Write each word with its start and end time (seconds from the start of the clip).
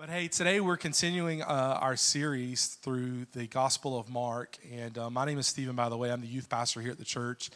But 0.00 0.08
hey, 0.08 0.28
today 0.28 0.60
we're 0.60 0.78
continuing 0.78 1.42
uh, 1.42 1.78
our 1.78 1.94
series 1.94 2.78
through 2.80 3.26
the 3.32 3.46
Gospel 3.46 3.98
of 3.98 4.08
Mark. 4.08 4.56
And 4.72 4.96
uh, 4.96 5.10
my 5.10 5.26
name 5.26 5.36
is 5.36 5.46
Stephen, 5.46 5.76
by 5.76 5.90
the 5.90 5.96
way. 5.98 6.10
I'm 6.10 6.22
the 6.22 6.26
youth 6.26 6.48
pastor 6.48 6.80
here 6.80 6.90
at 6.90 6.96
the 6.96 7.04
church. 7.04 7.50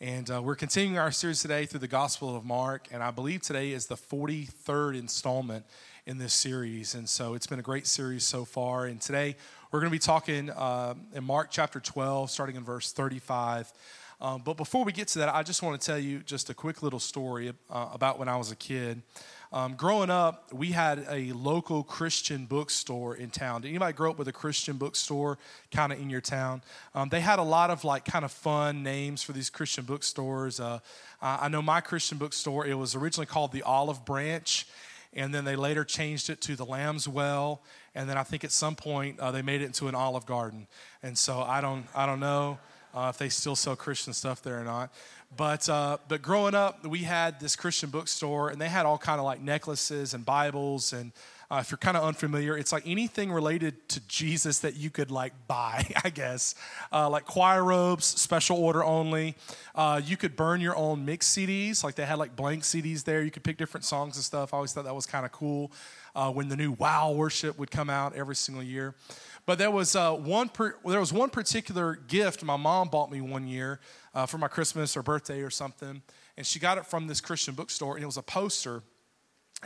And 0.00 0.28
uh, 0.28 0.42
we're 0.42 0.56
continuing 0.56 0.98
our 0.98 1.12
series 1.12 1.40
today 1.40 1.66
through 1.66 1.78
the 1.78 1.86
Gospel 1.86 2.34
of 2.34 2.44
Mark. 2.44 2.88
And 2.90 3.00
I 3.00 3.12
believe 3.12 3.42
today 3.42 3.70
is 3.70 3.86
the 3.86 3.94
43rd 3.94 4.98
installment 4.98 5.66
in 6.04 6.18
this 6.18 6.34
series. 6.34 6.96
And 6.96 7.08
so 7.08 7.34
it's 7.34 7.46
been 7.46 7.60
a 7.60 7.62
great 7.62 7.86
series 7.86 8.24
so 8.24 8.44
far. 8.44 8.86
And 8.86 9.00
today 9.00 9.36
we're 9.70 9.78
going 9.78 9.92
to 9.92 9.94
be 9.94 10.00
talking 10.00 10.50
uh, 10.50 10.94
in 11.12 11.22
Mark 11.22 11.52
chapter 11.52 11.78
12, 11.78 12.28
starting 12.28 12.56
in 12.56 12.64
verse 12.64 12.90
35. 12.90 13.72
Um, 14.20 14.42
but 14.44 14.56
before 14.56 14.84
we 14.84 14.90
get 14.90 15.08
to 15.08 15.20
that, 15.20 15.34
I 15.34 15.44
just 15.44 15.62
want 15.62 15.80
to 15.80 15.86
tell 15.86 15.98
you 15.98 16.20
just 16.20 16.50
a 16.50 16.54
quick 16.54 16.82
little 16.82 16.98
story 16.98 17.52
uh, 17.70 17.88
about 17.92 18.18
when 18.18 18.28
I 18.28 18.36
was 18.36 18.50
a 18.50 18.56
kid. 18.56 19.02
Um, 19.52 19.74
growing 19.74 20.10
up, 20.10 20.52
we 20.52 20.72
had 20.72 21.06
a 21.08 21.32
local 21.32 21.84
Christian 21.84 22.46
bookstore 22.46 23.14
in 23.14 23.30
town. 23.30 23.60
Did 23.60 23.68
anybody 23.68 23.92
grow 23.92 24.10
up 24.10 24.18
with 24.18 24.26
a 24.28 24.32
Christian 24.32 24.76
bookstore 24.76 25.38
kind 25.70 25.92
of 25.92 26.00
in 26.00 26.10
your 26.10 26.20
town? 26.20 26.62
Um, 26.94 27.08
they 27.08 27.20
had 27.20 27.38
a 27.38 27.42
lot 27.42 27.70
of 27.70 27.84
like 27.84 28.04
kind 28.04 28.24
of 28.24 28.32
fun 28.32 28.82
names 28.82 29.22
for 29.22 29.32
these 29.32 29.50
Christian 29.50 29.84
bookstores. 29.84 30.58
Uh, 30.58 30.80
I 31.22 31.48
know 31.48 31.62
my 31.62 31.80
Christian 31.80 32.18
bookstore, 32.18 32.66
it 32.66 32.74
was 32.74 32.94
originally 32.94 33.26
called 33.26 33.52
the 33.52 33.62
Olive 33.62 34.04
Branch, 34.04 34.66
and 35.12 35.32
then 35.32 35.44
they 35.44 35.56
later 35.56 35.84
changed 35.84 36.30
it 36.30 36.40
to 36.42 36.56
the 36.56 36.64
Lamb's 36.64 37.06
Well, 37.06 37.62
and 37.94 38.10
then 38.10 38.18
I 38.18 38.24
think 38.24 38.42
at 38.42 38.50
some 38.50 38.74
point 38.74 39.20
uh, 39.20 39.30
they 39.30 39.42
made 39.42 39.62
it 39.62 39.66
into 39.66 39.86
an 39.86 39.94
Olive 39.94 40.26
Garden. 40.26 40.66
And 41.02 41.16
so 41.16 41.40
I 41.40 41.60
don't, 41.60 41.86
I 41.94 42.06
don't 42.06 42.20
know. 42.20 42.58
Uh, 42.94 43.08
if 43.10 43.18
they 43.18 43.28
still 43.28 43.56
sell 43.56 43.74
Christian 43.74 44.12
stuff 44.12 44.40
there 44.42 44.60
or 44.60 44.64
not. 44.64 44.92
But 45.36 45.68
uh, 45.68 45.98
but 46.06 46.22
growing 46.22 46.54
up, 46.54 46.86
we 46.86 47.00
had 47.00 47.40
this 47.40 47.56
Christian 47.56 47.90
bookstore, 47.90 48.50
and 48.50 48.60
they 48.60 48.68
had 48.68 48.86
all 48.86 48.98
kind 48.98 49.18
of 49.18 49.24
like 49.24 49.40
necklaces 49.40 50.14
and 50.14 50.24
Bibles. 50.24 50.92
And 50.92 51.12
uh, 51.50 51.58
if 51.60 51.70
you're 51.70 51.78
kind 51.78 51.96
of 51.96 52.04
unfamiliar, 52.04 52.56
it's 52.56 52.72
like 52.72 52.84
anything 52.86 53.32
related 53.32 53.88
to 53.88 54.00
Jesus 54.06 54.60
that 54.60 54.76
you 54.76 54.90
could 54.90 55.10
like 55.10 55.32
buy, 55.48 55.86
I 56.04 56.10
guess, 56.10 56.54
uh, 56.92 57.08
like 57.10 57.24
choir 57.24 57.64
robes, 57.64 58.04
special 58.06 58.56
order 58.58 58.84
only. 58.84 59.34
Uh, 59.74 60.00
you 60.04 60.16
could 60.16 60.36
burn 60.36 60.60
your 60.60 60.76
own 60.76 61.04
mix 61.04 61.28
CDs, 61.34 61.82
like 61.82 61.96
they 61.96 62.06
had 62.06 62.18
like 62.18 62.36
blank 62.36 62.62
CDs 62.62 63.04
there. 63.04 63.22
You 63.22 63.30
could 63.30 63.44
pick 63.44 63.56
different 63.56 63.84
songs 63.84 64.16
and 64.16 64.24
stuff. 64.24 64.54
I 64.54 64.56
always 64.56 64.72
thought 64.72 64.84
that 64.84 64.94
was 64.94 65.06
kind 65.06 65.26
of 65.26 65.32
cool. 65.32 65.72
Uh, 66.14 66.30
when 66.30 66.48
the 66.48 66.56
new 66.56 66.70
Wow 66.70 67.10
worship 67.10 67.58
would 67.58 67.72
come 67.72 67.90
out 67.90 68.14
every 68.14 68.36
single 68.36 68.62
year. 68.62 68.94
But 69.46 69.58
there 69.58 69.70
was 69.70 69.94
uh, 69.94 70.12
one 70.14 70.48
per, 70.48 70.76
there 70.86 71.00
was 71.00 71.12
one 71.12 71.30
particular 71.30 71.96
gift 71.96 72.42
my 72.42 72.56
mom 72.56 72.88
bought 72.88 73.10
me 73.10 73.20
one 73.20 73.46
year 73.46 73.80
uh, 74.14 74.26
for 74.26 74.38
my 74.38 74.48
Christmas 74.48 74.96
or 74.96 75.02
birthday 75.02 75.42
or 75.42 75.50
something, 75.50 76.02
and 76.36 76.46
she 76.46 76.58
got 76.58 76.78
it 76.78 76.86
from 76.86 77.06
this 77.06 77.20
Christian 77.20 77.54
bookstore, 77.54 77.94
and 77.94 78.02
it 78.02 78.06
was 78.06 78.16
a 78.16 78.22
poster. 78.22 78.82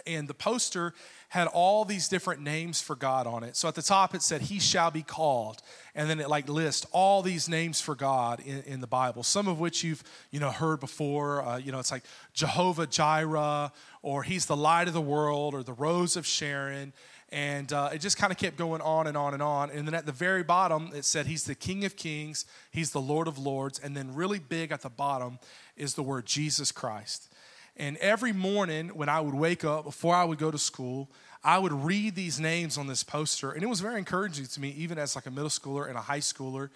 And 0.07 0.29
the 0.29 0.35
poster 0.35 0.95
had 1.29 1.49
all 1.49 1.85
these 1.85 2.09
different 2.09 2.41
names 2.41 2.81
for 2.81 2.95
God 2.95 3.27
on 3.27 3.43
it. 3.43 3.57
So 3.57 3.69
at 3.69 3.75
the 3.75 3.83
top 3.83 4.15
it 4.15 4.23
said, 4.23 4.43
He 4.43 4.61
shall 4.61 4.91
be 4.91 5.03
called. 5.03 5.61
And 5.95 6.09
then 6.09 6.21
it 6.21 6.29
like 6.29 6.49
lists 6.49 6.87
all 6.93 7.23
these 7.23 7.49
names 7.49 7.81
for 7.81 7.97
God 7.97 8.41
in, 8.41 8.63
in 8.63 8.81
the 8.81 8.87
Bible, 8.87 9.23
some 9.23 9.49
of 9.49 9.59
which 9.59 9.83
you've 9.83 10.05
you 10.31 10.41
know 10.41 10.51
heard 10.51 10.79
before. 10.81 11.43
Uh, 11.43 11.57
you 11.59 11.73
know, 11.73 11.81
it's 11.81 11.91
like 11.91 12.05
Jehovah 12.33 12.87
Jireh, 12.87 13.73
or 14.03 14.23
He's 14.23 14.47
the 14.47 14.57
light 14.57 14.89
of 14.89 14.95
the 14.95 15.01
world, 15.01 15.55
or 15.55 15.63
the 15.63 15.73
Rose 15.73 16.17
of 16.17 16.27
Sharon. 16.27 16.93
And 17.31 17.71
uh, 17.75 17.91
it 17.93 17.99
just 17.99 18.17
kind 18.17 18.33
of 18.33 18.39
kept 18.39 18.57
going 18.57 18.81
on 18.81 19.07
and 19.07 19.17
on 19.17 19.35
and 19.35 19.43
on. 19.43 19.71
And 19.71 19.87
then 19.87 19.95
at 19.95 20.07
the 20.07 20.13
very 20.13 20.43
bottom, 20.43 20.91
it 20.95 21.05
said, 21.05 21.27
He's 21.27 21.45
the 21.45 21.55
King 21.55 21.85
of 21.85 21.95
Kings, 21.97 22.47
He's 22.71 22.93
the 22.93 23.01
Lord 23.01 23.29
of 23.29 23.39
Lords. 23.39 23.79
And 23.79 23.97
then, 23.97 24.15
really 24.15 24.39
big 24.39 24.73
at 24.73 24.81
the 24.81 24.89
bottom, 24.89 25.39
is 25.77 25.95
the 25.95 26.03
word 26.03 26.25
Jesus 26.25 26.73
Christ. 26.73 27.33
And 27.77 27.97
every 27.99 28.33
morning 28.33 28.89
when 28.89 29.09
I 29.09 29.21
would 29.21 29.35
wake 29.35 29.65
up, 29.65 29.85
before 29.85 30.15
I 30.15 30.25
would 30.25 30.39
go 30.39 30.51
to 30.51 30.59
school, 30.59 31.11
I 31.45 31.59
would 31.59 31.73
read 31.73 32.15
these 32.15 32.41
names 32.41 32.77
on 32.77 32.87
this 32.87 33.05
poster. 33.05 33.53
And 33.53 33.63
it 33.63 33.67
was 33.69 33.81
very 33.81 33.99
encouraging 33.99 34.47
to 34.47 34.61
me, 34.61 34.71
even 34.71 34.99
as 34.99 35.15
like 35.15 35.27
a 35.27 35.31
middle 35.31 35.51
schooler 35.51 35.89
and 35.89 35.97
a 35.97 36.01
high 36.01 36.19
schooler. 36.19 36.71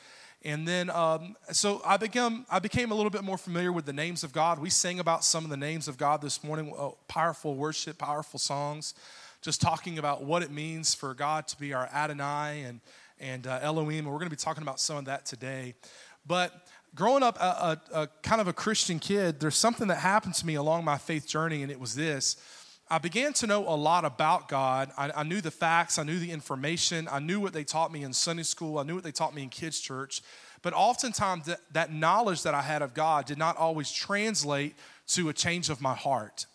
And 0.44 0.66
then, 0.66 0.90
um, 0.90 1.36
so 1.50 1.80
I 1.84 1.96
became, 1.96 2.46
I 2.50 2.58
became 2.58 2.90
a 2.90 2.94
little 2.94 3.10
bit 3.10 3.24
more 3.24 3.38
familiar 3.38 3.72
with 3.72 3.86
the 3.86 3.92
names 3.92 4.22
of 4.22 4.32
God. 4.32 4.58
We 4.58 4.70
sang 4.70 5.00
about 5.00 5.24
some 5.24 5.44
of 5.44 5.50
the 5.50 5.56
names 5.56 5.88
of 5.88 5.96
God 5.96 6.20
this 6.20 6.44
morning, 6.44 6.72
oh, 6.76 6.98
powerful 7.08 7.54
worship, 7.54 7.98
powerful 7.98 8.38
songs 8.38 8.94
just 9.42 9.60
talking 9.60 9.98
about 9.98 10.24
what 10.24 10.42
it 10.42 10.50
means 10.50 10.94
for 10.94 11.12
God 11.14 11.48
to 11.48 11.58
be 11.58 11.74
our 11.74 11.86
Adonai 11.92 12.62
and, 12.62 12.80
and 13.18 13.46
uh, 13.46 13.58
Elohim. 13.60 14.04
And 14.04 14.06
we're 14.06 14.18
going 14.18 14.30
to 14.30 14.36
be 14.36 14.36
talking 14.36 14.62
about 14.62 14.80
some 14.80 14.96
of 14.96 15.04
that 15.06 15.26
today. 15.26 15.74
But 16.24 16.66
growing 16.94 17.24
up 17.24 17.36
a, 17.40 17.80
a, 17.92 18.00
a, 18.02 18.06
kind 18.22 18.40
of 18.40 18.46
a 18.46 18.52
Christian 18.52 19.00
kid, 19.00 19.40
there's 19.40 19.56
something 19.56 19.88
that 19.88 19.96
happened 19.96 20.34
to 20.36 20.46
me 20.46 20.54
along 20.54 20.84
my 20.84 20.96
faith 20.96 21.26
journey, 21.26 21.62
and 21.62 21.72
it 21.72 21.80
was 21.80 21.96
this. 21.96 22.36
I 22.88 22.98
began 22.98 23.32
to 23.34 23.46
know 23.46 23.66
a 23.66 23.74
lot 23.74 24.04
about 24.04 24.48
God. 24.48 24.90
I, 24.96 25.10
I, 25.16 25.22
knew 25.24 25.40
the 25.40 25.50
facts, 25.50 25.98
I 25.98 26.04
knew 26.04 26.18
the 26.18 26.30
information, 26.30 27.08
I 27.10 27.18
knew 27.18 27.40
what 27.40 27.52
they 27.52 27.64
taught 27.64 27.92
me 27.92 28.04
in 28.04 28.12
Sunday 28.12 28.42
school, 28.44 28.78
I 28.78 28.84
knew 28.84 28.94
what 28.94 29.04
they 29.04 29.12
taught 29.12 29.34
me 29.34 29.42
in 29.42 29.48
kids' 29.48 29.80
church. 29.80 30.22
But 30.60 30.74
oftentimes, 30.74 31.46
that, 31.46 31.60
that 31.72 31.92
knowledge 31.92 32.44
that 32.44 32.54
I 32.54 32.62
had 32.62 32.82
of 32.82 32.94
God 32.94 33.24
did 33.24 33.38
not 33.38 33.56
always 33.56 33.90
translate 33.90 34.76
to 35.08 35.28
a 35.30 35.32
change 35.32 35.68
of 35.68 35.80
my 35.80 35.94
heart. 35.94 36.46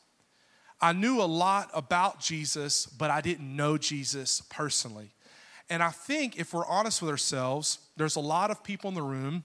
I 0.80 0.94
knew 0.94 1.22
a 1.22 1.26
lot 1.26 1.70
about 1.74 2.20
Jesus, 2.20 2.86
but 2.86 3.10
I 3.10 3.22
didn't 3.22 3.56
know 3.56 3.78
Jesus 3.78 4.42
personally. 4.50 5.12
And 5.70 5.84
I 5.84 5.90
think 5.90 6.38
if 6.38 6.54
we're 6.54 6.66
honest 6.66 7.02
with 7.02 7.10
ourselves, 7.10 7.80
there's 7.98 8.16
a 8.16 8.22
lot 8.22 8.52
of 8.52 8.64
people 8.64 8.88
in 8.88 8.94
the 8.94 9.02
room 9.02 9.44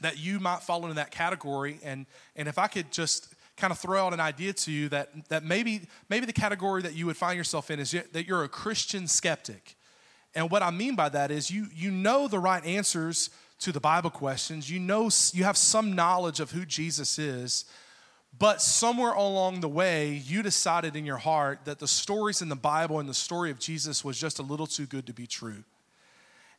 that 0.00 0.18
you 0.18 0.40
might 0.40 0.62
fall 0.62 0.82
into 0.82 0.94
that 0.94 1.10
category. 1.10 1.78
And, 1.84 2.06
and 2.34 2.48
if 2.48 2.58
I 2.58 2.66
could 2.66 2.90
just 2.90 3.34
kind 3.56 3.70
of 3.70 3.78
throw 3.78 4.06
out 4.06 4.12
an 4.12 4.20
idea 4.20 4.52
to 4.52 4.72
you 4.72 4.88
that, 4.88 5.28
that 5.28 5.44
maybe, 5.44 5.82
maybe 6.08 6.26
the 6.26 6.32
category 6.32 6.82
that 6.82 6.94
you 6.94 7.06
would 7.06 7.16
find 7.16 7.36
yourself 7.36 7.70
in 7.70 7.78
is 7.78 7.92
that 8.12 8.26
you're 8.26 8.42
a 8.42 8.48
Christian 8.48 9.06
skeptic. 9.06 9.76
And 10.34 10.50
what 10.50 10.62
I 10.62 10.70
mean 10.70 10.96
by 10.96 11.08
that 11.10 11.30
is 11.30 11.50
you, 11.50 11.68
you 11.72 11.92
know 11.92 12.26
the 12.26 12.40
right 12.40 12.64
answers 12.64 13.30
to 13.60 13.70
the 13.70 13.80
Bible 13.80 14.10
questions, 14.10 14.68
you 14.68 14.80
know 14.80 15.08
you 15.32 15.44
have 15.44 15.56
some 15.56 15.94
knowledge 15.94 16.40
of 16.40 16.50
who 16.50 16.66
Jesus 16.66 17.18
is, 17.18 17.64
but 18.38 18.60
somewhere 18.60 19.12
along 19.12 19.60
the 19.60 19.68
way, 19.68 20.22
you 20.26 20.42
decided 20.42 20.96
in 20.96 21.06
your 21.06 21.18
heart 21.18 21.60
that 21.64 21.78
the 21.78 21.86
stories 21.86 22.42
in 22.42 22.48
the 22.48 22.56
Bible 22.56 22.98
and 22.98 23.08
the 23.08 23.14
story 23.14 23.50
of 23.50 23.58
Jesus 23.58 24.04
was 24.04 24.18
just 24.18 24.38
a 24.38 24.42
little 24.42 24.66
too 24.66 24.86
good 24.86 25.06
to 25.06 25.12
be 25.12 25.26
true. 25.26 25.62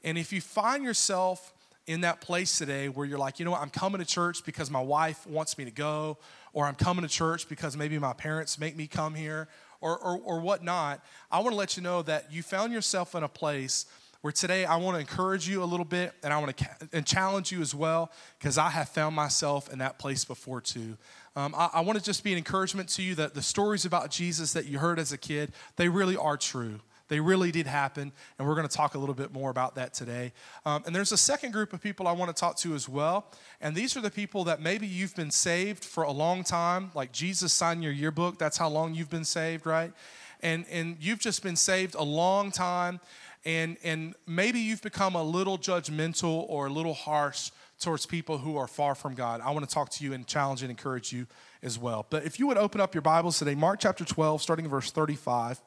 And 0.03 0.18
if 0.18 0.31
you 0.31 0.40
find 0.40 0.84
yourself 0.84 1.53
in 1.88 2.02
that 2.02 2.22
place 2.22 2.58
today 2.58 2.90
where 2.90 3.06
you're 3.06 3.19
like, 3.19 3.40
you 3.40 3.46
know 3.46 3.52
what, 3.52 3.62
I'm 3.62 3.69
coming 3.69 4.00
to 4.00 4.06
church 4.06 4.46
because 4.46 4.72
my 4.72 4.81
wife 4.81 5.28
wants 5.28 5.58
me 5.58 5.66
to 5.66 5.72
go, 5.72 6.18
or 6.53 6.66
I'm 6.66 6.75
coming 6.75 7.03
to 7.03 7.09
church 7.09 7.50
because 7.50 7.75
maybe 7.75 8.00
my 8.00 8.14
parents 8.14 8.58
make 8.58 8.75
me 8.75 8.88
come 8.88 9.14
here, 9.14 9.47
or, 9.81 9.97
or, 9.97 10.18
or 10.18 10.40
whatnot, 10.40 11.03
I 11.31 11.40
want 11.40 11.52
to 11.52 11.58
let 11.58 11.78
you 11.78 11.84
know 11.84 12.02
that 12.03 12.31
you 12.31 12.41
found 12.41 12.72
yourself 12.72 13.14
in 13.14 13.24
a 13.24 13.28
place 13.28 13.85
where 14.22 14.31
today 14.31 14.66
I 14.66 14.78
want 14.78 14.96
to 14.96 15.00
encourage 15.00 15.47
you 15.47 15.62
a 15.62 15.66
little 15.66 15.85
bit 15.85 16.12
and 16.24 16.34
I 16.34 16.40
want 16.40 16.58
to 16.58 16.68
and 16.94 17.06
challenge 17.06 17.52
you 17.52 17.62
as 17.62 17.75
well 17.75 18.12
because 18.40 18.58
I 18.58 18.69
have 18.69 18.90
found 18.90 19.16
myself 19.16 19.72
in 19.72 19.78
that 19.80 20.00
place 20.00 20.25
before 20.25 20.62
too. 20.62 20.97
Um, 21.35 21.53
I, 21.57 21.69
I 21.73 21.81
want 21.81 22.00
to 22.00 22.03
just 22.03 22.23
be 22.23 22.31
an 22.31 22.38
encouragement 22.38 22.90
to 22.90 23.03
you 23.03 23.16
that 23.16 23.34
the 23.34 23.41
stories 23.41 23.85
about 23.85 24.09
Jesus 24.09 24.53
that 24.53 24.66
you 24.66 24.79
heard 24.79 25.00
as 25.00 25.12
a 25.12 25.18
kid, 25.18 25.51
they 25.75 25.90
really 25.90 26.16
are 26.16 26.38
true. 26.38 26.79
They 27.07 27.19
really 27.19 27.51
did 27.51 27.68
happen, 27.68 28.12
and 28.40 28.47
we're 28.47 28.56
going 28.56 28.68
to 28.68 28.75
talk 28.75 28.96
a 28.96 28.97
little 28.97 29.13
bit 29.13 29.31
more 29.31 29.51
about 29.51 29.75
that 29.75 29.94
today. 29.94 30.34
Um, 30.66 30.84
and 30.88 30.96
there's 30.96 31.12
a 31.12 31.18
second 31.18 31.51
group 31.51 31.72
of 31.72 31.81
people 31.81 32.07
I 32.07 32.13
want 32.13 32.35
to 32.35 32.40
talk 32.40 32.57
to 32.59 32.73
as 32.73 32.90
well, 32.90 33.28
and 33.62 33.75
these 33.75 33.96
are 33.96 34.01
the 34.01 34.09
people 34.09 34.44
that 34.46 34.59
maybe 34.59 34.88
you've 34.88 35.16
been 35.16 35.29
saved 35.29 35.84
for 35.85 36.03
a 36.03 36.12
long 36.12 36.44
time, 36.44 36.90
like 36.96 37.12
Jesus 37.12 37.53
signed 37.53 37.84
your 37.84 37.91
yearbook. 37.91 38.40
That's 38.40 38.57
how 38.57 38.69
long 38.69 38.96
you've 38.96 39.12
been 39.12 39.25
saved, 39.25 39.67
right? 39.67 39.94
And 40.41 40.66
and 40.72 40.97
you've 41.00 41.19
just 41.19 41.44
been 41.44 41.56
saved 41.56 41.94
a 41.94 42.03
long 42.03 42.52
time, 42.52 43.00
and, 43.46 43.78
and 43.84 44.16
maybe 44.25 44.59
you've 44.59 44.81
become 44.81 45.16
a 45.16 45.23
little 45.23 45.59
judgmental 45.59 46.46
or 46.50 46.66
a 46.66 46.69
little 46.72 46.96
harsh 46.96 47.52
towards 47.80 48.06
people 48.06 48.38
who 48.38 48.58
are 48.58 48.68
far 48.68 48.96
from 48.96 49.16
God. 49.16 49.41
I 49.41 49.52
want 49.52 49.68
to 49.68 49.74
talk 49.74 49.90
to 49.91 50.03
you 50.03 50.13
and 50.13 50.25
challenge 50.25 50.62
and 50.62 50.72
encourage 50.72 51.12
you 51.12 51.28
as 51.62 51.78
well. 51.78 52.06
But 52.09 52.25
if 52.25 52.40
you 52.40 52.47
would 52.47 52.58
open 52.58 52.80
up 52.81 52.94
your 52.94 53.02
Bibles 53.02 53.40
today, 53.40 53.56
Mark 53.56 53.80
chapter 53.80 54.06
12, 54.06 54.41
starting 54.41 54.66
in 54.66 54.72
verse 54.72 54.91
35, 54.91 55.62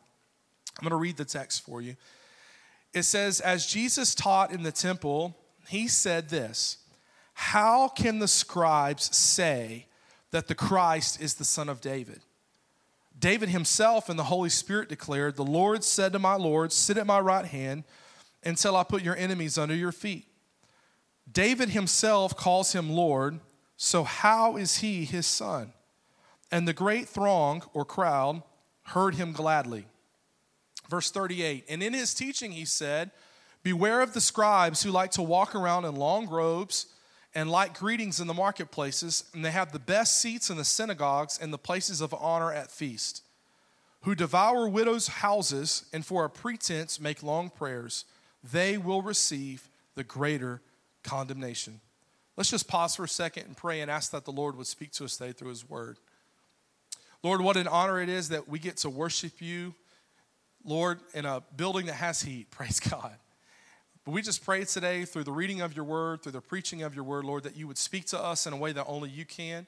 I'm 0.79 0.83
going 0.83 0.91
to 0.91 0.97
read 0.97 1.17
the 1.17 1.25
text 1.25 1.65
for 1.65 1.83
you. 1.83 1.97
It 2.95 3.03
says, 3.03 3.41
As 3.41 3.67
Jesus 3.67 4.15
taught 4.15 4.53
in 4.53 4.63
the 4.63 4.73
temple, 4.73 5.37
he 5.69 5.89
said 5.89 6.29
this 6.29 6.79
How 7.35 7.89
can 7.89 8.19
the 8.19 8.29
scribes 8.29 9.15
say 9.17 9.87
that 10.31 10.49
the 10.49 10.55
Christ 10.55 11.21
is 11.21 11.35
the 11.35 11.45
son 11.45 11.69
of 11.69 11.81
David? 11.81 12.21
David 13.19 13.49
himself 13.49 14.09
and 14.09 14.19
the 14.19 14.25
Holy 14.25 14.49
Spirit 14.49 14.89
declared, 14.89 15.37
The 15.37 15.45
Lord 15.45 15.83
said 15.83 16.13
to 16.13 16.19
my 16.19 16.35
Lord, 16.35 16.73
Sit 16.73 16.97
at 16.97 17.07
my 17.07 17.21
right 17.21 17.45
hand 17.45 17.85
until 18.45 18.77
I 18.77 18.85
put 18.85 19.03
your 19.03 19.17
enemies 19.17 19.59
under 19.59 19.75
your 19.75 19.93
feet. 19.93 20.27
David 21.31 21.71
himself 21.71 22.37
calls 22.37 22.73
him 22.73 22.91
Lord, 22.91 23.41
so 23.77 24.05
how 24.05 24.57
is 24.57 24.79
he 24.79 25.05
his 25.05 25.27
son? 25.27 25.73
And 26.51 26.67
the 26.67 26.73
great 26.73 27.09
throng 27.09 27.63
or 27.75 27.85
crowd 27.85 28.43
heard 28.85 29.15
him 29.15 29.33
gladly. 29.33 29.87
Verse 30.89 31.11
38 31.11 31.65
And 31.69 31.83
in 31.83 31.93
his 31.93 32.15
teaching 32.15 32.53
he 32.53 32.65
said, 32.65 33.11
Beware 33.63 34.01
of 34.01 34.15
the 34.15 34.21
scribes 34.21 34.83
who 34.83 34.91
like 34.91 35.11
to 35.13 35.23
walk 35.23 35.55
around 35.55 35.85
in 35.85 35.97
long 35.97 36.29
robes 36.29 36.87
and 37.35 37.51
like 37.51 37.79
greetings 37.79 38.21
in 38.21 38.27
the 38.27 38.35
marketplaces, 38.35 39.25
and 39.35 39.45
they 39.45 39.51
have 39.51 39.73
the 39.73 39.79
best 39.79 40.21
seats 40.21 40.49
in 40.49 40.57
the 40.57 40.65
synagogues 40.65 41.39
and 41.41 41.53
the 41.53 41.59
places 41.59 42.01
of 42.01 42.15
honor 42.15 42.53
at 42.53 42.71
feast. 42.71 43.23
who 44.03 44.15
devour 44.15 44.69
widows' 44.69 45.09
houses 45.09 45.85
and 45.93 46.07
for 46.07 46.25
a 46.25 46.31
pretense 46.31 47.01
make 47.01 47.23
long 47.23 47.51
prayers, 47.51 48.05
they 48.43 48.79
will 48.79 49.03
receive 49.03 49.69
the 49.97 50.05
greater 50.05 50.63
condemnation. 51.03 51.81
Let's 52.37 52.51
just 52.51 52.69
pause 52.69 52.95
for 52.95 53.05
a 53.05 53.09
second 53.09 53.47
and 53.47 53.57
pray 53.57 53.81
and 53.81 53.91
ask 53.91 54.13
that 54.13 54.25
the 54.25 54.31
Lord 54.31 54.57
would 54.57 54.67
speak 54.67 54.93
to 54.93 55.05
us 55.05 55.17
today 55.17 55.33
through 55.33 55.49
His 55.51 55.69
Word. 55.69 55.99
Lord, 57.23 57.41
what 57.41 57.57
an 57.57 57.67
honor 57.67 58.01
it 58.01 58.09
is 58.09 58.29
that 58.29 58.49
we 58.49 58.61
get 58.61 58.77
to 58.79 58.91
worship 58.91 59.41
you, 59.41 59.75
Lord, 60.65 61.01
in 61.15 61.25
a 61.25 61.43
building 61.57 61.87
that 61.87 61.95
has 61.95 62.23
heat. 62.23 62.51
Praise 62.51 62.79
God. 62.79 63.17
But 64.05 64.13
we 64.13 64.23
just 64.23 64.45
pray 64.45 64.65
today 64.65 65.05
through 65.05 65.25
the 65.25 65.33
reading 65.33 65.61
of 65.61 65.75
your 65.75 65.85
word, 65.85 66.23
through 66.23 66.33
the 66.33 66.41
preaching 66.41 66.83
of 66.83 66.95
your 66.95 67.05
word, 67.05 67.25
Lord, 67.25 67.43
that 67.43 67.57
you 67.57 67.67
would 67.67 67.77
speak 67.77 68.07
to 68.07 68.19
us 68.19 68.47
in 68.47 68.53
a 68.53 68.57
way 68.57 68.73
that 68.73 68.87
only 68.87 69.11
you 69.11 69.25
can. 69.25 69.67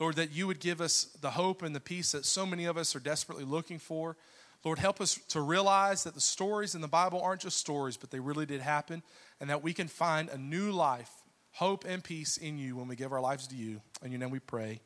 Lord, 0.00 0.16
that 0.16 0.32
you 0.32 0.46
would 0.46 0.58
give 0.58 0.80
us 0.80 1.04
the 1.20 1.32
hope 1.32 1.62
and 1.62 1.74
the 1.74 1.80
peace 1.80 2.12
that 2.12 2.24
so 2.24 2.46
many 2.46 2.64
of 2.64 2.76
us 2.76 2.96
are 2.96 3.00
desperately 3.00 3.44
looking 3.44 3.78
for. 3.78 4.16
Lord, 4.64 4.78
help 4.78 5.00
us 5.00 5.20
to 5.28 5.42
realize 5.42 6.04
that 6.04 6.14
the 6.14 6.20
stories 6.20 6.74
in 6.74 6.80
the 6.80 6.88
Bible 6.88 7.20
aren't 7.20 7.42
just 7.42 7.58
stories, 7.58 7.98
but 7.98 8.10
they 8.10 8.18
really 8.18 8.46
did 8.46 8.62
happen, 8.62 9.02
and 9.40 9.50
that 9.50 9.62
we 9.62 9.74
can 9.74 9.88
find 9.88 10.30
a 10.30 10.38
new 10.38 10.70
life, 10.70 11.10
hope, 11.52 11.84
and 11.86 12.02
peace 12.02 12.38
in 12.38 12.56
you 12.56 12.76
when 12.76 12.88
we 12.88 12.96
give 12.96 13.12
our 13.12 13.20
lives 13.20 13.46
to 13.48 13.56
you. 13.56 13.82
In 14.02 14.10
your 14.10 14.18
name 14.18 14.30
we 14.30 14.38
pray. 14.38 14.80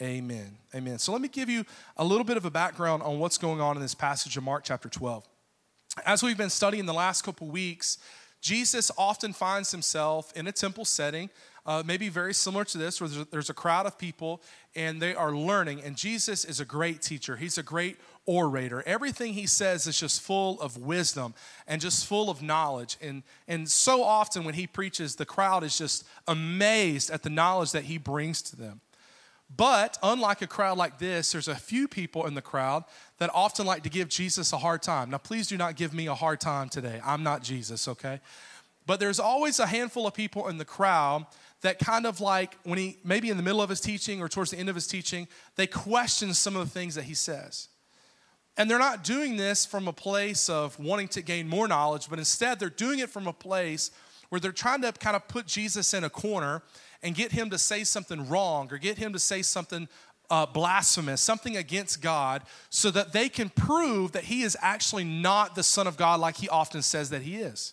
Amen. 0.00 0.56
Amen. 0.74 0.98
So 0.98 1.12
let 1.12 1.20
me 1.20 1.28
give 1.28 1.50
you 1.50 1.64
a 1.96 2.04
little 2.04 2.24
bit 2.24 2.36
of 2.36 2.44
a 2.44 2.50
background 2.50 3.02
on 3.02 3.18
what's 3.18 3.36
going 3.36 3.60
on 3.60 3.76
in 3.76 3.82
this 3.82 3.94
passage 3.94 4.36
of 4.36 4.44
Mark 4.44 4.64
chapter 4.64 4.88
12. 4.88 5.26
As 6.06 6.22
we've 6.22 6.38
been 6.38 6.50
studying 6.50 6.86
the 6.86 6.94
last 6.94 7.22
couple 7.22 7.48
weeks, 7.48 7.98
Jesus 8.40 8.90
often 8.96 9.32
finds 9.32 9.72
himself 9.72 10.32
in 10.36 10.46
a 10.46 10.52
temple 10.52 10.84
setting 10.84 11.28
uh, 11.68 11.82
maybe 11.84 12.08
very 12.08 12.32
similar 12.32 12.64
to 12.64 12.78
this, 12.78 12.98
where 12.98 13.08
there's 13.08 13.20
a, 13.20 13.28
there's 13.30 13.50
a 13.50 13.54
crowd 13.54 13.84
of 13.84 13.98
people 13.98 14.40
and 14.74 15.02
they 15.02 15.14
are 15.14 15.32
learning. 15.32 15.82
And 15.82 15.96
Jesus 15.96 16.46
is 16.46 16.60
a 16.60 16.64
great 16.64 17.02
teacher, 17.02 17.36
he's 17.36 17.58
a 17.58 17.62
great 17.62 17.98
orator. 18.28 18.82
Everything 18.86 19.32
he 19.32 19.46
says 19.46 19.86
is 19.86 19.98
just 19.98 20.20
full 20.20 20.60
of 20.60 20.76
wisdom 20.76 21.34
and 21.66 21.80
just 21.80 22.06
full 22.06 22.28
of 22.28 22.42
knowledge. 22.42 22.98
And, 23.00 23.22
and 23.48 23.68
so 23.68 24.04
often 24.04 24.44
when 24.44 24.52
he 24.54 24.66
preaches, 24.66 25.16
the 25.16 25.24
crowd 25.24 25.64
is 25.64 25.78
just 25.78 26.04
amazed 26.28 27.10
at 27.10 27.22
the 27.22 27.30
knowledge 27.30 27.72
that 27.72 27.84
he 27.84 27.96
brings 27.96 28.42
to 28.42 28.56
them. 28.56 28.82
But 29.56 29.96
unlike 30.02 30.42
a 30.42 30.46
crowd 30.46 30.76
like 30.76 30.98
this, 30.98 31.32
there's 31.32 31.48
a 31.48 31.54
few 31.54 31.88
people 31.88 32.26
in 32.26 32.34
the 32.34 32.42
crowd 32.42 32.84
that 33.16 33.30
often 33.32 33.64
like 33.64 33.82
to 33.84 33.88
give 33.88 34.10
Jesus 34.10 34.52
a 34.52 34.58
hard 34.58 34.82
time. 34.82 35.08
Now, 35.08 35.16
please 35.16 35.46
do 35.48 35.56
not 35.56 35.74
give 35.74 35.94
me 35.94 36.06
a 36.06 36.14
hard 36.14 36.38
time 36.38 36.68
today. 36.68 37.00
I'm 37.02 37.22
not 37.22 37.42
Jesus, 37.42 37.88
okay? 37.88 38.20
But 38.84 39.00
there's 39.00 39.18
always 39.18 39.58
a 39.58 39.66
handful 39.66 40.06
of 40.06 40.12
people 40.12 40.48
in 40.48 40.58
the 40.58 40.66
crowd 40.66 41.24
that 41.62 41.78
kind 41.78 42.04
of 42.04 42.20
like 42.20 42.58
when 42.64 42.78
he 42.78 42.98
maybe 43.04 43.30
in 43.30 43.38
the 43.38 43.42
middle 43.42 43.62
of 43.62 43.70
his 43.70 43.80
teaching 43.80 44.20
or 44.20 44.28
towards 44.28 44.50
the 44.50 44.58
end 44.58 44.68
of 44.68 44.74
his 44.74 44.86
teaching, 44.86 45.28
they 45.56 45.66
question 45.66 46.34
some 46.34 46.56
of 46.56 46.66
the 46.66 46.70
things 46.78 46.94
that 46.94 47.04
he 47.04 47.14
says. 47.14 47.68
And 48.58 48.68
they're 48.68 48.78
not 48.78 49.04
doing 49.04 49.36
this 49.36 49.64
from 49.64 49.86
a 49.86 49.92
place 49.92 50.48
of 50.48 50.78
wanting 50.80 51.06
to 51.08 51.22
gain 51.22 51.48
more 51.48 51.68
knowledge, 51.68 52.10
but 52.10 52.18
instead 52.18 52.58
they're 52.58 52.68
doing 52.68 52.98
it 52.98 53.08
from 53.08 53.28
a 53.28 53.32
place 53.32 53.92
where 54.28 54.40
they're 54.40 54.52
trying 54.52 54.82
to 54.82 54.92
kind 54.92 55.14
of 55.14 55.26
put 55.28 55.46
Jesus 55.46 55.94
in 55.94 56.02
a 56.02 56.10
corner 56.10 56.62
and 57.02 57.14
get 57.14 57.30
him 57.30 57.50
to 57.50 57.56
say 57.56 57.84
something 57.84 58.28
wrong 58.28 58.68
or 58.72 58.76
get 58.76 58.98
him 58.98 59.12
to 59.12 59.18
say 59.20 59.42
something 59.42 59.88
uh, 60.28 60.44
blasphemous, 60.44 61.20
something 61.20 61.56
against 61.56 62.02
God, 62.02 62.42
so 62.68 62.90
that 62.90 63.12
they 63.12 63.28
can 63.28 63.48
prove 63.48 64.12
that 64.12 64.24
he 64.24 64.42
is 64.42 64.56
actually 64.60 65.04
not 65.04 65.54
the 65.54 65.62
Son 65.62 65.86
of 65.86 65.96
God 65.96 66.20
like 66.20 66.36
he 66.36 66.48
often 66.48 66.82
says 66.82 67.10
that 67.10 67.22
he 67.22 67.36
is. 67.36 67.72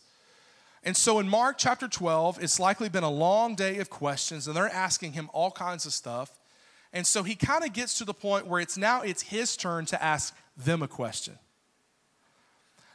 And 0.83 0.95
so 0.95 1.17
in 1.17 1.27
Mark 1.27 1.57
chapter 1.57 1.87
12, 1.87 2.41
it's 2.43 2.59
likely 2.59 2.89
been 2.89 3.03
a 3.03 3.09
long 3.09 3.55
day 3.55 3.79
of 3.79 3.89
questions, 3.89 4.45
and 4.45 4.55
they're 4.55 4.69
asking 4.69 5.13
him 5.13 5.31
all 5.33 5.49
kinds 5.49 5.87
of 5.87 5.93
stuff. 5.93 6.31
And 6.93 7.05
so 7.05 7.23
he 7.23 7.35
kind 7.35 7.65
of 7.65 7.73
gets 7.73 7.97
to 7.97 8.05
the 8.05 8.13
point 8.13 8.45
where 8.45 8.61
it's 8.61 8.77
now 8.77 9.01
it's 9.01 9.23
his 9.23 9.57
turn 9.57 9.85
to 9.87 10.01
ask 10.01 10.33
them 10.57 10.81
a 10.81 10.87
question. 10.87 11.37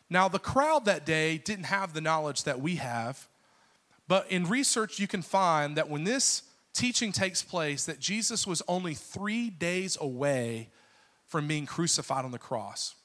Now, 0.08 0.28
the 0.28 0.38
crowd 0.38 0.86
that 0.86 1.06
day 1.06 1.38
didn't 1.38 1.64
have 1.64 1.92
the 1.92 2.00
knowledge 2.00 2.44
that 2.44 2.60
we 2.60 2.76
have, 2.76 3.28
but 4.08 4.30
in 4.30 4.44
research 4.44 4.98
you 4.98 5.06
can 5.06 5.22
find 5.22 5.76
that 5.76 5.88
when 5.88 6.04
this 6.04 6.42
teaching 6.72 7.12
takes 7.12 7.42
place, 7.42 7.84
that 7.86 8.00
Jesus 8.00 8.46
was 8.46 8.62
only 8.66 8.94
three 8.94 9.50
days 9.50 9.96
away 10.00 10.70
from 11.26 11.46
being 11.46 11.66
crucified 11.66 12.24
on 12.24 12.32
the 12.32 12.38
cross 12.38 12.96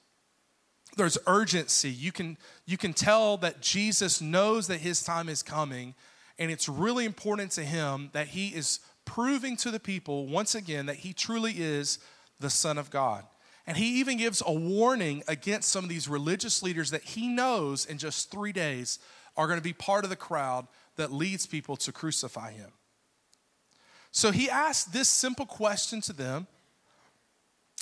there's 0.96 1.18
urgency. 1.28 1.90
You 1.90 2.12
can, 2.12 2.38
you 2.66 2.78
can 2.78 2.94
tell 2.94 3.38
that 3.38 3.62
Jesus 3.62 4.22
knows 4.22 4.68
that 4.68 4.80
his 4.80 5.04
time 5.04 5.30
is 5.30 5.44
coming, 5.44 5.94
and 6.40 6.52
it's 6.52 6.70
really 6.70 7.06
important 7.06 7.52
to 7.52 7.64
him 7.64 8.10
that 8.14 8.30
he 8.30 8.50
is 8.50 8.80
proving 9.04 9.56
to 9.58 9.72
the 9.72 9.80
people 9.80 10.28
once 10.28 10.56
again 10.56 10.88
that 10.88 10.98
he 10.98 11.14
truly 11.14 11.54
is 11.58 12.00
the 12.40 12.50
Son 12.50 12.78
of 12.78 12.90
God. 12.90 13.24
And 13.68 13.78
he 13.78 14.00
even 14.00 14.18
gives 14.18 14.44
a 14.46 14.54
warning 14.54 15.24
against 15.28 15.70
some 15.70 15.84
of 15.84 15.90
these 15.90 16.08
religious 16.08 16.62
leaders 16.62 16.92
that 16.92 17.04
he 17.04 17.28
knows 17.28 17.86
in 17.86 17.98
just 17.98 18.30
three 18.30 18.52
days 18.52 19.00
are 19.36 19.48
going 19.48 19.60
to 19.60 19.64
be 19.64 19.74
part 19.74 20.04
of 20.04 20.10
the 20.10 20.16
crowd 20.16 20.68
that 20.98 21.12
leads 21.12 21.46
people 21.46 21.76
to 21.78 21.92
crucify 21.92 22.52
him. 22.52 22.72
So 24.12 24.32
he 24.32 24.50
asks 24.50 24.86
this 24.92 25.10
simple 25.10 25.46
question 25.46 26.00
to 26.02 26.14
them 26.14 26.48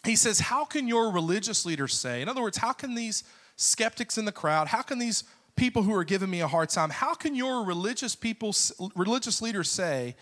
he 0.04 0.16
says, 0.16 0.40
How 0.40 0.66
can 0.66 0.88
your 0.88 1.12
religious 1.12 1.66
leaders 1.66 1.94
say, 1.94 2.22
in 2.22 2.30
other 2.30 2.42
words, 2.42 2.58
how 2.58 2.74
can 2.74 2.96
these 2.96 3.24
skeptics 3.56 4.18
in 4.18 4.26
the 4.26 4.32
crowd, 4.32 4.68
how 4.68 4.82
can 4.82 5.00
these 5.00 5.24
people 5.56 5.84
who 5.84 5.94
are 5.94 6.04
giving 6.04 6.30
me 6.30 6.42
a 6.42 6.48
hard 6.48 6.70
time, 6.70 6.90
how 6.90 7.14
can 7.14 7.36
your 7.36 7.64
religious 7.64 8.16
people, 8.16 8.54
religious 8.96 9.42
leaders 9.42 9.70
say 9.70 10.16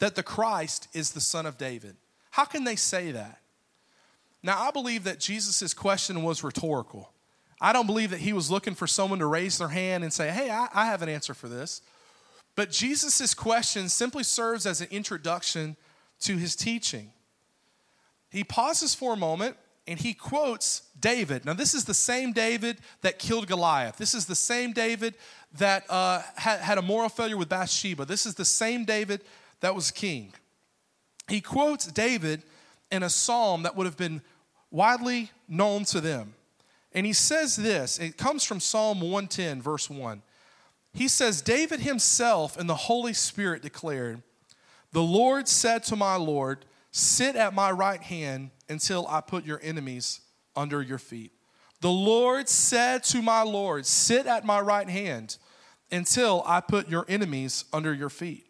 that 0.00 0.16
the 0.16 0.22
Christ 0.22 0.88
is 0.92 1.12
the 1.12 1.20
son 1.20 1.46
of 1.46 1.56
David? 1.56 1.96
How 2.30 2.44
can 2.44 2.64
they 2.64 2.76
say 2.76 3.12
that? 3.12 3.40
Now, 4.42 4.60
I 4.60 4.70
believe 4.70 5.04
that 5.04 5.20
Jesus' 5.20 5.72
question 5.74 6.22
was 6.22 6.42
rhetorical. 6.42 7.12
I 7.60 7.72
don't 7.72 7.86
believe 7.86 8.10
that 8.10 8.20
he 8.20 8.32
was 8.32 8.50
looking 8.50 8.74
for 8.74 8.86
someone 8.86 9.20
to 9.20 9.26
raise 9.26 9.58
their 9.58 9.68
hand 9.68 10.02
and 10.02 10.12
say, 10.12 10.30
Hey, 10.30 10.50
I, 10.50 10.68
I 10.74 10.86
have 10.86 11.02
an 11.02 11.08
answer 11.08 11.34
for 11.34 11.48
this. 11.48 11.80
But 12.56 12.70
Jesus' 12.70 13.34
question 13.34 13.88
simply 13.88 14.24
serves 14.24 14.66
as 14.66 14.80
an 14.80 14.88
introduction 14.90 15.76
to 16.20 16.36
his 16.36 16.56
teaching 16.56 17.12
he 18.32 18.44
pauses 18.44 18.94
for 18.94 19.12
a 19.12 19.16
moment 19.16 19.56
and 19.86 19.98
he 19.98 20.14
quotes 20.14 20.82
David. 20.98 21.44
Now, 21.44 21.52
this 21.52 21.74
is 21.74 21.84
the 21.84 21.94
same 21.94 22.32
David 22.32 22.78
that 23.02 23.18
killed 23.18 23.46
Goliath. 23.46 23.98
This 23.98 24.14
is 24.14 24.24
the 24.24 24.34
same 24.34 24.72
David 24.72 25.14
that 25.58 25.84
uh, 25.90 26.22
had, 26.36 26.60
had 26.60 26.78
a 26.78 26.82
moral 26.82 27.10
failure 27.10 27.36
with 27.36 27.50
Bathsheba. 27.50 28.06
This 28.06 28.24
is 28.24 28.34
the 28.34 28.44
same 28.44 28.84
David 28.84 29.22
that 29.60 29.74
was 29.74 29.90
king. 29.90 30.32
He 31.28 31.42
quotes 31.42 31.86
David 31.86 32.42
in 32.90 33.02
a 33.02 33.10
psalm 33.10 33.64
that 33.64 33.76
would 33.76 33.86
have 33.86 33.98
been 33.98 34.22
widely 34.72 35.30
known 35.46 35.84
to 35.84 36.00
them. 36.00 36.34
And 36.92 37.06
he 37.06 37.12
says 37.12 37.54
this 37.54 37.98
it 37.98 38.16
comes 38.16 38.42
from 38.42 38.58
Psalm 38.58 39.00
110, 39.00 39.62
verse 39.62 39.88
1. 39.88 40.22
He 40.94 41.08
says, 41.08 41.40
David 41.40 41.80
himself 41.80 42.58
and 42.58 42.68
the 42.68 42.74
Holy 42.74 43.12
Spirit 43.12 43.62
declared, 43.62 44.22
The 44.92 45.02
Lord 45.02 45.48
said 45.48 45.84
to 45.84 45.96
my 45.96 46.16
Lord, 46.16 46.64
Sit 46.90 47.36
at 47.36 47.54
my 47.54 47.70
right 47.70 48.02
hand 48.02 48.50
until 48.68 49.06
I 49.08 49.22
put 49.22 49.46
your 49.46 49.60
enemies 49.62 50.20
under 50.54 50.82
your 50.82 50.98
feet. 50.98 51.32
The 51.80 51.90
Lord 51.90 52.48
said 52.48 53.02
to 53.04 53.22
my 53.22 53.42
Lord, 53.42 53.86
Sit 53.86 54.26
at 54.26 54.44
my 54.44 54.60
right 54.60 54.88
hand 54.88 55.38
until 55.90 56.42
I 56.46 56.60
put 56.60 56.88
your 56.88 57.06
enemies 57.08 57.64
under 57.72 57.94
your 57.94 58.10
feet. 58.10 58.46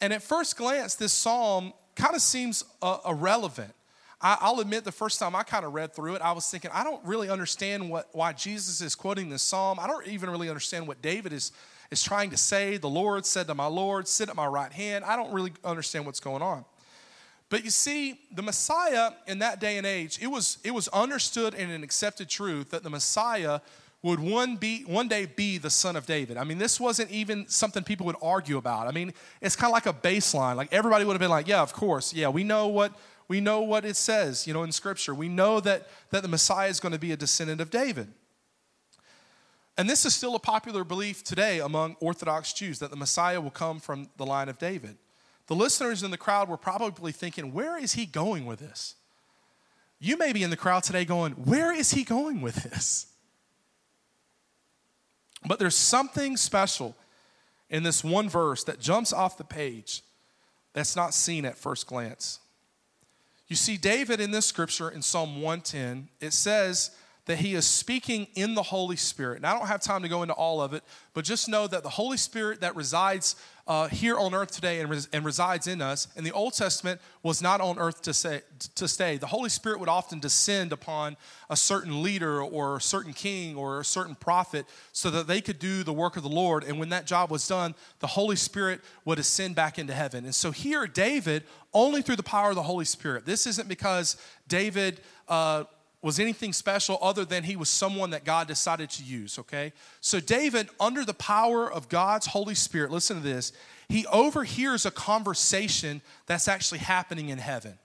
And 0.00 0.12
at 0.12 0.22
first 0.22 0.56
glance, 0.56 0.94
this 0.94 1.12
psalm 1.12 1.72
kind 1.94 2.14
of 2.14 2.20
seems 2.20 2.64
uh, 2.82 2.98
irrelevant. 3.06 3.72
I, 4.22 4.50
will 4.50 4.60
admit 4.60 4.84
the 4.84 4.92
first 4.92 5.18
time 5.18 5.34
I 5.34 5.42
kind 5.42 5.64
of 5.64 5.74
read 5.74 5.94
through 5.94 6.14
it, 6.14 6.22
I 6.22 6.30
was 6.30 6.48
thinking, 6.48 6.70
I 6.72 6.84
don't 6.84 7.04
really 7.04 7.28
understand 7.28 7.90
what, 7.90 8.08
why 8.12 8.32
Jesus 8.32 8.80
is 8.80 8.94
quoting 8.94 9.28
this 9.28 9.42
psalm. 9.42 9.80
I 9.80 9.88
don't 9.88 10.06
even 10.06 10.30
really 10.30 10.48
understand 10.48 10.86
what 10.86 11.02
David 11.02 11.32
is, 11.32 11.50
is 11.90 12.02
trying 12.04 12.30
to 12.30 12.36
say. 12.36 12.76
The 12.76 12.88
Lord 12.88 13.26
said 13.26 13.48
to 13.48 13.54
my 13.54 13.66
Lord, 13.66 14.06
Sit 14.06 14.28
at 14.28 14.36
my 14.36 14.46
right 14.46 14.72
hand. 14.72 15.04
I 15.04 15.16
don't 15.16 15.32
really 15.32 15.52
understand 15.64 16.06
what's 16.06 16.20
going 16.20 16.40
on. 16.40 16.64
But 17.50 17.64
you 17.64 17.70
see, 17.70 18.18
the 18.32 18.42
Messiah 18.42 19.10
in 19.26 19.40
that 19.40 19.60
day 19.60 19.76
and 19.76 19.86
age, 19.86 20.18
it 20.22 20.28
was, 20.28 20.58
it 20.62 20.70
was 20.70 20.86
understood 20.88 21.54
and 21.54 21.72
an 21.72 21.82
accepted 21.82 22.28
truth 22.28 22.70
that 22.70 22.84
the 22.84 22.90
Messiah 22.90 23.60
would 24.02 24.20
one, 24.20 24.56
be, 24.56 24.82
one 24.84 25.06
day 25.06 25.26
be 25.26 25.58
the 25.58 25.68
son 25.68 25.94
of 25.94 26.06
David. 26.06 26.36
I 26.36 26.44
mean, 26.44 26.58
this 26.58 26.80
wasn't 26.80 27.10
even 27.10 27.46
something 27.48 27.84
people 27.84 28.06
would 28.06 28.16
argue 28.22 28.56
about. 28.56 28.88
I 28.88 28.92
mean, 28.92 29.12
it's 29.40 29.54
kind 29.54 29.70
of 29.70 29.74
like 29.74 29.86
a 29.86 29.92
baseline. 29.92 30.56
Like 30.56 30.72
everybody 30.72 31.04
would 31.04 31.12
have 31.12 31.20
been 31.20 31.30
like, 31.30 31.46
yeah, 31.46 31.60
of 31.60 31.72
course. 31.72 32.14
Yeah, 32.14 32.28
we 32.28 32.42
know 32.42 32.68
what 32.68 32.92
we 33.28 33.40
know 33.40 33.60
what 33.60 33.84
it 33.84 33.96
says, 33.96 34.46
you 34.46 34.52
know, 34.52 34.62
in 34.62 34.72
scripture. 34.72 35.14
We 35.14 35.28
know 35.28 35.60
that 35.60 35.88
that 36.10 36.22
the 36.22 36.28
Messiah 36.28 36.68
is 36.68 36.80
going 36.80 36.92
to 36.92 36.98
be 36.98 37.12
a 37.12 37.16
descendant 37.16 37.60
of 37.60 37.70
David. 37.70 38.08
And 39.78 39.88
this 39.88 40.04
is 40.04 40.14
still 40.14 40.34
a 40.34 40.38
popular 40.38 40.84
belief 40.84 41.24
today 41.24 41.60
among 41.60 41.96
Orthodox 42.00 42.52
Jews 42.52 42.78
that 42.80 42.90
the 42.90 42.96
Messiah 42.96 43.40
will 43.40 43.50
come 43.50 43.80
from 43.80 44.10
the 44.18 44.26
line 44.26 44.48
of 44.48 44.58
David. 44.58 44.96
The 45.46 45.54
listeners 45.54 46.02
in 46.02 46.10
the 46.10 46.18
crowd 46.18 46.48
were 46.48 46.58
probably 46.58 47.10
thinking, 47.10 47.52
where 47.52 47.78
is 47.78 47.94
he 47.94 48.06
going 48.06 48.44
with 48.44 48.58
this? 48.58 48.96
You 49.98 50.16
may 50.16 50.32
be 50.32 50.42
in 50.42 50.50
the 50.50 50.56
crowd 50.56 50.82
today 50.82 51.04
going, 51.04 51.32
where 51.32 51.72
is 51.72 51.92
he 51.92 52.04
going 52.04 52.40
with 52.42 52.56
this? 52.56 53.06
But 55.46 55.58
there's 55.58 55.76
something 55.76 56.36
special 56.36 56.96
in 57.70 57.82
this 57.82 58.04
one 58.04 58.28
verse 58.28 58.64
that 58.64 58.78
jumps 58.78 59.12
off 59.12 59.38
the 59.38 59.44
page 59.44 60.02
that's 60.72 60.94
not 60.94 61.14
seen 61.14 61.44
at 61.44 61.56
first 61.56 61.86
glance. 61.86 62.38
You 63.48 63.56
see, 63.56 63.76
David 63.76 64.20
in 64.20 64.30
this 64.30 64.46
scripture 64.46 64.88
in 64.88 65.02
Psalm 65.02 65.42
110, 65.42 66.08
it 66.20 66.32
says 66.32 66.90
that 67.26 67.38
he 67.38 67.54
is 67.54 67.66
speaking 67.66 68.26
in 68.34 68.54
the 68.54 68.62
Holy 68.62 68.96
Spirit. 68.96 69.36
And 69.36 69.46
I 69.46 69.56
don't 69.56 69.68
have 69.68 69.80
time 69.80 70.02
to 70.02 70.08
go 70.08 70.22
into 70.22 70.34
all 70.34 70.60
of 70.60 70.74
it, 70.74 70.82
but 71.14 71.24
just 71.24 71.48
know 71.48 71.66
that 71.68 71.82
the 71.82 71.88
Holy 71.88 72.16
Spirit 72.16 72.60
that 72.62 72.74
resides 72.74 73.36
uh, 73.68 73.86
here 73.86 74.18
on 74.18 74.34
earth 74.34 74.50
today 74.50 74.80
and, 74.80 74.90
res- 74.90 75.08
and 75.12 75.24
resides 75.24 75.68
in 75.68 75.80
us, 75.80 76.08
in 76.16 76.24
the 76.24 76.32
Old 76.32 76.52
Testament, 76.52 77.00
was 77.22 77.40
not 77.40 77.60
on 77.60 77.78
earth 77.78 78.02
to, 78.02 78.12
say, 78.12 78.42
to 78.74 78.88
stay. 78.88 79.18
The 79.18 79.28
Holy 79.28 79.48
Spirit 79.48 79.78
would 79.78 79.88
often 79.88 80.18
descend 80.18 80.72
upon 80.72 81.16
a 81.48 81.56
certain 81.56 82.02
leader 82.02 82.42
or 82.42 82.78
a 82.78 82.80
certain 82.80 83.12
king 83.12 83.56
or 83.56 83.78
a 83.78 83.84
certain 83.84 84.16
prophet 84.16 84.66
so 84.92 85.10
that 85.10 85.28
they 85.28 85.40
could 85.40 85.60
do 85.60 85.84
the 85.84 85.92
work 85.92 86.16
of 86.16 86.24
the 86.24 86.28
Lord. 86.28 86.64
And 86.64 86.80
when 86.80 86.88
that 86.88 87.06
job 87.06 87.30
was 87.30 87.46
done, 87.46 87.76
the 88.00 88.08
Holy 88.08 88.36
Spirit 88.36 88.80
would 89.04 89.20
ascend 89.20 89.54
back 89.54 89.78
into 89.78 89.94
heaven. 89.94 90.24
And 90.24 90.34
so 90.34 90.50
here, 90.50 90.88
David, 90.88 91.44
only 91.72 92.02
through 92.02 92.16
the 92.16 92.24
power 92.24 92.50
of 92.50 92.56
the 92.56 92.64
Holy 92.64 92.84
Spirit, 92.84 93.26
this 93.26 93.46
isn't 93.46 93.68
because 93.68 94.16
David. 94.48 95.00
Uh, 95.28 95.64
was 96.02 96.18
anything 96.18 96.52
special 96.52 96.98
other 97.00 97.24
than 97.24 97.44
he 97.44 97.54
was 97.54 97.68
someone 97.68 98.10
that 98.10 98.24
God 98.24 98.48
decided 98.48 98.90
to 98.90 99.04
use, 99.04 99.38
okay? 99.38 99.72
So, 100.00 100.18
David, 100.18 100.68
under 100.80 101.04
the 101.04 101.14
power 101.14 101.70
of 101.70 101.88
God's 101.88 102.26
Holy 102.26 102.56
Spirit, 102.56 102.90
listen 102.90 103.16
to 103.16 103.22
this, 103.22 103.52
he 103.88 104.04
overhears 104.06 104.84
a 104.84 104.90
conversation 104.90 106.02
that's 106.26 106.48
actually 106.48 106.80
happening 106.80 107.28
in 107.28 107.38
heaven. 107.38 107.78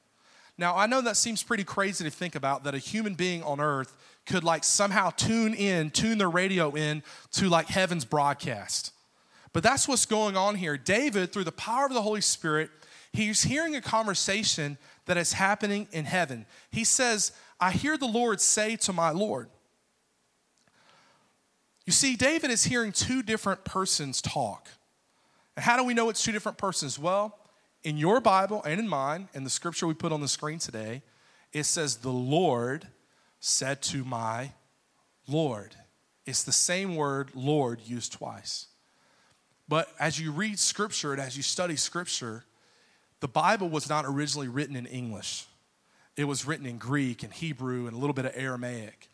Now, 0.58 0.76
I 0.76 0.88
know 0.88 1.02
that 1.02 1.18
seems 1.18 1.44
pretty 1.44 1.64
crazy 1.64 2.04
to 2.04 2.10
think 2.10 2.34
about 2.34 2.64
that 2.64 2.74
a 2.74 2.80
human 2.80 3.14
being 3.14 3.44
on 3.44 3.60
earth 3.60 3.96
could 4.26 4.44
like 4.44 4.64
somehow 4.64 5.12
tune 5.12 5.54
in, 5.54 5.92
tune 5.92 6.18
their 6.18 6.30
radio 6.30 6.72
in 6.72 7.04
to 7.34 7.48
like 7.48 7.68
heaven's 7.68 8.06
broadcast. 8.06 8.92
But 9.54 9.64
that's 9.64 9.88
what's 9.88 10.06
going 10.06 10.36
on 10.36 10.56
here. 10.56 10.78
David, 10.78 11.32
through 11.32 11.46
the 11.46 11.52
power 11.52 11.86
of 11.86 11.94
the 11.94 12.02
Holy 12.02 12.22
Spirit, 12.22 12.70
he's 13.14 13.44
hearing 13.44 13.76
a 13.76 13.82
conversation 13.82 14.78
that 15.06 15.18
is 15.18 15.34
happening 15.34 15.88
in 15.92 16.06
heaven. 16.06 16.46
He 16.72 16.84
says, 16.84 17.32
I 17.60 17.72
hear 17.72 17.98
the 17.98 18.08
Lord 18.08 18.40
say 18.40 18.76
to 18.78 18.94
my 18.94 19.12
Lord. 19.12 19.50
You 21.86 21.94
see, 21.94 22.16
David 22.16 22.52
is 22.52 22.66
hearing 22.66 22.92
two 22.92 23.24
different 23.24 23.64
persons 23.64 24.22
talk. 24.22 24.68
And 25.56 25.64
how 25.64 25.78
do 25.78 25.84
we 25.84 25.94
know 25.94 26.10
it's 26.10 26.22
two 26.22 26.32
different 26.32 26.58
persons? 26.58 27.00
Well, 27.00 27.38
in 27.84 27.98
your 27.98 28.20
Bible 28.20 28.62
and 28.64 28.80
in 28.80 28.88
mine, 28.88 29.30
and 29.34 29.46
the 29.46 29.50
scripture 29.50 29.88
we 29.88 29.94
put 29.94 30.12
on 30.12 30.22
the 30.22 30.28
screen 30.28 30.60
today, 30.60 31.02
it 31.54 31.64
says, 31.64 31.98
The 31.98 32.10
Lord 32.10 32.88
said 33.40 33.82
to 33.84 34.04
my 34.04 34.52
Lord. 35.28 35.76
It's 36.26 36.44
the 36.44 36.52
same 36.52 36.96
word, 36.96 37.32
Lord, 37.34 37.80
used 37.86 38.12
twice. 38.12 38.68
But 39.70 39.90
as 40.00 40.20
you 40.20 40.32
read 40.32 40.60
scripture 40.60 41.14
and 41.14 41.22
as 41.22 41.38
you 41.38 41.44
study 41.44 41.76
scripture, 41.76 42.44
the 43.22 43.28
Bible 43.28 43.70
was 43.70 43.90
not 43.90 44.06
originally 44.06 44.48
written 44.48 44.76
in 44.76 44.86
English 44.86 45.46
it 46.18 46.26
was 46.26 46.46
written 46.46 46.66
in 46.66 46.80
Greek 46.80 47.24
and 47.24 47.32
Hebrew 47.32 47.86
and 47.86 47.96
a 47.96 48.00
little 48.00 48.14
bit 48.14 48.26
of 48.26 48.34
Aramaic. 48.36 49.10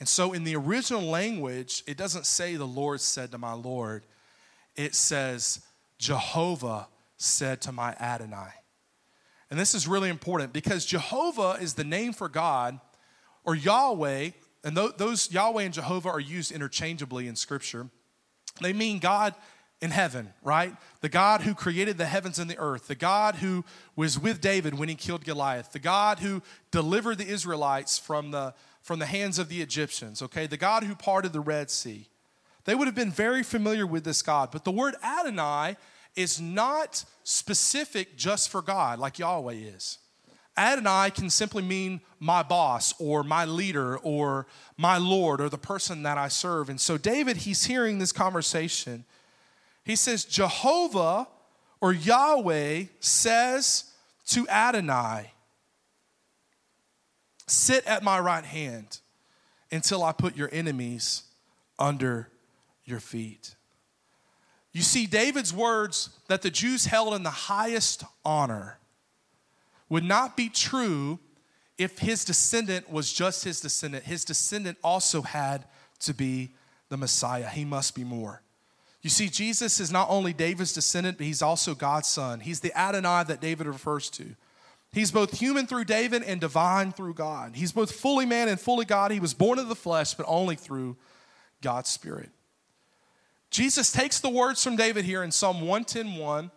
And 0.00 0.08
so 0.08 0.32
in 0.32 0.44
the 0.44 0.56
original 0.56 1.02
language, 1.02 1.84
it 1.86 1.96
doesn't 1.96 2.24
say 2.24 2.56
the 2.56 2.64
Lord 2.64 3.00
said 3.00 3.30
to 3.32 3.38
my 3.38 3.52
Lord, 3.52 4.06
it 4.74 4.94
says 4.94 5.60
Jehovah 5.98 6.88
said 7.16 7.60
to 7.62 7.72
my 7.72 7.94
Adonai. 8.00 8.50
And 9.50 9.58
this 9.58 9.74
is 9.74 9.86
really 9.86 10.08
important 10.08 10.52
because 10.52 10.86
Jehovah 10.86 11.58
is 11.60 11.74
the 11.74 11.84
name 11.84 12.12
for 12.12 12.28
God, 12.28 12.80
or 13.44 13.54
Yahweh, 13.54 14.30
and 14.64 14.76
those 14.76 15.32
Yahweh 15.32 15.62
and 15.62 15.74
Jehovah 15.74 16.10
are 16.10 16.20
used 16.20 16.52
interchangeably 16.52 17.28
in 17.28 17.36
Scripture. 17.36 17.88
They 18.60 18.72
mean 18.72 18.98
God 18.98 19.34
in 19.80 19.90
heaven, 19.90 20.32
right? 20.42 20.74
The 21.00 21.08
God 21.08 21.42
who 21.42 21.54
created 21.54 21.98
the 21.98 22.06
heavens 22.06 22.38
and 22.38 22.50
the 22.50 22.58
earth, 22.58 22.88
the 22.88 22.94
God 22.94 23.36
who 23.36 23.64
was 23.94 24.18
with 24.18 24.40
David 24.40 24.78
when 24.78 24.88
he 24.88 24.94
killed 24.94 25.24
Goliath, 25.24 25.72
the 25.72 25.78
God 25.78 26.18
who 26.18 26.42
delivered 26.70 27.18
the 27.18 27.28
Israelites 27.28 27.98
from 27.98 28.32
the, 28.32 28.54
from 28.82 28.98
the 28.98 29.06
hands 29.06 29.38
of 29.38 29.48
the 29.48 29.62
Egyptians, 29.62 30.20
okay? 30.22 30.46
The 30.46 30.56
God 30.56 30.82
who 30.82 30.94
parted 30.94 31.32
the 31.32 31.40
Red 31.40 31.70
Sea. 31.70 32.08
They 32.64 32.74
would 32.74 32.88
have 32.88 32.94
been 32.94 33.12
very 33.12 33.42
familiar 33.42 33.86
with 33.86 34.04
this 34.04 34.20
God, 34.20 34.50
but 34.50 34.64
the 34.64 34.72
word 34.72 34.94
Adonai 35.02 35.76
is 36.16 36.40
not 36.40 37.04
specific 37.22 38.16
just 38.16 38.50
for 38.50 38.60
God 38.60 38.98
like 38.98 39.18
Yahweh 39.18 39.54
is. 39.54 39.98
Adonai 40.56 41.10
can 41.10 41.30
simply 41.30 41.62
mean 41.62 42.00
my 42.18 42.42
boss 42.42 42.92
or 42.98 43.22
my 43.22 43.44
leader 43.44 43.96
or 43.98 44.48
my 44.76 44.98
Lord 44.98 45.40
or 45.40 45.48
the 45.48 45.56
person 45.56 46.02
that 46.02 46.18
I 46.18 46.26
serve. 46.26 46.68
And 46.68 46.80
so 46.80 46.98
David, 46.98 47.38
he's 47.38 47.66
hearing 47.66 47.98
this 47.98 48.10
conversation 48.10 49.04
he 49.88 49.96
says, 49.96 50.26
Jehovah 50.26 51.26
or 51.80 51.94
Yahweh 51.94 52.84
says 53.00 53.84
to 54.26 54.46
Adonai, 54.46 55.32
Sit 57.46 57.86
at 57.86 58.02
my 58.02 58.20
right 58.20 58.44
hand 58.44 59.00
until 59.72 60.04
I 60.04 60.12
put 60.12 60.36
your 60.36 60.50
enemies 60.52 61.22
under 61.78 62.28
your 62.84 63.00
feet. 63.00 63.54
You 64.72 64.82
see, 64.82 65.06
David's 65.06 65.54
words 65.54 66.10
that 66.28 66.42
the 66.42 66.50
Jews 66.50 66.84
held 66.84 67.14
in 67.14 67.22
the 67.22 67.30
highest 67.30 68.04
honor 68.26 68.78
would 69.88 70.04
not 70.04 70.36
be 70.36 70.50
true 70.50 71.18
if 71.78 71.98
his 71.98 72.26
descendant 72.26 72.90
was 72.90 73.10
just 73.10 73.42
his 73.42 73.62
descendant. 73.62 74.04
His 74.04 74.26
descendant 74.26 74.76
also 74.84 75.22
had 75.22 75.64
to 76.00 76.12
be 76.12 76.50
the 76.90 76.98
Messiah. 76.98 77.48
He 77.48 77.64
must 77.64 77.94
be 77.94 78.04
more. 78.04 78.42
You 79.02 79.10
see, 79.10 79.28
Jesus 79.28 79.78
is 79.78 79.92
not 79.92 80.08
only 80.10 80.32
David's 80.32 80.72
descendant, 80.72 81.18
but 81.18 81.26
he's 81.26 81.42
also 81.42 81.74
God's 81.74 82.08
son. 82.08 82.40
He's 82.40 82.60
the 82.60 82.76
Adonai 82.76 83.24
that 83.28 83.40
David 83.40 83.66
refers 83.66 84.10
to. 84.10 84.34
He's 84.92 85.12
both 85.12 85.38
human 85.38 85.66
through 85.66 85.84
David 85.84 86.22
and 86.22 86.40
divine 86.40 86.92
through 86.92 87.14
God. 87.14 87.54
He's 87.54 87.72
both 87.72 87.92
fully 87.92 88.26
man 88.26 88.48
and 88.48 88.58
fully 88.58 88.84
God. 88.84 89.10
He 89.12 89.20
was 89.20 89.34
born 89.34 89.58
of 89.58 89.68
the 89.68 89.76
flesh, 89.76 90.14
but 90.14 90.26
only 90.26 90.56
through 90.56 90.96
God's 91.62 91.90
Spirit. 91.90 92.30
Jesus 93.50 93.92
takes 93.92 94.20
the 94.20 94.30
words 94.30 94.62
from 94.62 94.76
David 94.76 95.04
here 95.04 95.22
in 95.22 95.30
Psalm 95.30 95.60
110:1. 95.60 96.50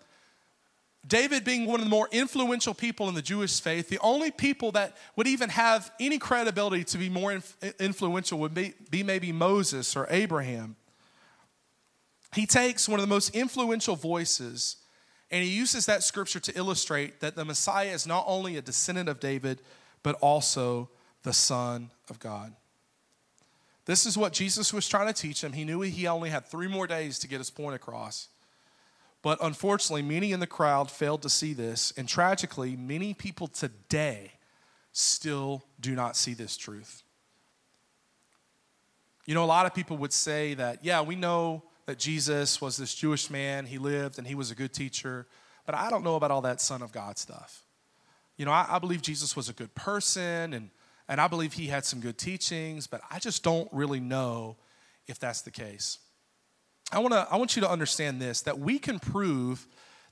David 1.07 1.43
being 1.43 1.65
one 1.65 1.79
of 1.79 1.85
the 1.85 1.89
more 1.89 2.07
influential 2.11 2.73
people 2.73 3.09
in 3.09 3.15
the 3.15 3.21
Jewish 3.21 3.59
faith, 3.59 3.89
the 3.89 3.99
only 3.99 4.29
people 4.29 4.71
that 4.73 4.95
would 5.15 5.27
even 5.27 5.49
have 5.49 5.91
any 5.99 6.19
credibility 6.19 6.83
to 6.85 6.97
be 6.97 7.09
more 7.09 7.41
influential 7.79 8.37
would 8.39 8.53
be, 8.53 8.75
be 8.89 9.01
maybe 9.01 9.31
Moses 9.31 9.95
or 9.95 10.05
Abraham 10.09 10.75
he 12.33 12.45
takes 12.45 12.87
one 12.87 12.99
of 12.99 13.03
the 13.03 13.13
most 13.13 13.35
influential 13.35 13.95
voices 13.95 14.77
and 15.31 15.43
he 15.43 15.49
uses 15.49 15.85
that 15.85 16.03
scripture 16.03 16.41
to 16.41 16.57
illustrate 16.57 17.21
that 17.21 17.35
the 17.35 17.45
Messiah 17.45 17.87
is 17.87 18.05
not 18.05 18.25
only 18.27 18.57
a 18.57 18.61
descendant 18.61 19.07
of 19.07 19.19
David, 19.21 19.61
but 20.03 20.15
also 20.15 20.89
the 21.23 21.31
Son 21.31 21.89
of 22.09 22.19
God. 22.19 22.53
This 23.85 24.05
is 24.05 24.17
what 24.17 24.33
Jesus 24.33 24.73
was 24.73 24.87
trying 24.87 25.07
to 25.07 25.13
teach 25.13 25.43
him. 25.43 25.53
He 25.53 25.63
knew 25.63 25.81
he 25.81 26.05
only 26.05 26.29
had 26.29 26.45
three 26.45 26.67
more 26.67 26.85
days 26.85 27.17
to 27.19 27.27
get 27.27 27.39
his 27.39 27.49
point 27.49 27.75
across. 27.75 28.27
But 29.21 29.37
unfortunately, 29.41 30.01
many 30.01 30.33
in 30.33 30.39
the 30.39 30.47
crowd 30.47 30.91
failed 30.91 31.21
to 31.21 31.29
see 31.29 31.53
this. 31.53 31.93
And 31.95 32.09
tragically, 32.09 32.75
many 32.75 33.13
people 33.13 33.47
today 33.47 34.33
still 34.91 35.63
do 35.79 35.95
not 35.95 36.17
see 36.17 36.33
this 36.33 36.57
truth. 36.57 37.03
You 39.25 39.35
know, 39.35 39.43
a 39.43 39.45
lot 39.45 39.65
of 39.65 39.73
people 39.73 39.97
would 39.97 40.13
say 40.13 40.55
that, 40.55 40.83
yeah, 40.83 41.01
we 41.01 41.15
know 41.15 41.63
that 41.91 41.99
Jesus 41.99 42.61
was 42.61 42.77
this 42.77 42.95
Jewish 42.95 43.29
man, 43.29 43.65
he 43.65 43.77
lived 43.77 44.17
and 44.17 44.25
he 44.25 44.33
was 44.33 44.49
a 44.49 44.55
good 44.55 44.71
teacher, 44.71 45.27
but 45.65 45.75
I 45.75 45.89
don't 45.89 46.05
know 46.05 46.15
about 46.15 46.31
all 46.31 46.39
that 46.43 46.61
Son 46.61 46.81
of 46.81 46.93
God 46.93 47.17
stuff. 47.17 47.65
You 48.37 48.45
know, 48.45 48.53
I, 48.53 48.65
I 48.69 48.79
believe 48.79 49.01
Jesus 49.01 49.35
was 49.35 49.49
a 49.49 49.53
good 49.53 49.75
person 49.75 50.53
and, 50.53 50.69
and 51.09 51.19
I 51.19 51.27
believe 51.27 51.51
he 51.51 51.67
had 51.67 51.83
some 51.83 51.99
good 51.99 52.17
teachings, 52.17 52.87
but 52.87 53.01
I 53.11 53.19
just 53.19 53.43
don't 53.43 53.67
really 53.73 53.99
know 53.99 54.55
if 55.07 55.19
that's 55.19 55.41
the 55.41 55.51
case. 55.51 55.99
I, 56.93 56.99
wanna, 56.99 57.27
I 57.29 57.35
want 57.35 57.57
you 57.57 57.61
to 57.61 57.69
understand 57.69 58.21
this 58.21 58.39
that 58.43 58.57
we 58.57 58.79
can 58.79 58.97
prove 58.97 59.67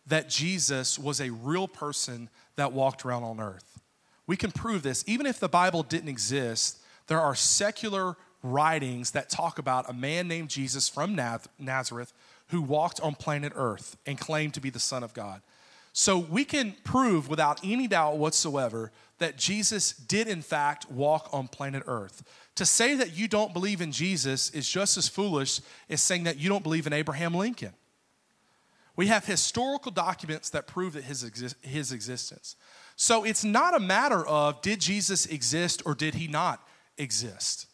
that 0.05 0.27
Jesus 0.27 0.99
was 0.99 1.21
a 1.21 1.29
real 1.29 1.69
person 1.69 2.29
that 2.57 2.73
walked 2.73 3.05
around 3.05 3.23
on 3.23 3.39
earth. 3.39 3.79
We 4.27 4.35
can 4.35 4.51
prove 4.51 4.83
this. 4.83 5.05
Even 5.07 5.25
if 5.25 5.39
the 5.39 5.47
Bible 5.47 5.83
didn't 5.83 6.09
exist, 6.09 6.81
there 7.07 7.21
are 7.21 7.35
secular 7.35 8.17
writings 8.43 9.11
that 9.11 9.29
talk 9.29 9.59
about 9.59 9.89
a 9.89 9.93
man 9.93 10.27
named 10.27 10.49
Jesus 10.49 10.87
from 10.87 11.15
Nazareth 11.57 12.13
who 12.47 12.61
walked 12.61 12.99
on 13.01 13.15
planet 13.15 13.53
Earth 13.55 13.97
and 14.05 14.19
claimed 14.19 14.53
to 14.55 14.61
be 14.61 14.69
the 14.69 14.79
Son 14.79 15.03
of 15.03 15.13
God. 15.13 15.41
So 15.91 16.17
we 16.17 16.45
can 16.45 16.75
prove 16.83 17.27
without 17.27 17.59
any 17.63 17.87
doubt 17.87 18.17
whatsoever 18.17 18.91
that 19.17 19.37
Jesus 19.37 19.91
did, 19.91 20.27
in 20.27 20.41
fact, 20.41 20.89
walk 20.89 21.29
on 21.33 21.47
planet 21.47 21.83
Earth. 21.85 22.23
To 22.55 22.65
say 22.65 22.95
that 22.95 23.15
you 23.15 23.27
don't 23.27 23.53
believe 23.53 23.81
in 23.81 23.91
Jesus 23.91 24.49
is 24.51 24.69
just 24.69 24.97
as 24.97 25.07
foolish 25.07 25.61
as 25.89 26.01
saying 26.01 26.23
that 26.23 26.37
you 26.37 26.49
don't 26.49 26.63
believe 26.63 26.87
in 26.87 26.93
Abraham 26.93 27.33
Lincoln. 27.33 27.73
We 28.95 29.07
have 29.07 29.25
historical 29.25 29.91
documents 29.91 30.49
that 30.51 30.67
prove 30.67 30.93
that 30.93 31.05
his, 31.05 31.23
exi- 31.23 31.55
his 31.63 31.91
existence. 31.91 32.55
So 32.95 33.23
it's 33.23 33.45
not 33.45 33.75
a 33.75 33.79
matter 33.79 34.25
of 34.25 34.61
did 34.61 34.81
Jesus 34.81 35.25
exist 35.25 35.81
or 35.85 35.95
did 35.95 36.15
he 36.15 36.27
not 36.27 36.65
exist 36.97 37.68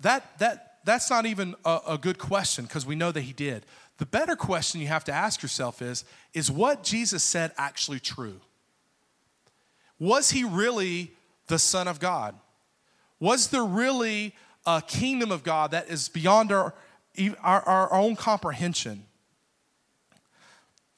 that, 0.00 0.38
that, 0.38 0.78
that's 0.84 1.10
not 1.10 1.26
even 1.26 1.54
a, 1.64 1.80
a 1.88 1.98
good 1.98 2.18
question 2.18 2.64
because 2.64 2.86
we 2.86 2.94
know 2.94 3.12
that 3.12 3.22
he 3.22 3.32
did. 3.32 3.66
The 3.98 4.06
better 4.06 4.36
question 4.36 4.80
you 4.80 4.88
have 4.88 5.04
to 5.04 5.12
ask 5.12 5.42
yourself 5.42 5.80
is 5.80 6.04
is 6.34 6.50
what 6.50 6.82
Jesus 6.82 7.22
said 7.22 7.52
actually 7.56 8.00
true? 8.00 8.40
was 9.98 10.30
he 10.30 10.44
really 10.44 11.12
the 11.46 11.58
Son 11.58 11.88
of 11.88 12.00
God? 12.00 12.34
Was 13.18 13.48
there 13.48 13.64
really 13.64 14.34
a 14.66 14.82
kingdom 14.86 15.30
of 15.32 15.42
God 15.42 15.70
that 15.70 15.88
is 15.88 16.08
beyond 16.08 16.52
our, 16.52 16.74
our, 17.42 17.62
our 17.62 17.92
own 17.92 18.16
comprehension? 18.16 19.04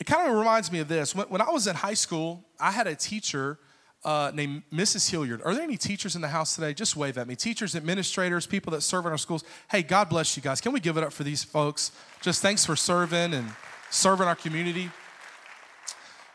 It 0.00 0.06
kind 0.06 0.28
of 0.30 0.36
reminds 0.36 0.72
me 0.72 0.80
of 0.80 0.88
this. 0.88 1.14
When, 1.14 1.26
when 1.28 1.40
I 1.40 1.50
was 1.50 1.66
in 1.66 1.76
high 1.76 1.94
school, 1.94 2.44
I 2.58 2.70
had 2.70 2.86
a 2.86 2.94
teacher 2.94 3.58
uh, 4.04 4.30
named 4.34 4.62
Mrs. 4.72 5.10
Hilliard. 5.10 5.42
Are 5.44 5.54
there 5.54 5.62
any 5.62 5.76
teachers 5.76 6.14
in 6.14 6.22
the 6.22 6.28
house 6.28 6.54
today? 6.54 6.72
Just 6.72 6.96
wave 6.96 7.18
at 7.18 7.26
me. 7.26 7.34
Teachers, 7.34 7.74
administrators, 7.74 8.46
people 8.46 8.70
that 8.72 8.82
serve 8.82 9.06
in 9.06 9.12
our 9.12 9.18
schools. 9.18 9.44
Hey, 9.70 9.82
God 9.82 10.08
bless 10.08 10.36
you 10.36 10.42
guys. 10.42 10.60
Can 10.60 10.72
we 10.72 10.80
give 10.80 10.96
it 10.96 11.04
up 11.04 11.12
for 11.12 11.24
these 11.24 11.42
folks? 11.42 11.92
Just 12.20 12.40
thanks 12.40 12.64
for 12.64 12.76
serving 12.76 13.34
and 13.34 13.50
serving 13.90 14.26
our 14.26 14.36
community. 14.36 14.90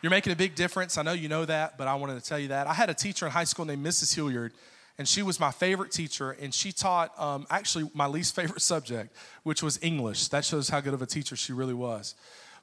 You're 0.02 0.10
making 0.10 0.34
a 0.34 0.36
big 0.36 0.56
difference. 0.56 0.98
I 0.98 1.02
know 1.04 1.14
you 1.14 1.30
know 1.30 1.46
that, 1.46 1.78
but 1.78 1.88
I 1.88 1.96
wanted 1.96 2.22
to 2.22 2.28
tell 2.28 2.38
you 2.38 2.50
that. 2.50 2.68
I 2.68 2.74
had 2.74 2.90
a 2.90 2.94
teacher 2.94 3.26
in 3.26 3.32
high 3.32 3.46
school 3.46 3.64
named 3.64 3.86
Mrs. 3.86 4.14
Hilliard, 4.14 4.52
and 4.98 5.08
she 5.08 5.22
was 5.22 5.40
my 5.40 5.52
favorite 5.52 5.92
teacher, 5.92 6.32
and 6.32 6.54
she 6.54 6.74
taught 6.74 7.18
um, 7.18 7.48
actually 7.50 7.90
my 7.94 8.08
least 8.08 8.36
favorite 8.36 8.62
subject, 8.62 9.16
which 9.44 9.64
was 9.64 9.80
English. 9.82 10.28
That 10.28 10.44
shows 10.44 10.68
how 10.68 10.82
good 10.82 10.94
of 10.94 11.02
a 11.02 11.06
teacher 11.06 11.38
she 11.38 11.54
really 11.54 11.74
was. 11.74 12.16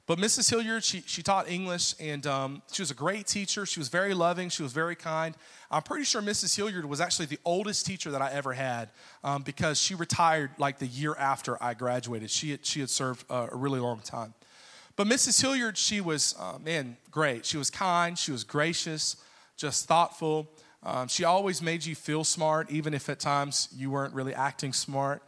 But 0.07 0.17
Mrs. 0.17 0.49
Hilliard, 0.49 0.83
she, 0.83 1.03
she 1.05 1.21
taught 1.21 1.49
English, 1.49 1.93
and 1.99 2.25
um, 2.27 2.61
she 2.71 2.81
was 2.81 2.91
a 2.91 2.95
great 2.95 3.27
teacher. 3.27 3.65
She 3.65 3.79
was 3.79 3.87
very 3.87 4.13
loving. 4.13 4.49
She 4.49 4.63
was 4.63 4.73
very 4.73 4.95
kind. 4.95 5.35
I'm 5.69 5.83
pretty 5.83 6.05
sure 6.05 6.21
Mrs. 6.21 6.55
Hilliard 6.55 6.85
was 6.85 6.99
actually 6.99 7.27
the 7.27 7.39
oldest 7.45 7.85
teacher 7.85 8.11
that 8.11 8.21
I 8.21 8.31
ever 8.31 8.53
had 8.53 8.89
um, 9.23 9.43
because 9.43 9.79
she 9.79 9.95
retired 9.95 10.51
like 10.57 10.79
the 10.79 10.87
year 10.87 11.15
after 11.17 11.61
I 11.63 11.75
graduated. 11.75 12.29
She 12.29 12.51
had, 12.51 12.65
she 12.65 12.79
had 12.79 12.89
served 12.89 13.25
a 13.29 13.49
really 13.53 13.79
long 13.79 13.99
time. 13.99 14.33
But 14.95 15.07
Mrs. 15.07 15.41
Hilliard, 15.41 15.77
she 15.77 16.01
was, 16.01 16.35
uh, 16.39 16.57
man, 16.59 16.97
great. 17.09 17.45
She 17.45 17.57
was 17.57 17.69
kind, 17.69 18.17
she 18.17 18.31
was 18.31 18.43
gracious, 18.43 19.15
just 19.55 19.87
thoughtful. 19.87 20.49
Um, 20.83 21.07
she 21.07 21.23
always 21.23 21.61
made 21.61 21.85
you 21.85 21.95
feel 21.95 22.23
smart, 22.23 22.71
even 22.71 22.93
if 22.93 23.07
at 23.07 23.19
times 23.19 23.69
you 23.75 23.91
weren't 23.91 24.13
really 24.13 24.33
acting 24.33 24.73
smart. 24.73 25.23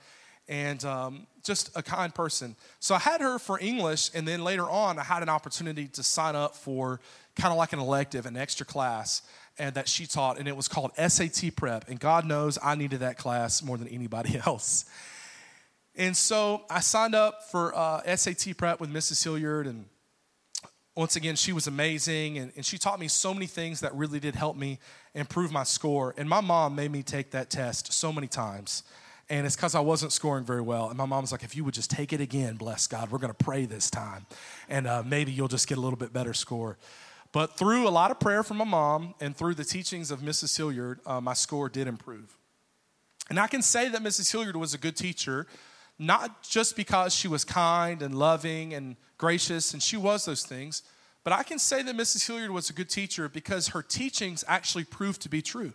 And 0.48 0.84
um, 0.84 1.28
just 1.44 1.76
a 1.76 1.84
kind 1.84 2.14
person. 2.14 2.56
So 2.80 2.96
I 2.96 3.00
had 3.00 3.22
her 3.22 3.38
for 3.38 3.60
English, 3.60 4.12
and 4.14 4.28
then 4.28 4.44
later 4.44 4.70
on, 4.70 4.98
I 4.98 5.04
had 5.04 5.24
an 5.24 5.30
opportunity 5.30 5.88
to 5.90 6.04
sign 6.04 6.36
up 6.36 6.56
for 6.56 7.00
kind 7.36 7.52
of 7.52 7.58
like 7.58 7.74
an 7.74 7.80
elective, 7.80 8.26
an 8.26 8.38
extra 8.38 8.66
class, 8.66 9.22
and 9.60 9.76
that 9.76 9.88
she 9.88 10.06
taught, 10.06 10.40
and 10.40 10.48
it 10.48 10.56
was 10.56 10.68
called 10.68 10.92
SAT 10.96 11.56
Prep. 11.56 11.90
And 11.90 12.00
God 12.00 12.26
knows 12.26 12.58
I 12.64 12.76
needed 12.76 13.02
that 13.02 13.18
class 13.18 13.62
more 13.62 13.78
than 13.78 13.88
anybody 13.88 14.42
else. 14.46 14.86
And 15.96 16.18
so 16.18 16.64
I 16.70 16.80
signed 16.80 17.14
up 17.14 17.52
for 17.52 17.76
uh, 17.78 18.16
SAT 18.16 18.58
Prep 18.58 18.80
with 18.80 18.92
Mrs. 18.92 19.24
Hilliard, 19.24 19.68
and 19.68 19.86
once 20.96 21.16
again, 21.16 21.36
she 21.36 21.54
was 21.54 21.68
amazing, 21.68 22.38
and, 22.38 22.52
and 22.56 22.66
she 22.66 22.78
taught 22.78 23.00
me 23.00 23.08
so 23.08 23.34
many 23.34 23.48
things 23.48 23.80
that 23.82 23.94
really 23.96 24.20
did 24.20 24.36
help 24.36 24.56
me 24.56 24.80
improve 25.16 25.52
my 25.52 25.64
score. 25.64 26.14
And 26.18 26.30
my 26.30 26.40
mom 26.40 26.76
made 26.76 26.92
me 26.92 27.02
take 27.02 27.32
that 27.32 27.50
test 27.50 27.92
so 27.92 28.14
many 28.14 28.28
times 28.28 28.84
and 29.30 29.46
it's 29.46 29.56
because 29.56 29.76
I 29.76 29.80
wasn't 29.80 30.12
scoring 30.12 30.44
very 30.44 30.62
well. 30.62 30.90
And 30.90 30.98
my 30.98 31.06
mom 31.06 31.22
was 31.22 31.32
like, 31.32 31.44
if 31.44 31.56
you 31.56 31.64
would 31.64 31.74
just 31.74 31.90
take 31.90 32.14
it 32.14 32.22
again, 32.22 32.56
bless 32.56 32.88
God, 32.88 33.12
we're 33.12 33.20
going 33.20 33.34
to 33.34 33.44
pray 33.44 33.66
this 33.66 33.90
time. 33.90 34.26
And 34.68 34.88
uh, 34.88 35.04
maybe 35.06 35.32
you'll 35.32 35.48
just 35.48 35.68
get 35.68 35.78
a 35.78 35.82
little 35.82 35.98
bit 35.98 36.14
better 36.14 36.34
score. 36.34 36.78
But 37.32 37.58
through 37.58 37.88
a 37.88 37.90
lot 37.90 38.12
of 38.12 38.20
prayer 38.20 38.44
from 38.44 38.58
my 38.58 38.66
mom 38.66 39.16
and 39.20 39.36
through 39.36 39.56
the 39.56 39.64
teachings 39.64 40.12
of 40.12 40.20
Mrs. 40.20 40.56
Hilliard, 40.56 41.00
uh, 41.06 41.20
my 41.20 41.34
score 41.34 41.68
did 41.68 41.88
improve. 41.88 42.38
And 43.30 43.40
I 43.40 43.48
can 43.48 43.62
say 43.62 43.90
that 43.90 44.04
Mrs. 44.04 44.32
Hilliard 44.32 44.56
was 44.56 44.74
a 44.74 44.78
good 44.78 44.96
teacher, 44.96 45.48
not 45.98 46.44
just 46.44 46.76
because 46.76 47.16
she 47.16 47.28
was 47.28 47.44
kind 47.44 48.02
and 48.02 48.14
loving 48.14 48.74
and 48.74 48.98
gracious, 49.18 49.74
and 49.74 49.82
she 49.82 49.98
was 49.98 50.26
those 50.26 50.44
things, 50.44 50.84
but 51.24 51.32
I 51.32 51.44
can 51.44 51.58
say 51.58 51.82
that 51.82 51.96
Mrs. 51.96 52.28
Hilliard 52.28 52.52
was 52.52 52.70
a 52.70 52.74
good 52.74 52.90
teacher 52.90 53.30
because 53.30 53.70
her 53.70 53.82
teachings 53.82 54.44
actually 54.48 54.84
proved 54.84 55.22
to 55.22 55.30
be 55.30 55.42
true 55.42 55.74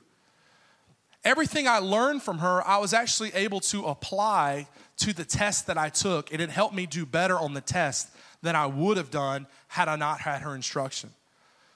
everything 1.24 1.68
I 1.68 1.78
learned 1.78 2.22
from 2.22 2.38
her, 2.38 2.66
I 2.66 2.78
was 2.78 2.92
actually 2.92 3.32
able 3.34 3.60
to 3.60 3.84
apply 3.84 4.68
to 4.98 5.12
the 5.12 5.24
test 5.24 5.66
that 5.66 5.78
I 5.78 5.88
took, 5.88 6.32
and 6.32 6.40
it 6.40 6.50
helped 6.50 6.74
me 6.74 6.86
do 6.86 7.06
better 7.06 7.38
on 7.38 7.54
the 7.54 7.60
test 7.60 8.10
than 8.42 8.56
I 8.56 8.66
would 8.66 8.96
have 8.96 9.10
done 9.10 9.46
had 9.68 9.88
I 9.88 9.96
not 9.96 10.20
had 10.20 10.42
her 10.42 10.54
instruction. 10.54 11.10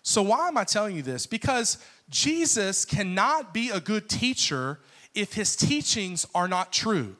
So, 0.02 0.22
why 0.22 0.48
am 0.48 0.56
I 0.56 0.64
telling 0.64 0.96
you 0.96 1.02
this? 1.02 1.26
Because 1.26 1.78
Jesus 2.10 2.84
cannot 2.84 3.54
be 3.54 3.70
a 3.70 3.80
good 3.80 4.08
teacher 4.08 4.80
if 5.14 5.34
his 5.34 5.54
teachings 5.54 6.26
are 6.34 6.48
not 6.48 6.72
true. 6.72 7.16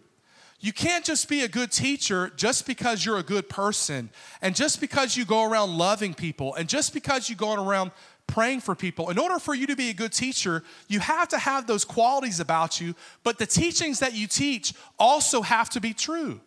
You 0.59 0.73
can't 0.73 1.05
just 1.05 1.29
be 1.29 1.43
a 1.43 1.49
good 1.49 1.73
teacher 1.73 2.33
just 2.37 2.67
because 2.67 3.05
you're 3.05 3.19
a 3.19 3.25
good 3.25 3.49
person, 3.49 4.11
and 4.41 4.55
just 4.55 4.81
because 4.81 5.17
you 5.17 5.25
go 5.25 5.45
around 5.45 5.77
loving 5.77 6.15
people, 6.15 6.55
and 6.55 6.69
just 6.69 6.95
because 6.95 7.29
you 7.29 7.35
go 7.35 7.55
around 7.55 7.91
praying 8.33 8.61
for 8.61 8.75
people. 8.75 9.11
In 9.11 9.19
order 9.19 9.39
for 9.39 9.55
you 9.55 9.67
to 9.67 9.77
be 9.77 9.91
a 9.91 9.95
good 9.95 10.13
teacher, 10.13 10.65
you 10.89 11.01
have 11.01 11.29
to 11.29 11.39
have 11.39 11.67
those 11.67 11.85
qualities 11.85 12.41
about 12.41 12.81
you, 12.81 12.95
but 13.25 13.37
the 13.37 13.45
teachings 13.45 13.99
that 13.99 14.15
you 14.15 14.27
teach 14.27 14.73
also 14.99 15.43
have 15.43 15.69
to 15.69 15.81
be 15.81 15.93
true. 15.93 16.41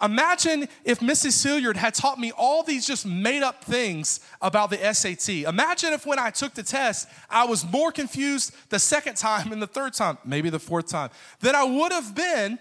Imagine 0.00 0.68
if 0.84 1.00
Mrs. 1.00 1.42
Hilliard 1.44 1.76
had 1.76 1.94
taught 1.94 2.20
me 2.20 2.30
all 2.30 2.62
these 2.62 2.86
just 2.86 3.04
made 3.04 3.42
up 3.42 3.64
things 3.64 4.20
about 4.40 4.70
the 4.70 4.94
SAT. 4.94 5.28
Imagine 5.48 5.92
if 5.92 6.06
when 6.06 6.20
I 6.20 6.30
took 6.30 6.54
the 6.54 6.62
test, 6.62 7.08
I 7.28 7.44
was 7.44 7.64
more 7.70 7.90
confused 7.90 8.54
the 8.70 8.78
second 8.78 9.16
time 9.16 9.52
and 9.52 9.60
the 9.60 9.66
third 9.66 9.94
time, 9.94 10.16
maybe 10.24 10.48
the 10.48 10.60
fourth 10.60 10.86
time, 10.86 11.10
than 11.40 11.56
I 11.56 11.64
would 11.64 11.90
have 11.90 12.14
been 12.14 12.60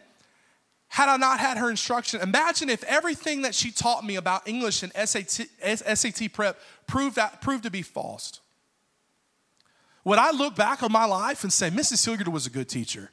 had 0.89 1.07
I 1.07 1.17
not 1.17 1.39
had 1.39 1.57
her 1.57 1.69
instruction. 1.69 2.19
Imagine 2.19 2.69
if 2.69 2.83
everything 2.83 3.43
that 3.43 3.55
she 3.55 3.71
taught 3.71 4.03
me 4.03 4.15
about 4.15 4.47
English 4.47 4.83
and 4.83 4.91
SAT, 4.93 5.47
SAT 5.77 6.33
prep 6.33 6.59
proved, 6.87 7.15
that, 7.15 7.41
proved 7.41 7.63
to 7.63 7.71
be 7.71 7.83
false. 7.83 8.41
Would 10.03 10.17
I 10.17 10.31
look 10.31 10.55
back 10.55 10.81
on 10.81 10.91
my 10.91 11.05
life 11.05 11.43
and 11.43 11.53
say, 11.53 11.69
Mrs. 11.69 12.03
Hilliard 12.03 12.27
was 12.27 12.47
a 12.47 12.49
good 12.49 12.67
teacher? 12.67 13.11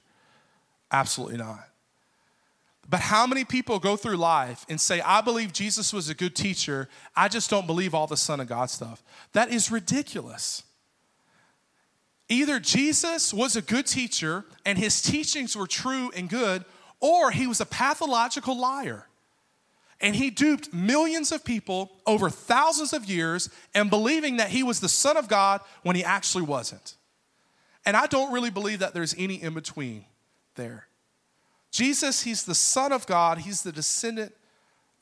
Absolutely 0.91 1.37
not. 1.37 1.69
But 2.89 3.01
how 3.01 3.27
many 3.27 3.45
people 3.45 3.79
go 3.79 3.97
through 3.97 4.17
life 4.17 4.65
and 4.69 4.81
say, 4.81 5.01
I 5.01 5.21
believe 5.21 5.53
Jesus 5.53 5.93
was 5.93 6.09
a 6.09 6.15
good 6.15 6.35
teacher, 6.35 6.89
I 7.15 7.29
just 7.29 7.51
don't 7.51 7.67
believe 7.67 7.95
all 7.95 8.07
the 8.07 8.17
Son 8.17 8.41
of 8.41 8.49
God 8.49 8.71
stuff? 8.71 9.03
That 9.33 9.51
is 9.51 9.71
ridiculous. 9.71 10.63
Either 12.29 12.59
Jesus 12.59 13.35
was 13.35 13.57
a 13.57 13.63
good 13.63 13.87
teacher 13.87 14.45
and 14.65 14.79
his 14.79 15.03
teachings 15.03 15.57
were 15.57 15.67
true 15.67 16.11
and 16.17 16.29
good, 16.29 16.65
or 17.01 17.31
he 17.31 17.47
was 17.47 17.61
a 17.61 17.67
pathological 17.67 18.59
liar. 18.59 19.07
And 20.01 20.15
he 20.15 20.31
duped 20.31 20.75
millions 20.75 21.33
of 21.33 21.45
people 21.45 21.91
over 22.07 22.29
thousands 22.29 22.93
of 22.93 23.07
years 23.07 23.49
and 23.75 23.89
believing 23.89 24.37
that 24.37 24.51
he 24.51 24.63
was 24.63 24.81
the 24.81 24.89
Son 24.89 25.17
of 25.17 25.29
God 25.29 25.63
when 25.83 25.97
he 25.97 26.05
actually 26.05 26.45
wasn't. 26.45 26.97
And 27.87 27.97
I 27.97 28.07
don't 28.07 28.33
really 28.33 28.51
believe 28.51 28.81
that 28.81 28.93
there's 28.93 29.15
any 29.17 29.41
in 29.43 29.55
between 29.55 30.05
there. 30.57 30.89
Jesus, 31.71 32.23
he's 32.23 32.45
the 32.45 32.55
Son 32.55 32.93
of 32.93 33.07
God, 33.07 33.39
he's 33.39 33.63
the 33.63 33.73
descendant 33.73 34.35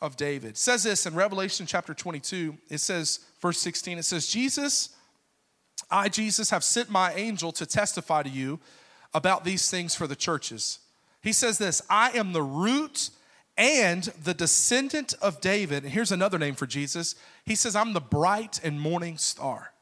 of 0.01 0.17
David. 0.17 0.51
It 0.51 0.59
says 0.59 0.83
this 0.83 1.07
in 1.07 1.15
Revelation 1.15 1.67
chapter 1.67 1.95
22. 1.95 2.57
It 2.69 2.79
says, 2.79 3.21
verse 3.41 3.59
16, 3.59 3.99
it 3.99 4.05
says, 4.05 4.27
Jesus, 4.27 4.91
I, 5.91 6.09
Jesus, 6.09 6.51
have 6.51 6.63
sent 6.63 6.91
my 6.91 7.13
angel 7.15 7.53
to 7.53 7.67
testify 7.67 8.23
to 8.23 8.29
you 8.29 8.61
about 9.13 9.45
these 9.45 9.71
things 9.71 9.95
for 9.95 10.07
the 10.07 10.17
churches. 10.17 10.81
He 11.25 11.33
says 11.33 11.59
this 11.59 11.83
I 11.91 12.11
am 12.11 12.33
the 12.33 12.43
root 12.43 13.11
and 13.57 14.05
the 14.23 14.35
descendant 14.35 15.15
of 15.23 15.41
David. 15.41 15.85
And 15.85 15.93
here's 15.93 16.13
another 16.13 16.39
name 16.39 16.55
for 16.55 16.67
Jesus. 16.67 17.15
He 17.45 17.55
says, 17.55 17.75
I'm 17.75 17.95
the 17.95 18.01
bright 18.01 18.61
and 18.63 18.79
morning 18.79 19.17
star. 19.17 19.73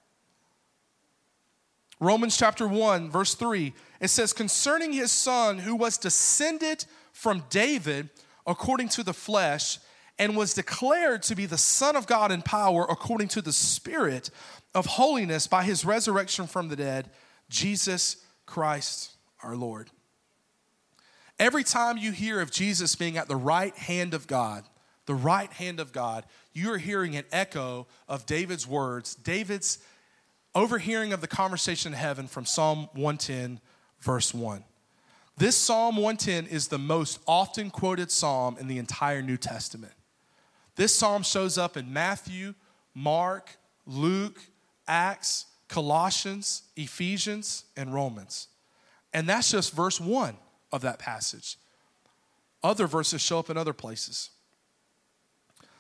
Romans 1.99 2.37
chapter 2.37 2.67
1, 2.67 3.11
verse 3.11 3.35
3, 3.35 3.73
it 4.01 4.09
says, 4.09 4.33
concerning 4.33 4.93
his 4.93 5.13
son 5.13 5.59
who 5.59 5.77
was 5.77 5.99
descended 5.99 6.85
from 7.13 7.45
David 7.49 8.11
according 8.45 8.89
to 8.91 9.05
the 9.05 9.15
flesh 9.15 9.79
and 10.19 10.37
was 10.37 10.55
declared 10.55 11.23
to 11.25 11.37
be 11.37 11.47
the 11.47 11.57
Son 11.57 11.95
of 11.95 12.07
God 12.07 12.33
in 12.33 12.43
power 12.43 12.85
according 12.89 13.29
to 13.29 13.43
the 13.43 13.53
Spirit 13.53 14.31
of 14.75 14.85
holiness 14.87 15.47
by 15.47 15.63
his 15.63 15.85
resurrection 15.85 16.47
from 16.47 16.69
the 16.69 16.77
dead, 16.77 17.09
Jesus 17.49 18.17
Christ 18.47 19.13
our 19.43 19.57
Lord. 19.57 19.91
Every 21.43 21.65
time 21.65 21.99
you 21.99 22.13
hear 22.13 22.41
of 22.41 22.53
Jesus 22.53 22.95
being 22.95 23.17
at 23.17 23.27
the 23.27 23.35
right 23.35 23.75
hand 23.75 24.15
of 24.15 24.29
God, 24.29 24.63
the 25.07 25.15
right 25.15 25.53
hand 25.53 25.81
of 25.81 25.93
God, 25.93 26.25
you 26.53 26.73
are 26.73 26.79
hearing 26.79 27.17
an 27.17 27.25
echo 27.33 27.89
of 28.09 28.27
David's 28.27 28.65
words, 28.65 29.17
David's 29.17 29.79
overhearing 30.55 31.13
of 31.13 31.21
the 31.21 31.27
conversation 31.27 31.93
in 31.93 31.99
heaven 31.99 32.29
from 32.29 32.45
Psalm 32.45 32.89
110, 32.93 33.59
verse 33.99 34.33
1. 34.33 34.63
This 35.37 35.57
Psalm 35.57 35.97
110 35.97 36.47
is 36.47 36.69
the 36.69 36.79
most 36.79 37.19
often 37.27 37.71
quoted 37.71 38.13
psalm 38.13 38.57
in 38.61 38.69
the 38.69 38.79
entire 38.79 39.21
New 39.21 39.37
Testament. 39.37 39.95
This 40.77 40.95
psalm 40.95 41.25
shows 41.25 41.59
up 41.59 41.77
in 41.77 41.93
Matthew, 41.93 42.55
Mark, 42.95 43.57
Luke, 43.85 44.41
Acts, 44.87 45.47
Colossians, 45.67 46.63
Ephesians, 46.77 47.65
and 47.77 47.93
Romans. 47.93 48.47
And 49.13 49.29
that's 49.29 49.51
just 49.51 49.73
verse 49.73 50.01
1 50.01 50.37
of 50.73 50.83
that 50.83 50.99
passage. 50.99 51.59
Other 52.63 52.87
verses 52.87 53.21
show 53.21 53.39
up 53.39 53.51
in 53.51 53.57
other 53.57 53.73
places. 53.73 54.31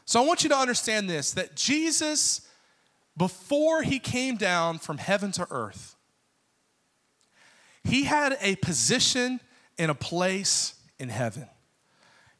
So 0.04 0.22
I 0.22 0.26
want 0.26 0.42
you 0.42 0.48
to 0.50 0.56
understand 0.56 1.08
this 1.08 1.32
that 1.32 1.56
Jesus, 1.56 2.46
before 3.16 3.82
he 3.82 3.98
came 3.98 4.36
down 4.36 4.78
from 4.78 4.98
heaven 4.98 5.32
to 5.32 5.46
earth, 5.50 5.96
He 7.84 8.04
had 8.04 8.36
a 8.40 8.56
position 8.56 9.40
in 9.78 9.90
a 9.90 9.94
place 9.94 10.74
in 10.98 11.08
heaven. 11.08 11.48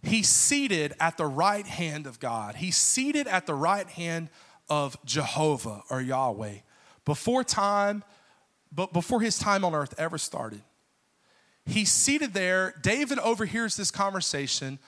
He's 0.03 0.29
seated 0.29 0.95
at 0.99 1.17
the 1.17 1.27
right 1.27 1.67
hand 1.67 2.07
of 2.07 2.19
God. 2.19 2.57
He's 2.57 2.77
seated 2.77 3.27
at 3.29 3.47
the 3.47 3.55
right 3.55 3.89
hand 3.89 4.31
of 4.69 4.97
Jehovah 5.05 5.83
or 5.91 6.01
Yahweh 6.01 6.57
before 7.05 7.45
time, 7.45 8.05
but 8.71 8.93
before 8.93 9.21
his 9.21 9.39
time 9.39 9.65
on 9.65 9.75
earth 9.75 9.95
ever 9.99 10.19
started. 10.19 10.63
He's 11.67 11.93
seated 11.93 12.35
there. 12.35 12.75
David 12.83 13.19
overhears 13.21 13.77
this 13.77 13.91
conversation 13.91 14.79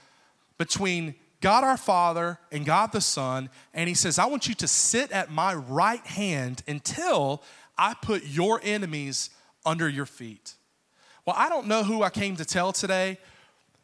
between 0.58 1.14
God 1.40 1.62
our 1.62 1.76
Father 1.76 2.38
and 2.50 2.64
God 2.64 2.92
the 2.92 3.00
Son, 3.00 3.50
and 3.74 3.88
he 3.88 3.94
says, 3.94 4.18
I 4.18 4.26
want 4.26 4.48
you 4.48 4.54
to 4.54 4.66
sit 4.66 5.12
at 5.12 5.30
my 5.30 5.54
right 5.54 6.04
hand 6.06 6.62
until 6.66 7.42
I 7.76 7.94
put 7.94 8.24
your 8.24 8.60
enemies 8.62 9.30
under 9.66 9.88
your 9.88 10.06
feet. 10.06 10.54
Well, 11.26 11.36
I 11.38 11.48
don't 11.48 11.66
know 11.66 11.84
who 11.84 12.02
I 12.02 12.10
came 12.10 12.36
to 12.36 12.44
tell 12.44 12.72
today, 12.72 13.18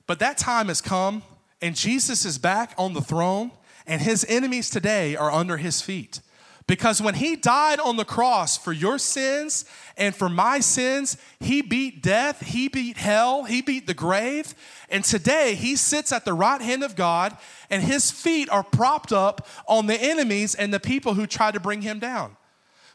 but 0.06 0.18
that 0.20 0.38
time 0.38 0.68
has 0.68 0.80
come, 0.80 1.22
and 1.60 1.76
Jesus 1.76 2.24
is 2.24 2.38
back 2.38 2.74
on 2.78 2.94
the 2.94 3.00
throne, 3.00 3.50
and 3.86 4.00
his 4.00 4.24
enemies 4.28 4.70
today 4.70 5.16
are 5.16 5.30
under 5.30 5.56
his 5.56 5.82
feet. 5.82 6.20
Because 6.66 7.02
when 7.02 7.14
he 7.14 7.36
died 7.36 7.80
on 7.80 7.96
the 7.96 8.04
cross 8.04 8.56
for 8.56 8.72
your 8.72 8.98
sins 8.98 9.64
and 9.96 10.14
for 10.14 10.28
my 10.28 10.60
sins, 10.60 11.16
he 11.40 11.62
beat 11.62 12.02
death, 12.02 12.40
he 12.40 12.68
beat 12.68 12.96
hell, 12.96 13.44
he 13.44 13.60
beat 13.60 13.86
the 13.86 13.94
grave. 13.94 14.54
And 14.88 15.04
today 15.04 15.54
he 15.54 15.74
sits 15.74 16.12
at 16.12 16.24
the 16.24 16.32
right 16.32 16.60
hand 16.60 16.84
of 16.84 16.94
God, 16.94 17.36
and 17.70 17.82
his 17.82 18.10
feet 18.10 18.48
are 18.50 18.62
propped 18.62 19.12
up 19.12 19.46
on 19.66 19.86
the 19.86 20.00
enemies 20.00 20.54
and 20.54 20.72
the 20.72 20.80
people 20.80 21.14
who 21.14 21.26
try 21.26 21.50
to 21.50 21.60
bring 21.60 21.82
him 21.82 21.98
down. 21.98 22.36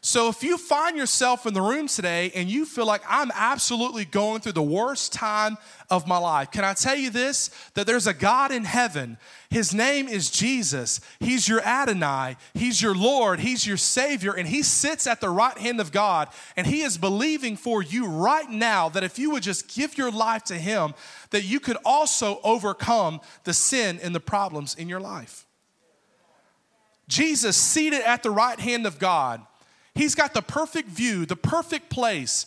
So 0.06 0.28
if 0.28 0.44
you 0.44 0.56
find 0.56 0.96
yourself 0.96 1.46
in 1.46 1.52
the 1.52 1.60
room 1.60 1.88
today 1.88 2.30
and 2.32 2.48
you 2.48 2.64
feel 2.64 2.86
like 2.86 3.02
I'm 3.08 3.32
absolutely 3.34 4.04
going 4.04 4.40
through 4.40 4.52
the 4.52 4.62
worst 4.62 5.12
time 5.12 5.58
of 5.90 6.06
my 6.06 6.16
life, 6.16 6.52
can 6.52 6.62
I 6.64 6.74
tell 6.74 6.94
you 6.94 7.10
this? 7.10 7.50
That 7.74 7.88
there's 7.88 8.06
a 8.06 8.14
God 8.14 8.52
in 8.52 8.62
heaven. 8.62 9.18
His 9.50 9.74
name 9.74 10.06
is 10.06 10.30
Jesus. 10.30 11.00
He's 11.18 11.48
your 11.48 11.60
Adonai. 11.60 12.36
He's 12.54 12.80
your 12.80 12.94
Lord. 12.94 13.40
He's 13.40 13.66
your 13.66 13.76
Savior. 13.76 14.32
And 14.32 14.46
He 14.46 14.62
sits 14.62 15.08
at 15.08 15.20
the 15.20 15.28
right 15.28 15.58
hand 15.58 15.80
of 15.80 15.90
God. 15.90 16.28
And 16.56 16.68
He 16.68 16.82
is 16.82 16.96
believing 16.96 17.56
for 17.56 17.82
you 17.82 18.06
right 18.06 18.48
now 18.48 18.88
that 18.90 19.02
if 19.02 19.18
you 19.18 19.32
would 19.32 19.42
just 19.42 19.74
give 19.74 19.98
your 19.98 20.12
life 20.12 20.44
to 20.44 20.54
Him, 20.54 20.94
that 21.30 21.42
you 21.42 21.58
could 21.58 21.78
also 21.84 22.38
overcome 22.44 23.20
the 23.42 23.52
sin 23.52 23.98
and 24.00 24.14
the 24.14 24.20
problems 24.20 24.76
in 24.76 24.88
your 24.88 25.00
life. 25.00 25.46
Jesus 27.08 27.56
seated 27.56 28.02
at 28.02 28.22
the 28.22 28.30
right 28.30 28.60
hand 28.60 28.86
of 28.86 29.00
God 29.00 29.44
He's 29.96 30.14
got 30.14 30.34
the 30.34 30.42
perfect 30.42 30.90
view, 30.90 31.24
the 31.24 31.36
perfect 31.36 31.88
place. 31.88 32.46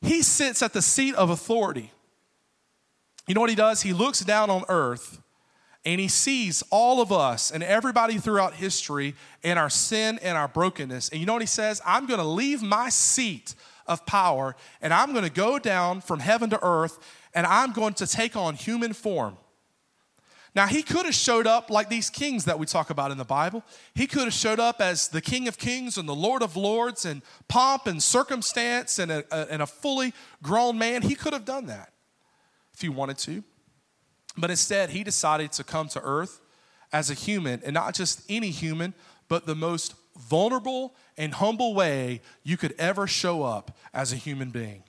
He 0.00 0.22
sits 0.22 0.62
at 0.62 0.72
the 0.72 0.80
seat 0.80 1.14
of 1.16 1.28
authority. 1.28 1.92
You 3.26 3.34
know 3.34 3.40
what 3.40 3.50
he 3.50 3.56
does? 3.56 3.82
He 3.82 3.92
looks 3.92 4.20
down 4.20 4.48
on 4.48 4.64
earth 4.68 5.20
and 5.84 6.00
he 6.00 6.08
sees 6.08 6.62
all 6.70 7.00
of 7.00 7.10
us 7.10 7.50
and 7.50 7.62
everybody 7.62 8.18
throughout 8.18 8.54
history 8.54 9.14
and 9.42 9.58
our 9.58 9.70
sin 9.70 10.20
and 10.22 10.38
our 10.38 10.48
brokenness. 10.48 11.08
And 11.08 11.20
you 11.20 11.26
know 11.26 11.32
what 11.32 11.42
he 11.42 11.46
says? 11.46 11.82
I'm 11.84 12.06
going 12.06 12.20
to 12.20 12.26
leave 12.26 12.62
my 12.62 12.90
seat 12.90 13.54
of 13.86 14.06
power 14.06 14.54
and 14.80 14.94
I'm 14.94 15.12
going 15.12 15.24
to 15.24 15.30
go 15.30 15.58
down 15.58 16.00
from 16.00 16.20
heaven 16.20 16.48
to 16.50 16.64
earth 16.64 16.98
and 17.34 17.46
I'm 17.46 17.72
going 17.72 17.94
to 17.94 18.06
take 18.06 18.36
on 18.36 18.54
human 18.54 18.92
form. 18.92 19.36
Now, 20.54 20.66
he 20.66 20.82
could 20.82 21.06
have 21.06 21.14
showed 21.14 21.46
up 21.46 21.70
like 21.70 21.88
these 21.88 22.10
kings 22.10 22.44
that 22.46 22.58
we 22.58 22.66
talk 22.66 22.90
about 22.90 23.12
in 23.12 23.18
the 23.18 23.24
Bible. 23.24 23.62
He 23.94 24.06
could 24.06 24.24
have 24.24 24.32
showed 24.32 24.58
up 24.58 24.80
as 24.80 25.08
the 25.08 25.20
King 25.20 25.46
of 25.46 25.58
Kings 25.58 25.96
and 25.96 26.08
the 26.08 26.14
Lord 26.14 26.42
of 26.42 26.56
Lords 26.56 27.04
and 27.04 27.22
pomp 27.46 27.86
and 27.86 28.02
circumstance 28.02 28.98
and 28.98 29.12
a, 29.12 29.24
a, 29.30 29.46
and 29.52 29.62
a 29.62 29.66
fully 29.66 30.12
grown 30.42 30.76
man. 30.76 31.02
He 31.02 31.14
could 31.14 31.32
have 31.32 31.44
done 31.44 31.66
that 31.66 31.92
if 32.74 32.80
he 32.80 32.88
wanted 32.88 33.18
to. 33.18 33.44
But 34.36 34.50
instead, 34.50 34.90
he 34.90 35.04
decided 35.04 35.52
to 35.52 35.64
come 35.64 35.88
to 35.88 36.00
earth 36.02 36.40
as 36.92 37.10
a 37.10 37.14
human, 37.14 37.62
and 37.64 37.72
not 37.72 37.94
just 37.94 38.22
any 38.28 38.50
human, 38.50 38.94
but 39.28 39.46
the 39.46 39.54
most 39.54 39.94
vulnerable 40.18 40.96
and 41.16 41.34
humble 41.34 41.74
way 41.74 42.20
you 42.42 42.56
could 42.56 42.74
ever 42.78 43.06
show 43.06 43.44
up 43.44 43.76
as 43.94 44.12
a 44.12 44.16
human 44.16 44.50
being. 44.50 44.82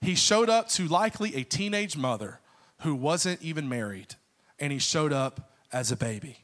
He 0.00 0.14
showed 0.14 0.48
up 0.48 0.68
to 0.70 0.86
likely 0.86 1.34
a 1.34 1.42
teenage 1.42 1.96
mother 1.96 2.38
who 2.82 2.94
wasn't 2.94 3.42
even 3.42 3.68
married 3.68 4.14
and 4.58 4.72
he 4.72 4.78
showed 4.78 5.12
up 5.12 5.52
as 5.72 5.92
a 5.92 5.96
baby. 5.96 6.38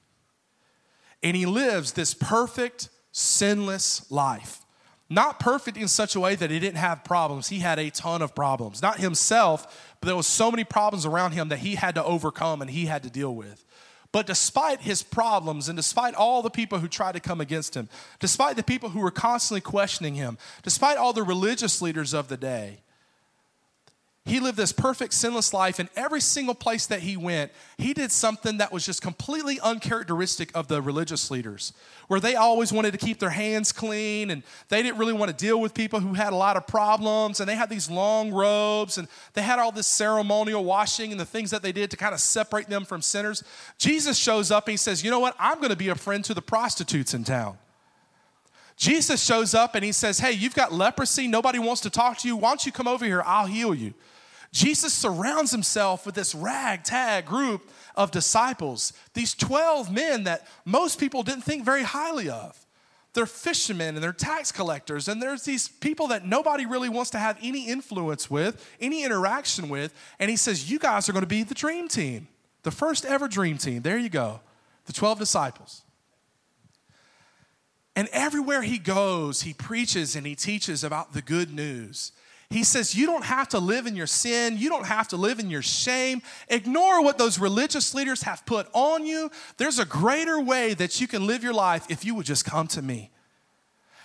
And 1.22 1.36
he 1.36 1.46
lives 1.46 1.92
this 1.92 2.14
perfect, 2.14 2.88
sinless 3.12 4.10
life. 4.10 4.60
Not 5.08 5.38
perfect 5.38 5.76
in 5.76 5.88
such 5.88 6.14
a 6.16 6.20
way 6.20 6.34
that 6.34 6.50
he 6.50 6.58
didn't 6.58 6.78
have 6.78 7.04
problems. 7.04 7.48
He 7.48 7.58
had 7.58 7.78
a 7.78 7.90
ton 7.90 8.22
of 8.22 8.34
problems. 8.34 8.80
Not 8.80 8.98
himself, 8.98 9.94
but 10.00 10.06
there 10.06 10.16
was 10.16 10.26
so 10.26 10.50
many 10.50 10.64
problems 10.64 11.04
around 11.04 11.32
him 11.32 11.48
that 11.50 11.58
he 11.58 11.74
had 11.74 11.94
to 11.96 12.04
overcome 12.04 12.62
and 12.62 12.70
he 12.70 12.86
had 12.86 13.02
to 13.02 13.10
deal 13.10 13.34
with. 13.34 13.64
But 14.10 14.26
despite 14.26 14.82
his 14.82 15.02
problems 15.02 15.68
and 15.68 15.76
despite 15.76 16.14
all 16.14 16.42
the 16.42 16.50
people 16.50 16.78
who 16.78 16.88
tried 16.88 17.12
to 17.12 17.20
come 17.20 17.40
against 17.40 17.74
him, 17.74 17.88
despite 18.20 18.56
the 18.56 18.62
people 18.62 18.90
who 18.90 19.00
were 19.00 19.10
constantly 19.10 19.62
questioning 19.62 20.14
him, 20.14 20.36
despite 20.62 20.98
all 20.98 21.14
the 21.14 21.22
religious 21.22 21.80
leaders 21.80 22.12
of 22.12 22.28
the 22.28 22.36
day, 22.36 22.81
he 24.24 24.38
lived 24.38 24.56
this 24.56 24.72
perfect, 24.72 25.14
sinless 25.14 25.52
life, 25.52 25.80
and 25.80 25.88
every 25.96 26.20
single 26.20 26.54
place 26.54 26.86
that 26.86 27.00
he 27.00 27.16
went, 27.16 27.50
he 27.76 27.92
did 27.92 28.12
something 28.12 28.58
that 28.58 28.70
was 28.70 28.86
just 28.86 29.02
completely 29.02 29.58
uncharacteristic 29.58 30.52
of 30.54 30.68
the 30.68 30.80
religious 30.80 31.28
leaders, 31.28 31.72
where 32.06 32.20
they 32.20 32.36
always 32.36 32.72
wanted 32.72 32.92
to 32.92 32.98
keep 32.98 33.18
their 33.18 33.30
hands 33.30 33.72
clean 33.72 34.30
and 34.30 34.44
they 34.68 34.80
didn't 34.80 34.98
really 34.98 35.12
want 35.12 35.36
to 35.36 35.36
deal 35.36 35.60
with 35.60 35.74
people 35.74 35.98
who 35.98 36.14
had 36.14 36.32
a 36.32 36.36
lot 36.36 36.56
of 36.56 36.68
problems, 36.68 37.40
and 37.40 37.48
they 37.48 37.56
had 37.56 37.68
these 37.68 37.90
long 37.90 38.30
robes 38.30 38.96
and 38.96 39.08
they 39.34 39.42
had 39.42 39.58
all 39.58 39.72
this 39.72 39.88
ceremonial 39.88 40.64
washing 40.64 41.10
and 41.10 41.18
the 41.18 41.26
things 41.26 41.50
that 41.50 41.62
they 41.62 41.72
did 41.72 41.90
to 41.90 41.96
kind 41.96 42.14
of 42.14 42.20
separate 42.20 42.68
them 42.68 42.84
from 42.84 43.02
sinners. 43.02 43.42
Jesus 43.76 44.16
shows 44.16 44.52
up 44.52 44.68
and 44.68 44.72
he 44.72 44.76
says, 44.76 45.02
You 45.02 45.10
know 45.10 45.20
what? 45.20 45.34
I'm 45.36 45.58
going 45.58 45.70
to 45.70 45.76
be 45.76 45.88
a 45.88 45.96
friend 45.96 46.24
to 46.26 46.34
the 46.34 46.42
prostitutes 46.42 47.12
in 47.12 47.24
town. 47.24 47.58
Jesus 48.76 49.22
shows 49.22 49.52
up 49.52 49.74
and 49.74 49.84
he 49.84 49.90
says, 49.90 50.20
Hey, 50.20 50.32
you've 50.32 50.54
got 50.54 50.72
leprosy. 50.72 51.26
Nobody 51.26 51.58
wants 51.58 51.80
to 51.82 51.90
talk 51.90 52.18
to 52.18 52.28
you. 52.28 52.36
Why 52.36 52.50
don't 52.50 52.64
you 52.64 52.70
come 52.70 52.86
over 52.86 53.04
here? 53.04 53.22
I'll 53.26 53.46
heal 53.46 53.74
you. 53.74 53.94
Jesus 54.52 54.92
surrounds 54.92 55.50
himself 55.50 56.04
with 56.04 56.14
this 56.14 56.34
ragtag 56.34 57.24
group 57.24 57.70
of 57.96 58.10
disciples, 58.10 58.92
these 59.14 59.34
12 59.34 59.90
men 59.90 60.24
that 60.24 60.46
most 60.66 61.00
people 61.00 61.22
didn't 61.22 61.42
think 61.42 61.64
very 61.64 61.82
highly 61.82 62.28
of. 62.28 62.58
They're 63.14 63.26
fishermen 63.26 63.94
and 63.94 64.02
they're 64.02 64.12
tax 64.12 64.52
collectors, 64.52 65.08
and 65.08 65.22
there's 65.22 65.44
these 65.44 65.68
people 65.68 66.08
that 66.08 66.26
nobody 66.26 66.64
really 66.64 66.88
wants 66.88 67.10
to 67.10 67.18
have 67.18 67.38
any 67.42 67.66
influence 67.66 68.30
with, 68.30 68.66
any 68.80 69.04
interaction 69.04 69.68
with. 69.68 69.94
And 70.18 70.30
he 70.30 70.36
says, 70.36 70.70
You 70.70 70.78
guys 70.78 71.08
are 71.08 71.12
going 71.12 71.22
to 71.22 71.26
be 71.26 71.42
the 71.42 71.54
dream 71.54 71.88
team, 71.88 72.28
the 72.62 72.70
first 72.70 73.04
ever 73.04 73.28
dream 73.28 73.58
team. 73.58 73.82
There 73.82 73.98
you 73.98 74.08
go, 74.08 74.40
the 74.86 74.92
12 74.92 75.18
disciples. 75.18 75.82
And 77.94 78.08
everywhere 78.12 78.62
he 78.62 78.78
goes, 78.78 79.42
he 79.42 79.52
preaches 79.52 80.16
and 80.16 80.26
he 80.26 80.34
teaches 80.34 80.82
about 80.82 81.12
the 81.12 81.20
good 81.20 81.52
news 81.52 82.12
he 82.52 82.64
says, 82.64 82.94
You 82.94 83.06
don't 83.06 83.24
have 83.24 83.48
to 83.50 83.58
live 83.58 83.86
in 83.86 83.96
your 83.96 84.06
sin. 84.06 84.58
You 84.58 84.68
don't 84.68 84.86
have 84.86 85.08
to 85.08 85.16
live 85.16 85.38
in 85.38 85.48
your 85.48 85.62
shame. 85.62 86.20
Ignore 86.48 87.02
what 87.02 87.16
those 87.16 87.38
religious 87.38 87.94
leaders 87.94 88.22
have 88.22 88.44
put 88.44 88.68
on 88.72 89.06
you. 89.06 89.30
There's 89.56 89.78
a 89.78 89.84
greater 89.84 90.40
way 90.40 90.74
that 90.74 91.00
you 91.00 91.08
can 91.08 91.26
live 91.26 91.42
your 91.42 91.54
life 91.54 91.86
if 91.88 92.04
you 92.04 92.14
would 92.14 92.26
just 92.26 92.44
come 92.44 92.66
to 92.68 92.82
me. 92.82 93.10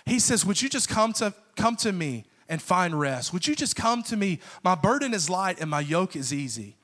He 0.06 0.18
says, 0.18 0.46
Would 0.46 0.62
you 0.62 0.68
just 0.68 0.88
come 0.88 1.12
to, 1.14 1.34
come 1.56 1.76
to 1.76 1.92
me 1.92 2.24
and 2.48 2.62
find 2.62 2.98
rest? 2.98 3.32
Would 3.34 3.46
you 3.46 3.54
just 3.54 3.76
come 3.76 4.02
to 4.04 4.16
me? 4.16 4.40
My 4.64 4.74
burden 4.74 5.12
is 5.12 5.28
light 5.28 5.60
and 5.60 5.68
my 5.68 5.80
yoke 5.80 6.16
is 6.16 6.32
easy. 6.32 6.76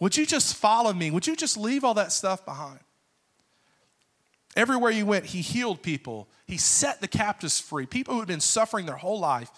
Would 0.00 0.16
you 0.16 0.24
just 0.24 0.56
follow 0.56 0.94
me? 0.94 1.10
Would 1.10 1.26
you 1.26 1.36
just 1.36 1.58
leave 1.58 1.84
all 1.84 1.94
that 1.94 2.12
stuff 2.12 2.46
behind? 2.46 2.80
Everywhere 4.56 4.90
he 4.90 5.02
went, 5.02 5.26
he 5.26 5.42
healed 5.42 5.82
people. 5.82 6.28
He 6.46 6.56
set 6.56 7.02
the 7.02 7.08
captives 7.08 7.60
free, 7.60 7.84
people 7.84 8.14
who 8.14 8.20
had 8.20 8.28
been 8.28 8.40
suffering 8.40 8.86
their 8.86 8.96
whole 8.96 9.20
life 9.20 9.50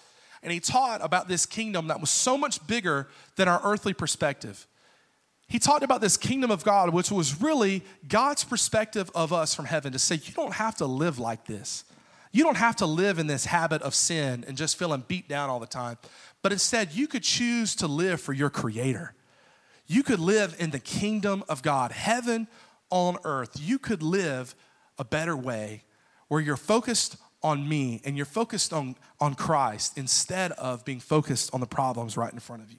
and 0.42 0.52
he 0.52 0.60
taught 0.60 1.04
about 1.04 1.28
this 1.28 1.46
kingdom 1.46 1.88
that 1.88 2.00
was 2.00 2.10
so 2.10 2.36
much 2.36 2.66
bigger 2.66 3.08
than 3.36 3.48
our 3.48 3.60
earthly 3.64 3.94
perspective. 3.94 4.66
He 5.48 5.58
talked 5.58 5.84
about 5.84 6.00
this 6.00 6.16
kingdom 6.16 6.50
of 6.50 6.64
God, 6.64 6.90
which 6.90 7.10
was 7.10 7.40
really 7.42 7.82
God's 8.08 8.42
perspective 8.42 9.10
of 9.14 9.32
us 9.32 9.54
from 9.54 9.66
heaven 9.66 9.92
to 9.92 9.98
say, 9.98 10.14
you 10.14 10.32
don't 10.34 10.54
have 10.54 10.76
to 10.76 10.86
live 10.86 11.18
like 11.18 11.44
this. 11.44 11.84
You 12.32 12.42
don't 12.42 12.56
have 12.56 12.76
to 12.76 12.86
live 12.86 13.18
in 13.18 13.26
this 13.26 13.44
habit 13.44 13.82
of 13.82 13.94
sin 13.94 14.44
and 14.48 14.56
just 14.56 14.78
feeling 14.78 15.04
beat 15.06 15.28
down 15.28 15.50
all 15.50 15.60
the 15.60 15.66
time. 15.66 15.98
But 16.40 16.52
instead, 16.52 16.92
you 16.92 17.06
could 17.06 17.22
choose 17.22 17.74
to 17.76 17.86
live 17.86 18.20
for 18.20 18.32
your 18.32 18.48
Creator. 18.48 19.14
You 19.86 20.02
could 20.02 20.20
live 20.20 20.56
in 20.58 20.70
the 20.70 20.78
kingdom 20.78 21.44
of 21.48 21.62
God, 21.62 21.92
heaven 21.92 22.48
on 22.88 23.18
earth. 23.24 23.58
You 23.60 23.78
could 23.78 24.02
live 24.02 24.54
a 24.98 25.04
better 25.04 25.36
way 25.36 25.84
where 26.28 26.40
you're 26.40 26.56
focused 26.56 27.18
on 27.42 27.68
me 27.68 28.00
and 28.04 28.16
you're 28.16 28.26
focused 28.26 28.72
on, 28.72 28.96
on 29.20 29.34
Christ 29.34 29.98
instead 29.98 30.52
of 30.52 30.84
being 30.84 31.00
focused 31.00 31.52
on 31.52 31.60
the 31.60 31.66
problems 31.66 32.16
right 32.16 32.32
in 32.32 32.38
front 32.38 32.62
of 32.62 32.70
you. 32.70 32.78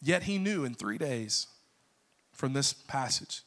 Yet 0.00 0.24
he 0.24 0.38
knew 0.38 0.64
in 0.64 0.74
three 0.74 0.98
days 0.98 1.48
from 2.32 2.52
this 2.52 2.72
passage, 2.72 3.42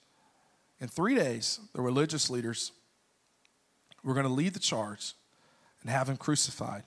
in 0.80 0.88
three 0.88 1.16
days, 1.16 1.60
the 1.74 1.82
religious 1.82 2.30
leaders 2.30 2.72
were 4.04 4.14
going 4.14 4.26
to 4.26 4.32
lead 4.32 4.54
the 4.54 4.60
charge 4.60 5.14
and 5.82 5.90
have 5.90 6.10
him 6.10 6.18
crucified. 6.18 6.84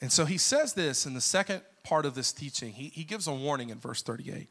And 0.00 0.12
so 0.12 0.24
he 0.24 0.38
says 0.38 0.74
this 0.74 1.06
in 1.06 1.14
the 1.14 1.20
second 1.20 1.62
part 1.82 2.06
of 2.06 2.14
this 2.14 2.32
teaching. 2.32 2.72
He, 2.72 2.88
he 2.88 3.04
gives 3.04 3.26
a 3.26 3.32
warning 3.32 3.70
in 3.70 3.78
verse 3.78 4.02
38. 4.02 4.48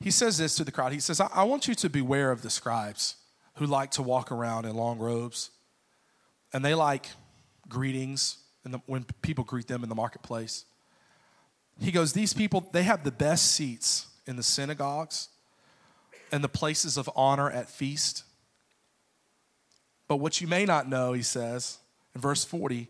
He 0.00 0.10
says 0.10 0.38
this 0.38 0.54
to 0.56 0.64
the 0.64 0.72
crowd. 0.72 0.92
He 0.92 1.00
says, 1.00 1.20
I, 1.20 1.28
I 1.32 1.44
want 1.44 1.68
you 1.68 1.74
to 1.74 1.90
beware 1.90 2.32
of 2.32 2.42
the 2.42 2.50
scribes 2.50 3.16
who 3.56 3.66
like 3.66 3.90
to 3.92 4.02
walk 4.02 4.32
around 4.32 4.64
in 4.64 4.74
long 4.74 4.98
robes, 4.98 5.50
and 6.52 6.64
they 6.64 6.74
like 6.74 7.06
greetings 7.68 8.38
the, 8.64 8.80
when 8.86 9.04
people 9.22 9.44
greet 9.44 9.66
them 9.66 9.82
in 9.82 9.88
the 9.88 9.94
marketplace. 9.94 10.64
He 11.80 11.92
goes, 11.92 12.12
These 12.12 12.32
people, 12.32 12.68
they 12.72 12.82
have 12.82 13.04
the 13.04 13.10
best 13.10 13.52
seats 13.52 14.06
in 14.26 14.36
the 14.36 14.42
synagogues 14.42 15.28
and 16.32 16.44
the 16.44 16.48
places 16.48 16.96
of 16.96 17.10
honor 17.16 17.50
at 17.50 17.68
feast. 17.68 18.24
But 20.08 20.16
what 20.16 20.40
you 20.40 20.46
may 20.46 20.64
not 20.64 20.88
know, 20.88 21.12
he 21.12 21.22
says 21.22 21.78
in 22.14 22.20
verse 22.20 22.44
40, 22.44 22.88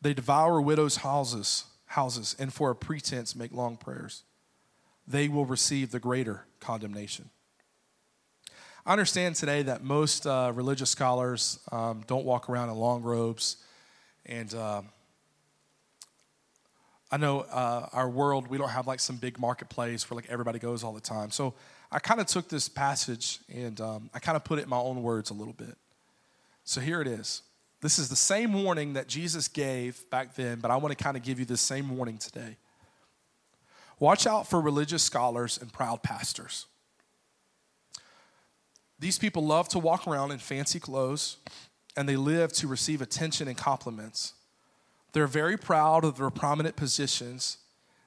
they 0.00 0.14
devour 0.14 0.60
widows' 0.60 0.96
houses, 0.96 1.64
houses, 1.86 2.36
and 2.38 2.52
for 2.52 2.70
a 2.70 2.74
pretense 2.74 3.34
make 3.34 3.52
long 3.52 3.76
prayers. 3.76 4.22
They 5.06 5.28
will 5.28 5.44
receive 5.44 5.90
the 5.90 6.00
greater 6.00 6.46
condemnation. 6.60 7.30
I 8.86 8.92
understand 8.92 9.36
today 9.36 9.62
that 9.62 9.82
most 9.82 10.26
uh, 10.26 10.52
religious 10.54 10.90
scholars 10.90 11.58
um, 11.72 12.02
don't 12.06 12.24
walk 12.24 12.50
around 12.50 12.68
in 12.68 12.74
long 12.74 13.02
robes. 13.02 13.56
And 14.26 14.54
uh, 14.54 14.82
I 17.10 17.16
know 17.16 17.40
uh, 17.40 17.88
our 17.92 18.08
world, 18.08 18.48
we 18.48 18.58
don't 18.58 18.68
have 18.68 18.86
like 18.86 19.00
some 19.00 19.16
big 19.16 19.38
marketplace 19.38 20.10
where 20.10 20.16
like 20.16 20.28
everybody 20.28 20.58
goes 20.58 20.84
all 20.84 20.92
the 20.92 21.00
time. 21.00 21.30
So 21.30 21.54
I 21.90 21.98
kind 21.98 22.20
of 22.20 22.26
took 22.26 22.48
this 22.48 22.68
passage 22.68 23.38
and 23.54 23.80
um, 23.80 24.10
I 24.12 24.18
kind 24.18 24.36
of 24.36 24.44
put 24.44 24.58
it 24.58 24.62
in 24.62 24.68
my 24.68 24.76
own 24.76 25.02
words 25.02 25.30
a 25.30 25.34
little 25.34 25.54
bit. 25.54 25.78
So 26.64 26.80
here 26.80 27.00
it 27.00 27.06
is. 27.06 27.42
This 27.80 27.98
is 27.98 28.08
the 28.08 28.16
same 28.16 28.52
warning 28.64 28.94
that 28.94 29.08
Jesus 29.08 29.48
gave 29.48 30.08
back 30.10 30.34
then, 30.34 30.58
but 30.60 30.70
I 30.70 30.76
want 30.76 30.96
to 30.96 31.02
kind 31.02 31.16
of 31.16 31.22
give 31.22 31.38
you 31.38 31.44
the 31.44 31.56
same 31.56 31.96
warning 31.96 32.18
today. 32.18 32.56
Watch 33.98 34.26
out 34.26 34.48
for 34.48 34.60
religious 34.60 35.02
scholars 35.02 35.58
and 35.60 35.72
proud 35.72 36.02
pastors. 36.02 36.66
These 38.98 39.18
people 39.18 39.44
love 39.44 39.68
to 39.70 39.78
walk 39.78 40.06
around 40.06 40.30
in 40.30 40.38
fancy 40.38 40.80
clothes 40.80 41.36
and 41.96 42.08
they 42.08 42.16
live 42.16 42.52
to 42.54 42.66
receive 42.66 43.00
attention 43.00 43.48
and 43.48 43.56
compliments. 43.56 44.34
They're 45.12 45.26
very 45.26 45.56
proud 45.56 46.04
of 46.04 46.16
their 46.16 46.30
prominent 46.30 46.76
positions 46.76 47.58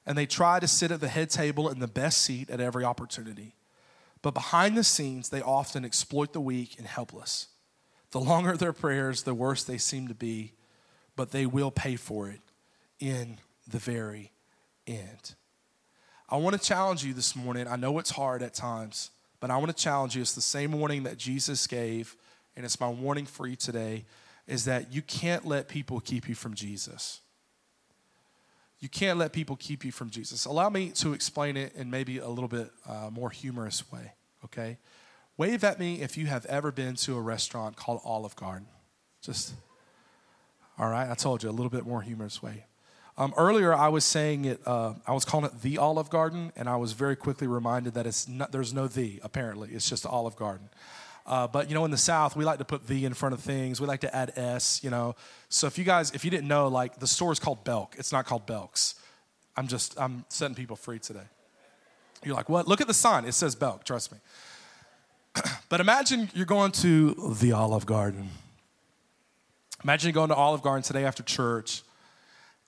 and 0.06 0.17
they 0.17 0.26
try 0.26 0.60
to 0.60 0.67
sit 0.67 0.91
at 0.91 1.02
the 1.02 1.08
head 1.08 1.30
table 1.30 1.69
in 1.69 1.80
the 1.80 1.88
best 1.88 2.21
seat 2.21 2.50
at 2.50 2.60
every 2.60 2.84
opportunity. 2.84 3.56
But 4.21 4.34
behind 4.34 4.78
the 4.78 4.84
scenes, 4.84 5.30
they 5.30 5.41
often 5.41 5.86
exploit 5.86 6.34
the 6.34 6.41
weak 6.41 6.76
and 6.78 6.88
helpless. 6.88 7.47
The 8.12 8.19
longer 8.19 8.58
their 8.58 8.73
prayers, 8.73 9.23
the 9.23 9.34
worse 9.34 9.63
they 9.63 9.78
seem 9.78 10.08
to 10.08 10.13
be, 10.13 10.54
but 11.15 11.32
they 11.32 11.45
will 11.45 11.71
pay 11.71 11.95
for 11.95 12.30
it 12.30 12.39
in 13.00 13.38
the 13.67 13.80
very 13.80 14.32
end. 14.86 15.36
I 16.30 16.38
want 16.38 16.60
to 16.60 16.62
challenge 16.62 17.06
you 17.06 17.13
this 17.13 17.36
morning. 17.36 17.68
I 17.68 17.78
know 17.78 18.00
it's 18.00 18.10
hard 18.10 18.44
at 18.44 18.54
times, 18.54 19.12
but 19.40 19.50
I 19.50 19.58
want 19.58 19.70
to 19.70 19.84
challenge 19.84 20.16
you. 20.16 20.22
It's 20.22 20.36
the 20.36 20.42
same 20.42 20.74
warning 20.74 21.04
that 21.04 21.18
Jesus 21.18 21.66
gave, 21.68 22.16
and 22.56 22.66
it's 22.66 22.80
my 22.80 22.90
warning 22.90 23.26
for 23.26 23.48
you 23.48 23.56
today 23.56 24.06
is 24.48 24.66
that 24.66 24.94
you 24.94 25.02
can't 25.02 25.46
let 25.46 25.68
people 25.68 26.00
keep 26.00 26.28
you 26.28 26.36
from 26.36 26.54
Jesus. 26.54 27.22
You 28.80 28.90
can't 28.90 29.18
let 29.18 29.34
people 29.34 29.56
keep 29.56 29.84
you 29.84 29.92
from 29.92 30.10
Jesus. 30.10 30.46
Allow 30.46 30.70
me 30.70 30.90
to 30.92 31.13
explain 31.13 31.58
it 31.58 31.74
in 31.76 31.90
maybe 31.90 32.20
a 32.20 32.28
little 32.28 32.48
bit 32.48 32.72
uh, 32.88 33.10
more 33.12 33.30
humorous 33.30 33.92
way, 33.92 34.13
okay? 34.46 34.78
Wave 35.36 35.63
at 35.63 35.80
me 35.80 36.02
if 36.02 36.18
you 36.18 36.28
have 36.28 36.46
ever 36.46 36.72
been 36.72 36.96
to 36.96 37.18
a 37.18 37.22
restaurant 37.22 37.76
called 37.76 38.02
Olive 38.06 38.36
Garden. 38.36 38.68
Just, 39.22 39.54
all 40.78 40.90
right, 40.90 41.10
I 41.10 41.16
told 41.16 41.44
you 41.44 41.50
a 41.50 41.52
little 41.52 41.70
bit 41.70 41.86
more 41.86 42.02
humorous 42.02 42.42
way. 42.42 42.66
Um, 43.20 43.34
earlier, 43.36 43.74
I 43.74 43.88
was 43.88 44.06
saying 44.06 44.46
it, 44.46 44.62
uh, 44.68 44.94
I 45.08 45.14
was 45.14 45.26
calling 45.26 45.48
it 45.48 45.62
the 45.62 45.80
Olive 45.80 46.10
Garden, 46.10 46.52
and 46.56 46.70
I 46.70 46.76
was 46.76 46.94
very 46.94 47.16
quickly 47.16 47.48
reminded 47.48 47.96
that 47.96 48.06
it's 48.06 48.28
not, 48.28 48.52
there's 48.52 48.74
no 48.74 48.88
the, 48.88 49.20
apparently. 49.24 49.70
It's 49.72 49.90
just 49.90 50.06
Olive 50.06 50.36
Garden. 50.36 50.70
Uh, 51.26 51.48
but 51.48 51.68
you 51.68 51.74
know, 51.74 51.84
in 51.84 51.92
the 51.92 51.98
South, 51.98 52.36
we 52.36 52.46
like 52.46 52.60
to 52.60 52.66
put 52.66 52.88
the 52.88 53.06
in 53.06 53.14
front 53.14 53.34
of 53.34 53.42
things. 53.42 53.82
We 53.82 53.88
like 53.88 54.02
to 54.02 54.16
add 54.16 54.34
s. 54.38 54.82
You 54.84 54.92
know, 54.92 55.16
so 55.50 55.68
if 55.68 55.78
you 55.78 55.84
guys, 55.84 56.12
if 56.12 56.24
you 56.24 56.32
didn't 56.32 56.48
know, 56.48 56.68
like 56.68 57.00
the 57.00 57.08
store 57.08 57.32
is 57.32 57.40
called 57.40 57.64
Belk. 57.64 57.96
It's 57.98 58.12
not 58.12 58.26
called 58.26 58.46
Belk's. 58.46 58.96
I'm 59.58 59.68
just, 59.68 60.00
I'm 60.00 60.24
setting 60.30 60.56
people 60.56 60.76
free 60.76 61.00
today. 61.00 61.28
You're 62.24 62.36
like, 62.36 62.48
what? 62.48 62.68
Look 62.68 62.82
at 62.82 62.88
the 62.88 62.94
sign. 62.94 63.26
It 63.26 63.34
says 63.34 63.56
Belk. 63.56 63.84
Trust 63.84 64.12
me. 64.12 64.20
but 65.70 65.82
imagine 65.82 66.30
you're 66.34 66.46
going 66.46 66.72
to 66.74 67.36
the 67.40 67.52
Olive 67.52 67.86
Garden. 67.86 68.30
Imagine 69.84 70.12
going 70.12 70.30
to 70.30 70.36
Olive 70.36 70.62
Garden 70.62 70.84
today 70.84 71.04
after 71.04 71.24
church, 71.24 71.82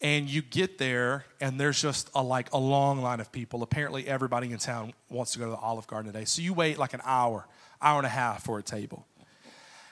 and 0.02 0.30
you 0.30 0.42
get 0.42 0.78
there, 0.78 1.26
and 1.42 1.60
there's 1.60 1.82
just 1.82 2.10
a, 2.16 2.24
like 2.24 2.52
a 2.54 2.58
long 2.58 3.02
line 3.02 3.20
of 3.20 3.32
people. 3.32 3.64
Apparently, 3.64 4.08
everybody 4.08 4.52
in 4.52 4.58
town 4.58 4.94
wants 5.10 5.34
to 5.34 5.40
go 5.40 5.46
to 5.46 5.52
the 5.52 5.58
Olive 5.58 5.88
Garden 5.88 6.12
today. 6.12 6.26
So 6.26 6.42
you 6.42 6.54
wait 6.54 6.78
like 6.78 6.94
an 6.94 7.02
hour, 7.04 7.48
hour 7.82 7.98
and 7.98 8.06
a 8.06 8.10
half 8.10 8.44
for 8.44 8.60
a 8.60 8.64
table. 8.64 9.06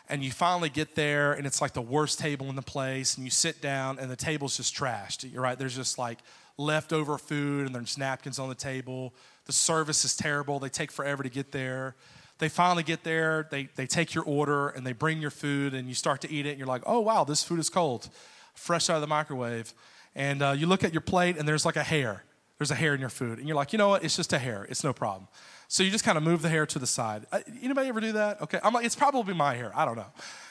And 0.10 0.24
you 0.24 0.32
finally 0.32 0.70
get 0.70 0.96
there, 0.96 1.34
and 1.34 1.46
it's 1.46 1.62
like 1.62 1.74
the 1.74 1.82
worst 1.82 2.20
table 2.20 2.50
in 2.50 2.56
the 2.56 2.62
place, 2.62 3.16
and 3.16 3.26
you 3.26 3.32
sit 3.32 3.62
down, 3.62 4.00
and 4.00 4.10
the 4.10 4.16
table's 4.16 4.56
just 4.56 4.74
trashed. 4.74 5.30
You're 5.32 5.42
right, 5.42 5.60
there's 5.60 5.76
just 5.76 5.98
like 5.98 6.20
leftover 6.58 7.18
food, 7.18 7.66
and 7.66 7.76
there's 7.76 7.98
napkins 7.98 8.40
on 8.40 8.48
the 8.48 8.56
table. 8.56 9.14
The 9.46 9.54
service 9.54 10.06
is 10.06 10.16
terrible, 10.16 10.60
they 10.60 10.70
take 10.70 10.92
forever 10.92 11.24
to 11.24 11.30
get 11.30 11.52
there 11.52 11.96
they 12.40 12.50
finally 12.50 12.84
get 12.84 13.04
there, 13.04 13.48
they, 13.50 13.70
they 13.76 13.88
take 13.88 14.14
your 14.14 14.24
order 14.24 14.70
and 14.70 14.86
they 14.86 14.94
bring 14.94 15.20
your 15.20 15.32
food 15.32 15.74
and 15.74 15.88
you 15.88 15.96
start 15.96 16.22
to 16.22 16.32
eat 16.32 16.46
it 16.46 16.50
and 16.50 16.60
you're 16.60 16.68
like, 16.68 16.84
oh, 16.86 17.00
wow, 17.00 17.24
this 17.24 17.44
food 17.44 17.60
is 17.60 17.70
cold, 17.70 18.10
fresh 18.54 18.90
out 18.90 18.96
of 18.96 19.02
the 19.02 19.08
microwave. 19.08 19.74
And 20.18 20.42
uh, 20.42 20.52
you 20.58 20.66
look 20.66 20.84
at 20.84 20.94
your 20.94 21.02
plate 21.02 21.38
and 21.38 21.48
there's 21.48 21.64
like 21.64 21.76
a 21.76 21.84
hair. 21.84 22.24
There's 22.58 22.72
a 22.72 22.76
hair 22.76 22.96
in 22.96 23.00
your 23.00 23.10
food. 23.10 23.38
And 23.38 23.48
you're 23.48 23.56
like, 23.56 23.72
you 23.72 23.78
know 23.78 23.90
what? 23.90 24.04
It's 24.04 24.16
just 24.16 24.34
a 24.34 24.40
hair. 24.40 24.66
It's 24.68 24.84
no 24.84 24.92
problem. 24.92 25.28
So 25.68 25.84
you 25.84 25.92
just 25.92 26.04
kind 26.04 26.18
of 26.18 26.24
move 26.24 26.42
the 26.42 26.50
hair 26.50 26.66
to 26.66 26.80
the 26.80 26.88
side. 26.88 27.28
Uh, 27.32 27.42
anybody 27.62 27.88
ever 27.88 28.02
do 28.02 28.14
that? 28.14 28.42
Okay. 28.42 28.60
I'm 28.64 28.74
like, 28.74 28.84
it's 28.84 28.96
probably 28.96 29.36
my 29.36 29.54
hair. 29.54 29.72
I 29.76 29.86
don't 29.86 29.96
know. 29.96 30.08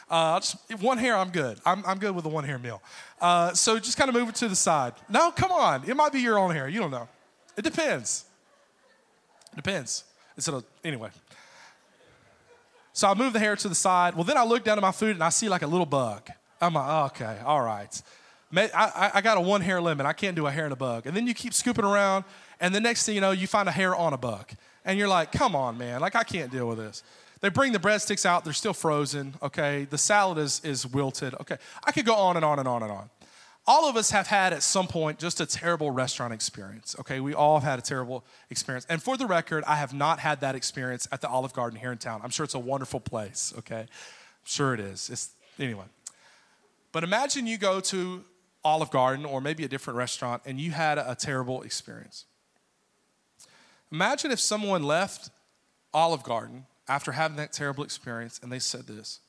Uh, 0.09 0.39
just, 0.39 0.57
one 0.81 0.99
hair, 0.99 1.17
I'm 1.17 1.31
good. 1.31 1.59
I'm, 1.67 1.85
I'm 1.85 1.99
good 1.99 2.15
with 2.15 2.25
a 2.27 2.29
one 2.29 2.45
hair 2.45 2.61
meal. 2.61 2.81
Uh, 3.21 3.55
so 3.55 3.77
just 3.81 3.99
kind 3.99 4.09
of 4.09 4.15
move 4.15 4.29
it 4.29 4.37
to 4.37 4.49
the 4.49 4.55
side. 4.55 4.93
No, 5.09 5.33
come 5.33 5.51
on. 5.51 5.83
It 5.91 5.97
might 5.97 6.13
be 6.13 6.21
your 6.21 6.39
own 6.39 6.53
hair. 6.53 6.69
You 6.69 6.79
don't 6.79 6.93
know. 6.93 7.09
It 7.57 7.63
depends. 7.63 8.25
It 9.53 9.57
depends. 9.57 10.05
Instead 10.37 10.55
of, 10.55 10.65
anyway. 10.85 11.11
So 12.93 13.09
I 13.09 13.15
move 13.15 13.33
the 13.33 13.41
hair 13.41 13.57
to 13.57 13.69
the 13.69 13.75
side. 13.75 14.15
Well, 14.15 14.23
then 14.23 14.39
I 14.39 14.45
look 14.45 14.63
down 14.63 14.79
at 14.79 14.83
my 14.83 14.93
food 14.93 15.17
and 15.17 15.25
I 15.25 15.31
see 15.31 15.49
like 15.49 15.63
a 15.63 15.67
little 15.67 15.87
bug. 15.87 16.31
I'm 16.61 16.75
like, 16.75 17.13
okay, 17.13 17.41
all 17.45 17.63
right. 17.63 18.01
I, 18.55 19.11
I 19.15 19.21
got 19.21 19.37
a 19.37 19.41
one 19.41 19.61
hair 19.61 19.81
limit. 19.81 20.07
I 20.07 20.13
can't 20.13 20.37
do 20.37 20.47
a 20.47 20.51
hair 20.51 20.65
and 20.65 20.73
a 20.73 20.77
bug. 20.77 21.07
And 21.07 21.17
then 21.17 21.27
you 21.27 21.35
keep 21.35 21.53
scooping 21.53 21.85
around, 21.85 22.25
and 22.61 22.75
the 22.75 22.81
next 22.81 23.07
thing 23.07 23.15
you 23.15 23.21
know, 23.21 23.33
you 23.33 23.47
find 23.47 23.69
a 23.69 23.73
hair 23.73 23.95
on 23.95 24.13
a 24.13 24.19
bug. 24.19 24.51
And 24.85 24.99
you're 24.99 25.09
like, 25.09 25.33
come 25.33 25.57
on, 25.57 25.77
man. 25.79 26.01
Like, 26.01 26.15
I 26.15 26.23
can't 26.23 26.51
deal 26.51 26.69
with 26.69 26.79
this. 26.79 27.03
They 27.41 27.49
bring 27.51 27.73
the 27.73 27.79
breadsticks 27.79 28.25
out, 28.25 28.45
they're 28.45 28.53
still 28.53 28.73
frozen, 28.73 29.35
okay? 29.43 29.87
The 29.91 29.99
salad 29.99 30.39
is, 30.39 30.61
is 30.65 30.87
wilted, 30.87 31.35
okay? 31.41 31.59
I 31.85 31.93
could 31.93 32.07
go 32.07 32.15
on 32.15 32.37
and 32.37 32.45
on 32.45 32.59
and 32.59 32.67
on 32.67 32.83
and 32.83 32.91
on 32.91 33.11
all 33.67 33.89
of 33.89 33.97
us 33.97 34.11
have 34.11 34.29
had 34.29 34.53
at 34.53 34.63
some 34.63 34.87
point 34.87 35.19
just 35.19 35.41
a 35.41 35.47
terrible 35.47 35.91
restaurant 35.91 36.33
experience. 36.33 36.95
Okay, 37.01 37.21
we 37.21 37.35
all 37.35 37.59
have 37.59 37.69
had 37.69 37.79
a 37.79 37.83
terrible 37.83 38.25
experience. 38.49 38.87
And 38.89 39.03
for 39.03 39.17
the 39.17 39.27
record, 39.27 39.65
I 39.65 39.77
have 39.77 39.93
not 39.93 40.21
had 40.21 40.41
that 40.41 40.55
experience 40.55 41.09
at 41.11 41.21
the 41.21 41.29
Olive 41.29 41.53
Garden 41.53 41.79
here 41.79 41.91
in 41.91 41.99
town. 41.99 42.21
I'm 42.23 42.31
sure 42.31 42.45
it's 42.45 42.55
a 42.55 42.61
wonderful 42.61 43.01
place. 43.01 43.53
Okay, 43.59 43.81
I'm 43.81 43.89
sure 44.45 44.73
it 44.73 44.81
is. 44.81 45.11
It's 45.11 45.31
anyway. 45.59 45.85
But 46.93 47.03
imagine 47.03 47.47
you 47.47 47.59
go 47.59 47.81
to 47.81 48.25
Olive 48.67 48.91
Garden 48.91 49.25
or 49.25 49.41
maybe 49.41 49.65
a 49.65 49.69
different 49.69 49.97
restaurant 49.97 50.43
and 50.45 50.61
you 50.61 50.73
had 50.73 50.99
a, 50.99 51.15
terrible 51.15 51.63
experience. 51.63 52.25
Imagine 53.93 54.33
if 54.33 54.41
someone 54.41 54.83
left 54.83 55.31
Olive 55.95 56.25
Garden 56.25 56.67
after 56.89 57.13
having 57.13 57.37
that 57.37 57.53
terrible 57.53 57.85
experience 57.85 58.41
and 58.43 58.51
they 58.51 58.59
said 58.59 58.89
this. 58.89 59.21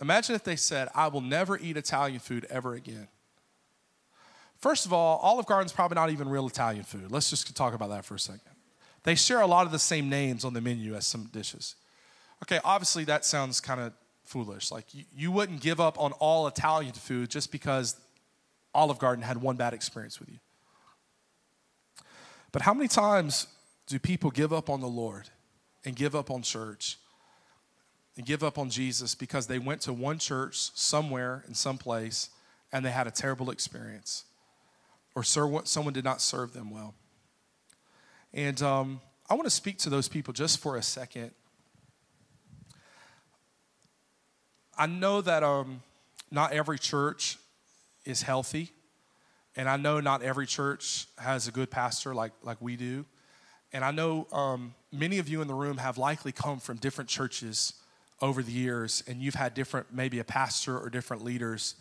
Imagine 0.00 0.34
if 0.34 0.42
they 0.42 0.56
said, 0.56 0.88
I 0.96 1.06
will 1.06 1.20
never 1.20 1.56
eat 1.56 1.76
Italian 1.76 2.18
food 2.18 2.44
ever 2.50 2.74
again. 2.74 3.06
First 4.58 4.84
of 4.84 4.92
all, 4.92 5.18
Olive 5.18 5.46
Garden's 5.46 5.72
probably 5.72 5.94
not 5.94 6.10
even 6.10 6.28
real 6.28 6.48
Italian 6.48 6.82
food. 6.82 7.12
Let's 7.12 7.30
just 7.30 7.54
talk 7.56 7.72
about 7.72 7.90
that 7.90 8.04
for 8.04 8.16
a 8.16 8.18
second. 8.18 8.40
They 9.04 9.14
share 9.14 9.40
a 9.42 9.46
lot 9.46 9.66
of 9.66 9.72
the 9.72 9.78
same 9.78 10.08
names 10.08 10.44
on 10.44 10.54
the 10.54 10.60
menu 10.60 10.96
as 10.96 11.06
some 11.06 11.30
dishes. 11.32 11.76
Okay, 12.42 12.58
obviously 12.64 13.04
that 13.04 13.24
sounds 13.24 13.60
kind 13.60 13.80
of 13.80 13.92
foolish. 14.24 14.72
Like 14.72 14.92
you, 14.92 15.04
you 15.14 15.30
wouldn't 15.30 15.60
give 15.60 15.80
up 15.80 16.00
on 16.00 16.12
all 16.14 16.48
Italian 16.48 16.94
food 16.94 17.30
just 17.30 17.52
because 17.52 17.96
Olive 18.76 18.98
Garden 18.98 19.24
had 19.24 19.38
one 19.38 19.56
bad 19.56 19.74
experience 19.74 20.20
with 20.20 20.28
you. 20.28 20.38
But 22.52 22.62
how 22.62 22.74
many 22.74 22.88
times 22.88 23.46
do 23.86 23.98
people 23.98 24.30
give 24.30 24.52
up 24.52 24.70
on 24.70 24.80
the 24.80 24.88
Lord 24.88 25.28
and 25.84 25.96
give 25.96 26.14
up 26.14 26.30
on 26.30 26.42
church 26.42 26.98
and 28.16 28.24
give 28.24 28.42
up 28.42 28.58
on 28.58 28.70
Jesus 28.70 29.14
because 29.14 29.46
they 29.46 29.58
went 29.58 29.80
to 29.82 29.92
one 29.92 30.18
church 30.18 30.70
somewhere 30.74 31.44
in 31.48 31.54
some 31.54 31.78
place 31.78 32.30
and 32.72 32.84
they 32.84 32.90
had 32.90 33.06
a 33.06 33.10
terrible 33.10 33.50
experience? 33.50 34.24
or 35.16 35.24
someone 35.24 35.94
did 35.94 36.04
not 36.04 36.20
serve 36.20 36.52
them 36.52 36.70
well. 36.70 36.94
And 38.34 38.60
um, 38.60 39.00
I 39.30 39.34
want 39.34 39.46
to 39.46 39.50
speak 39.50 39.78
to 39.78 39.90
those 39.90 40.08
people 40.08 40.34
just 40.34 40.58
for 40.58 40.76
a 40.76 40.82
second. 40.82 41.30
I 44.76 44.86
know 44.86 45.22
that 45.22 45.42
um, 45.42 45.82
not 46.30 46.52
every 46.52 46.78
church 46.78 47.38
is 48.06 48.22
healthy, 48.22 48.72
and 49.56 49.68
I 49.68 49.76
know 49.76 50.00
not 50.00 50.22
every 50.22 50.46
church 50.46 51.06
has 51.18 51.48
a 51.48 51.52
good 51.52 51.70
pastor 51.70 52.14
like, 52.14 52.32
like 52.42 52.58
we 52.60 52.76
do. 52.76 53.04
And 53.72 53.84
I 53.84 53.90
know 53.90 54.26
um, 54.32 54.74
many 54.92 55.18
of 55.18 55.28
you 55.28 55.42
in 55.42 55.48
the 55.48 55.54
room 55.54 55.78
have 55.78 55.98
likely 55.98 56.32
come 56.32 56.60
from 56.60 56.76
different 56.76 57.10
churches 57.10 57.74
over 58.22 58.42
the 58.42 58.52
years, 58.52 59.02
and 59.06 59.20
you've 59.20 59.34
had 59.34 59.54
different, 59.54 59.92
maybe 59.92 60.18
a 60.18 60.24
pastor 60.24 60.78
or 60.78 60.88
different 60.88 61.24
leaders 61.24 61.74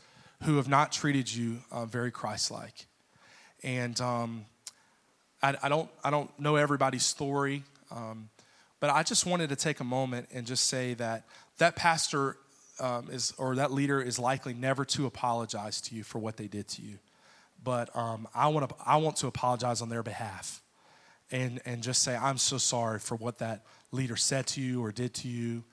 who 0.44 0.58
have 0.58 0.68
not 0.68 0.92
treated 0.92 1.34
you 1.34 1.60
uh, 1.72 1.86
very 1.86 2.12
Christ 2.12 2.52
like. 2.52 2.88
And 3.64 4.00
um, 4.02 4.46
I, 5.42 5.56
I, 5.64 5.70
don't, 5.70 5.90
I 6.04 6.10
don't 6.10 6.38
know 6.40 6.56
everybody's 6.56 7.06
story, 7.06 7.64
um, 7.92 8.30
but 8.80 8.90
I 8.90 9.04
just 9.04 9.26
wanted 9.26 9.50
to 9.50 9.56
take 9.56 9.80
a 9.80 9.86
moment 9.86 10.28
and 10.34 10.46
just 10.46 10.68
say 10.68 10.94
that 10.96 11.24
that 11.58 11.76
pastor 11.76 12.38
um, 12.80 13.10
is, 13.12 13.34
or 13.38 13.56
that 13.56 13.72
leader 13.72 14.02
is 14.02 14.20
likely 14.20 14.54
never 14.54 14.86
to 14.86 15.06
apologize 15.06 15.82
to 15.82 15.96
you 15.96 16.04
for 16.04 16.20
what 16.20 16.38
they 16.38 16.48
did 16.48 16.68
to 16.70 16.82
you. 16.82 17.00
But 17.64 17.96
um, 17.96 18.28
I, 18.34 18.48
want 18.50 18.70
to, 18.70 18.76
I 18.86 18.98
want 18.98 19.18
to 19.18 19.28
apologize 19.28 19.82
on 19.82 19.90
their 19.90 20.04
behalf 20.04 20.62
and, 21.32 21.62
and 21.66 21.82
just 21.82 22.02
say, 22.02 22.16
I'm 22.16 22.38
so 22.38 22.58
sorry 22.58 23.00
for 23.00 23.16
what 23.16 23.40
that 23.40 23.66
leader 23.92 24.16
said 24.16 24.48
to 24.48 24.62
you 24.62 24.84
or 24.84 24.92
did 24.92 25.14
to 25.16 25.28
you. 25.28 25.64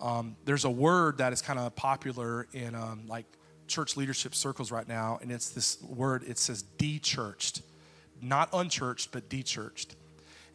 Um, 0.00 0.36
there's 0.44 0.64
a 0.64 0.70
word 0.70 1.18
that 1.18 1.32
is 1.32 1.42
kind 1.42 1.58
of 1.58 1.74
popular 1.74 2.46
in 2.52 2.74
um, 2.74 3.04
like 3.08 3.26
church 3.66 3.96
leadership 3.96 4.34
circles 4.34 4.70
right 4.70 4.86
now, 4.86 5.18
and 5.22 5.30
it's 5.32 5.50
this 5.50 5.80
word, 5.82 6.24
it 6.26 6.38
says 6.38 6.62
de-churched. 6.62 7.62
Not 8.20 8.48
unchurched, 8.52 9.12
but 9.12 9.28
de-churched. 9.28 9.94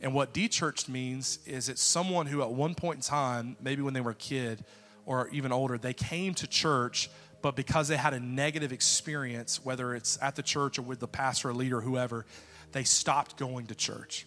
And 0.01 0.13
what 0.13 0.33
de-churched 0.33 0.89
means 0.89 1.39
is 1.45 1.69
it's 1.69 1.81
someone 1.81 2.25
who 2.25 2.41
at 2.41 2.51
one 2.51 2.75
point 2.75 2.97
in 2.97 3.01
time, 3.01 3.55
maybe 3.61 3.81
when 3.81 3.93
they 3.93 4.01
were 4.01 4.11
a 4.11 4.15
kid 4.15 4.63
or 5.05 5.29
even 5.29 5.51
older, 5.51 5.77
they 5.77 5.93
came 5.93 6.33
to 6.35 6.47
church, 6.47 7.09
but 7.41 7.55
because 7.55 7.87
they 7.87 7.97
had 7.97 8.13
a 8.13 8.19
negative 8.19 8.71
experience, 8.71 9.63
whether 9.63 9.93
it's 9.95 10.17
at 10.21 10.35
the 10.35 10.43
church 10.43 10.79
or 10.79 10.83
with 10.83 10.99
the 10.99 11.07
pastor 11.07 11.49
or 11.49 11.53
leader 11.53 11.79
or 11.79 11.81
whoever, 11.81 12.25
they 12.71 12.83
stopped 12.83 13.37
going 13.37 13.67
to 13.67 13.75
church. 13.75 14.25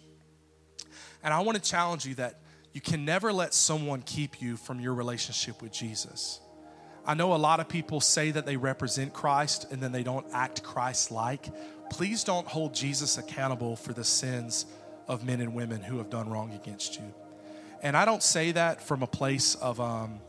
And 1.23 1.33
I 1.33 1.39
want 1.41 1.61
to 1.61 1.69
challenge 1.69 2.05
you 2.05 2.15
that 2.15 2.39
you 2.73 2.81
can 2.81 3.05
never 3.05 3.33
let 3.33 3.53
someone 3.53 4.01
keep 4.01 4.41
you 4.41 4.55
from 4.55 4.79
your 4.79 4.93
relationship 4.93 5.61
with 5.61 5.71
Jesus. 5.71 6.39
I 7.05 7.13
know 7.13 7.33
a 7.33 7.37
lot 7.37 7.59
of 7.59 7.69
people 7.69 8.01
say 8.01 8.31
that 8.31 8.45
they 8.45 8.57
represent 8.57 9.13
Christ 9.13 9.71
and 9.71 9.81
then 9.81 9.91
they 9.91 10.03
don't 10.03 10.27
act 10.33 10.61
Christ 10.61 11.09
like. 11.09 11.47
Please 11.89 12.23
don't 12.23 12.45
hold 12.45 12.73
Jesus 12.73 13.17
accountable 13.17 13.77
for 13.77 13.93
the 13.93 14.03
sins 14.03 14.65
of 15.07 15.25
men 15.25 15.39
and 15.39 15.55
women 15.55 15.81
who 15.81 15.97
have 15.99 16.09
done 16.09 16.29
wrong 16.29 16.53
against 16.53 16.95
you. 16.99 17.13
And 17.81 17.95
I 17.95 18.05
don't 18.05 18.21
say 18.21 18.51
that 18.51 18.81
from 18.81 19.03
a 19.03 19.07
place 19.07 19.55
of, 19.55 19.79
um, 19.79 20.19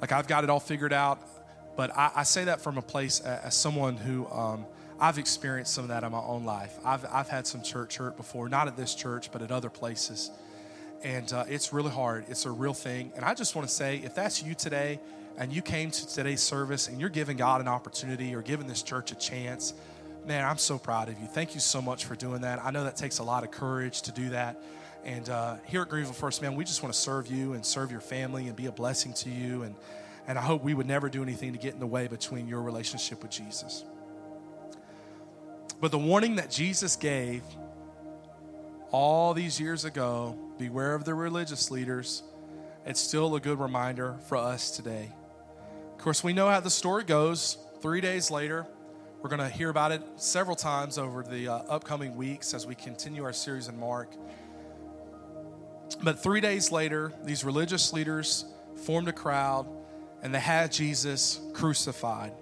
like, 0.00 0.12
I've 0.12 0.28
got 0.28 0.44
it 0.44 0.50
all 0.50 0.60
figured 0.60 0.92
out, 0.92 1.20
but 1.76 1.96
I, 1.96 2.10
I 2.16 2.22
say 2.22 2.44
that 2.44 2.60
from 2.60 2.78
a 2.78 2.82
place 2.82 3.20
as 3.20 3.54
someone 3.54 3.96
who 3.96 4.26
um, 4.28 4.66
I've 4.98 5.18
experienced 5.18 5.74
some 5.74 5.84
of 5.84 5.88
that 5.88 6.04
in 6.04 6.12
my 6.12 6.20
own 6.20 6.44
life. 6.44 6.78
I've, 6.84 7.04
I've 7.12 7.28
had 7.28 7.46
some 7.46 7.62
church 7.62 7.98
hurt 7.98 8.16
before, 8.16 8.48
not 8.48 8.66
at 8.66 8.76
this 8.76 8.94
church, 8.94 9.30
but 9.30 9.42
at 9.42 9.50
other 9.50 9.68
places. 9.68 10.30
And 11.02 11.30
uh, 11.32 11.44
it's 11.48 11.72
really 11.72 11.90
hard. 11.90 12.24
It's 12.28 12.46
a 12.46 12.50
real 12.50 12.72
thing. 12.72 13.12
And 13.14 13.24
I 13.24 13.34
just 13.34 13.54
want 13.54 13.68
to 13.68 13.74
say 13.74 14.00
if 14.02 14.14
that's 14.14 14.42
you 14.42 14.54
today 14.54 14.98
and 15.36 15.52
you 15.52 15.60
came 15.60 15.90
to 15.90 16.08
today's 16.08 16.40
service 16.40 16.88
and 16.88 16.98
you're 16.98 17.10
giving 17.10 17.36
God 17.36 17.60
an 17.60 17.68
opportunity 17.68 18.34
or 18.34 18.40
giving 18.40 18.66
this 18.66 18.82
church 18.82 19.12
a 19.12 19.14
chance, 19.14 19.74
man, 20.26 20.44
I'm 20.44 20.58
so 20.58 20.78
proud 20.78 21.10
of 21.10 21.20
you. 21.20 21.26
Thank 21.26 21.54
you 21.54 21.60
so 21.60 21.82
much 21.82 22.06
for 22.06 22.16
doing 22.16 22.40
that. 22.40 22.64
I 22.64 22.70
know 22.70 22.84
that 22.84 22.96
takes 22.96 23.18
a 23.18 23.22
lot 23.22 23.44
of 23.44 23.50
courage 23.50 24.02
to 24.02 24.12
do 24.12 24.30
that. 24.30 24.62
And 25.04 25.28
uh, 25.28 25.56
here 25.66 25.82
at 25.82 25.88
Greenville 25.88 26.12
First, 26.12 26.42
man, 26.42 26.54
we 26.54 26.64
just 26.64 26.82
want 26.82 26.94
to 26.94 26.98
serve 26.98 27.28
you 27.28 27.52
and 27.52 27.64
serve 27.64 27.90
your 27.90 28.00
family 28.00 28.48
and 28.48 28.56
be 28.56 28.66
a 28.66 28.72
blessing 28.72 29.12
to 29.14 29.30
you. 29.30 29.62
And, 29.62 29.74
and 30.26 30.38
I 30.38 30.42
hope 30.42 30.62
we 30.62 30.74
would 30.74 30.86
never 30.86 31.08
do 31.08 31.22
anything 31.22 31.52
to 31.52 31.58
get 31.58 31.74
in 31.74 31.80
the 31.80 31.86
way 31.86 32.08
between 32.08 32.48
your 32.48 32.62
relationship 32.62 33.22
with 33.22 33.30
Jesus. 33.30 33.84
But 35.80 35.90
the 35.90 35.98
warning 35.98 36.36
that 36.36 36.50
Jesus 36.50 36.96
gave 36.96 37.42
all 38.90 39.34
these 39.34 39.60
years 39.60 39.84
ago 39.84 40.38
beware 40.58 40.94
of 40.94 41.04
the 41.04 41.14
religious 41.14 41.70
leaders 41.70 42.22
it's 42.86 43.00
still 43.00 43.34
a 43.34 43.40
good 43.40 43.58
reminder 43.58 44.14
for 44.28 44.36
us 44.36 44.70
today. 44.70 45.12
Of 45.92 45.98
course, 45.98 46.22
we 46.22 46.32
know 46.32 46.48
how 46.48 46.60
the 46.60 46.70
story 46.70 47.02
goes. 47.02 47.58
Three 47.82 48.00
days 48.00 48.30
later, 48.30 48.64
we're 49.20 49.28
going 49.28 49.40
to 49.40 49.48
hear 49.48 49.70
about 49.70 49.90
it 49.90 50.02
several 50.14 50.54
times 50.54 50.96
over 50.96 51.24
the 51.24 51.48
uh, 51.48 51.56
upcoming 51.68 52.14
weeks 52.14 52.54
as 52.54 52.64
we 52.64 52.76
continue 52.76 53.24
our 53.24 53.32
series 53.32 53.66
in 53.66 53.76
Mark. 53.80 54.14
But 56.02 56.22
three 56.22 56.40
days 56.40 56.72
later, 56.72 57.12
these 57.24 57.44
religious 57.44 57.92
leaders 57.92 58.44
formed 58.84 59.08
a 59.08 59.12
crowd 59.12 59.66
and 60.22 60.34
they 60.34 60.40
had 60.40 60.72
Jesus 60.72 61.40
crucified, 61.52 62.32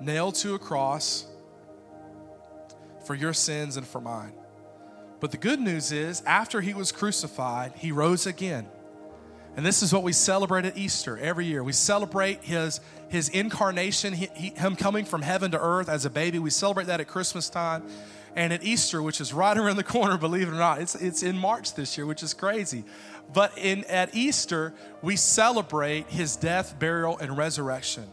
nailed 0.00 0.34
to 0.36 0.54
a 0.54 0.58
cross 0.58 1.26
for 3.06 3.14
your 3.14 3.32
sins 3.32 3.76
and 3.76 3.86
for 3.86 4.00
mine. 4.00 4.32
But 5.20 5.30
the 5.30 5.36
good 5.36 5.60
news 5.60 5.92
is, 5.92 6.22
after 6.26 6.60
he 6.60 6.74
was 6.74 6.92
crucified, 6.92 7.72
he 7.76 7.92
rose 7.92 8.26
again. 8.26 8.68
And 9.58 9.66
this 9.66 9.82
is 9.82 9.92
what 9.92 10.04
we 10.04 10.12
celebrate 10.12 10.66
at 10.66 10.78
Easter 10.78 11.18
every 11.18 11.44
year. 11.44 11.64
We 11.64 11.72
celebrate 11.72 12.44
his, 12.44 12.80
his 13.08 13.28
incarnation, 13.28 14.12
he, 14.12 14.28
he, 14.32 14.50
him 14.50 14.76
coming 14.76 15.04
from 15.04 15.20
heaven 15.20 15.50
to 15.50 15.58
earth 15.60 15.88
as 15.88 16.04
a 16.04 16.10
baby. 16.10 16.38
We 16.38 16.50
celebrate 16.50 16.86
that 16.86 17.00
at 17.00 17.08
Christmas 17.08 17.50
time. 17.50 17.82
And 18.36 18.52
at 18.52 18.62
Easter, 18.62 19.02
which 19.02 19.20
is 19.20 19.32
right 19.34 19.58
around 19.58 19.74
the 19.74 19.82
corner, 19.82 20.16
believe 20.16 20.46
it 20.46 20.52
or 20.52 20.58
not, 20.58 20.80
it's, 20.80 20.94
it's 20.94 21.24
in 21.24 21.36
March 21.36 21.74
this 21.74 21.98
year, 21.98 22.06
which 22.06 22.22
is 22.22 22.34
crazy. 22.34 22.84
But 23.32 23.58
in, 23.58 23.82
at 23.86 24.14
Easter, 24.14 24.74
we 25.02 25.16
celebrate 25.16 26.06
his 26.06 26.36
death, 26.36 26.78
burial, 26.78 27.18
and 27.18 27.36
resurrection. 27.36 28.04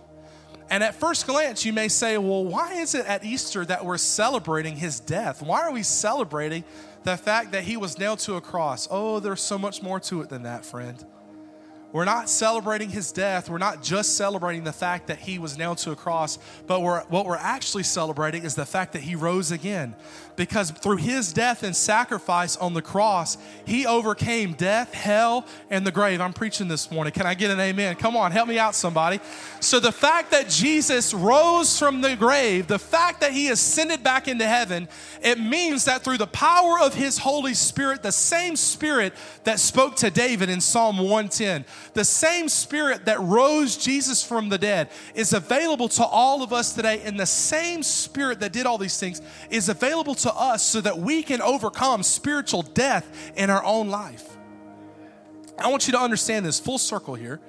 And 0.72 0.84
at 0.84 0.96
first 0.96 1.28
glance, 1.28 1.64
you 1.64 1.74
may 1.74 1.90
say, 1.90 2.18
well, 2.18 2.44
why 2.44 2.74
is 2.74 2.96
it 2.96 3.06
at 3.06 3.24
Easter 3.24 3.64
that 3.66 3.86
we're 3.86 4.00
celebrating 4.00 4.78
his 4.78 5.00
death? 5.00 5.44
Why 5.44 5.62
are 5.62 5.72
we 5.72 5.84
celebrating 5.84 6.64
the 7.04 7.18
fact 7.18 7.52
that 7.52 7.66
he 7.66 7.78
was 7.78 8.00
nailed 8.00 8.18
to 8.22 8.34
a 8.34 8.42
cross? 8.42 8.88
Oh, 8.90 9.20
there's 9.20 9.44
so 9.44 9.60
much 9.60 9.84
more 9.84 10.00
to 10.00 10.24
it 10.24 10.30
than 10.30 10.42
that, 10.42 10.66
friend. 10.66 11.06
We're 11.96 12.04
not 12.04 12.30
celebrating 12.30 12.90
his 12.90 13.14
death. 13.14 13.50
We're 13.50 13.58
not 13.58 13.82
just 13.82 14.18
celebrating 14.18 14.66
the 14.66 14.74
fact 14.74 15.08
that 15.08 15.18
he 15.18 15.40
was 15.40 15.58
nailed 15.58 15.78
to 15.78 15.92
a 15.92 15.96
cross, 15.96 16.38
but 16.68 16.82
we're, 16.82 17.02
what 17.04 17.26
we're 17.26 17.38
actually 17.38 17.84
celebrating 17.84 18.44
is 18.44 18.54
the 18.54 18.66
fact 18.66 18.92
that 18.92 19.02
he 19.04 19.16
rose 19.16 19.50
again. 19.50 19.96
Because 20.36 20.72
through 20.72 20.98
his 20.98 21.32
death 21.32 21.64
and 21.64 21.74
sacrifice 21.74 22.58
on 22.58 22.74
the 22.74 22.82
cross, 22.82 23.38
he 23.66 23.86
overcame 23.86 24.52
death, 24.52 24.94
hell, 24.94 25.46
and 25.70 25.88
the 25.88 25.92
grave. 25.94 26.20
I'm 26.20 26.34
preaching 26.34 26.68
this 26.68 26.92
morning. 26.92 27.14
Can 27.14 27.26
I 27.26 27.34
get 27.34 27.52
an 27.52 27.62
amen? 27.62 27.96
Come 27.96 28.18
on, 28.18 28.34
help 28.34 28.50
me 28.50 28.60
out, 28.60 28.76
somebody. 28.76 29.22
So, 29.62 29.80
the 29.80 29.94
fact 29.94 30.32
that 30.32 30.50
Jesus 30.50 31.14
rose 31.14 31.80
from 31.80 32.02
the 32.02 32.18
grave, 32.18 32.68
the 32.68 32.78
fact 32.78 33.22
that 33.22 33.32
he 33.32 33.48
ascended 33.48 34.04
back 34.04 34.28
into 34.28 34.46
heaven, 34.46 34.90
it 35.24 35.40
means 35.40 35.86
that 35.86 36.04
through 36.04 36.18
the 36.18 36.28
power 36.28 36.78
of 36.82 36.94
his 36.94 37.18
Holy 37.18 37.54
Spirit, 37.54 38.04
the 38.04 38.12
same 38.12 38.58
Spirit 38.58 39.14
that 39.46 39.62
spoke 39.62 39.96
to 39.98 40.12
David 40.12 40.50
in 40.50 40.60
Psalm 40.60 40.98
110, 40.98 41.64
the 41.93 42.06
same 42.06 42.50
Spirit 42.50 43.06
that 43.06 43.19
rose 43.19 43.78
Jesus 43.78 44.24
from 44.24 44.50
the 44.50 44.58
dead 44.58 44.89
is 45.13 45.34
available 45.34 45.88
to 45.89 46.04
all 46.04 46.43
of 46.43 46.52
us 46.52 46.74
today, 46.74 47.02
and 47.04 47.19
the 47.19 47.26
same 47.26 47.84
Spirit 47.84 48.39
that 48.39 48.54
did 48.54 48.65
all 48.65 48.78
these 48.78 49.00
things 49.00 49.21
is 49.50 49.69
available 49.69 50.15
to 50.15 50.34
us 50.34 50.63
so 50.63 50.82
that 50.82 50.98
we 50.98 51.24
can 51.24 51.41
overcome 51.41 52.04
spiritual 52.04 52.62
death 52.62 53.32
in 53.36 53.50
our 53.50 53.63
own 53.63 53.89
life. 53.89 54.38
I 55.58 55.69
want 55.69 55.88
you 55.88 55.93
to 55.93 56.00
understand 56.00 56.45
this 56.45 56.60
full 56.60 56.78
circle 56.78 57.15
here. 57.15 57.39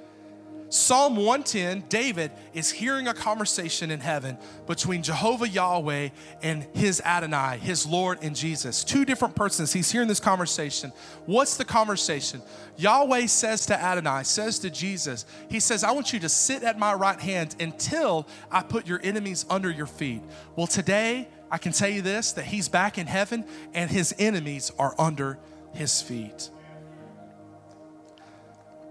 Psalm 0.68 1.14
110, 1.14 1.85
David 1.88 2.33
is 2.52 2.70
hearing 2.70 3.07
a 3.07 3.14
conversation 3.14 3.90
in 3.90 4.00
heaven 4.00 4.37
between 4.66 5.02
Jehovah 5.02 5.48
Yahweh 5.48 6.09
and 6.42 6.66
his 6.74 7.00
Adonai, 7.05 7.59
his 7.59 7.87
Lord 7.87 8.18
and 8.22 8.35
Jesus. 8.35 8.83
Two 8.83 9.05
different 9.05 9.37
persons. 9.37 9.72
He's 9.72 9.92
hearing 9.92 10.09
this 10.09 10.18
conversation. 10.18 10.92
What's 11.26 11.57
the 11.57 11.64
conversation? 11.64 12.42
Yahweh 12.76 13.26
says 13.26 13.66
to 13.66 13.81
Adonai, 13.81 14.25
says 14.25 14.58
to 14.60 14.71
Jesus, 14.71 15.25
He 15.48 15.60
says, 15.60 15.85
I 15.85 15.92
want 15.92 16.12
you 16.12 16.19
to 16.21 16.29
sit 16.29 16.64
at 16.64 16.79
my 16.79 16.94
right 16.94 17.21
hand 17.21 17.54
until 17.60 18.27
I 18.50 18.62
put 18.62 18.88
your 18.88 19.00
enemies 19.04 19.46
under 19.48 19.71
your 19.71 19.87
feet. 19.87 20.23
Well, 20.56 20.67
today, 20.67 21.29
I 21.48 21.58
can 21.58 21.73
tell 21.73 21.88
you 21.88 22.02
this 22.02 22.33
that 22.33 22.46
he's 22.46 22.69
back 22.69 22.98
in 22.98 23.06
heaven 23.06 23.44
and 23.73 23.88
his 23.88 24.14
enemies 24.19 24.73
are 24.79 24.94
under 24.98 25.38
his 25.73 26.02
feet. 26.02 26.50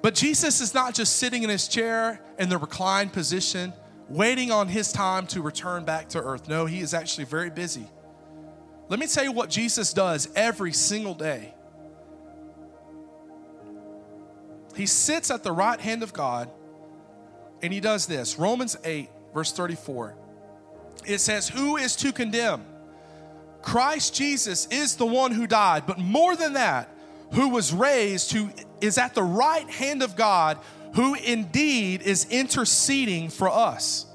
But 0.06 0.14
Jesus 0.14 0.62
is 0.62 0.76
not 0.76 0.94
just 0.94 1.16
sitting 1.16 1.42
in 1.42 1.50
his 1.50 1.68
chair 1.68 2.22
in 2.38 2.48
the 2.48 2.60
reclined 2.60 3.12
position, 3.12 3.74
waiting 4.08 4.52
on 4.52 4.68
his 4.68 4.92
time 4.92 5.26
to 5.26 5.42
return 5.42 5.84
back 5.84 6.10
to 6.10 6.22
earth. 6.22 6.48
No, 6.48 6.68
he 6.68 6.82
is 6.82 6.94
actually 6.94 7.24
very 7.26 7.50
busy. 7.50 7.88
Let 8.88 9.00
me 9.00 9.08
tell 9.08 9.24
you 9.24 9.32
what 9.32 9.50
Jesus 9.50 9.94
does 9.94 10.30
every 10.36 10.74
single 10.74 11.16
day. 11.16 11.56
He 14.76 14.86
sits 14.86 15.32
at 15.32 15.42
the 15.42 15.52
right 15.52 15.80
hand 15.80 16.04
of 16.04 16.14
God 16.14 16.52
and 17.64 17.74
he 17.74 17.80
does 17.80 18.06
this. 18.06 18.38
Romans 18.38 18.78
8, 18.84 19.10
verse 19.34 19.54
34. 19.54 20.16
It 21.08 21.18
says, 21.18 21.50
Who 21.50 21.78
is 21.78 21.96
to 21.96 22.12
condemn? 22.12 22.64
Christ 23.64 24.14
Jesus 24.14 24.68
is 24.68 24.98
the 24.98 25.08
one 25.08 25.32
who 25.32 25.48
died, 25.48 25.88
but 25.88 25.98
more 25.98 26.36
than 26.36 26.54
that, 26.54 26.92
who 27.32 27.50
was 27.50 27.74
raised, 27.74 28.32
who 28.32 28.52
is 28.86 28.98
at 28.98 29.14
the 29.14 29.24
right 29.24 29.70
hand 29.70 30.04
of 30.04 30.16
God, 30.16 30.58
who 30.94 31.16
indeed 31.16 32.02
is 32.02 32.26
interceding 32.30 33.30
for 33.30 33.50
us. 33.50 34.06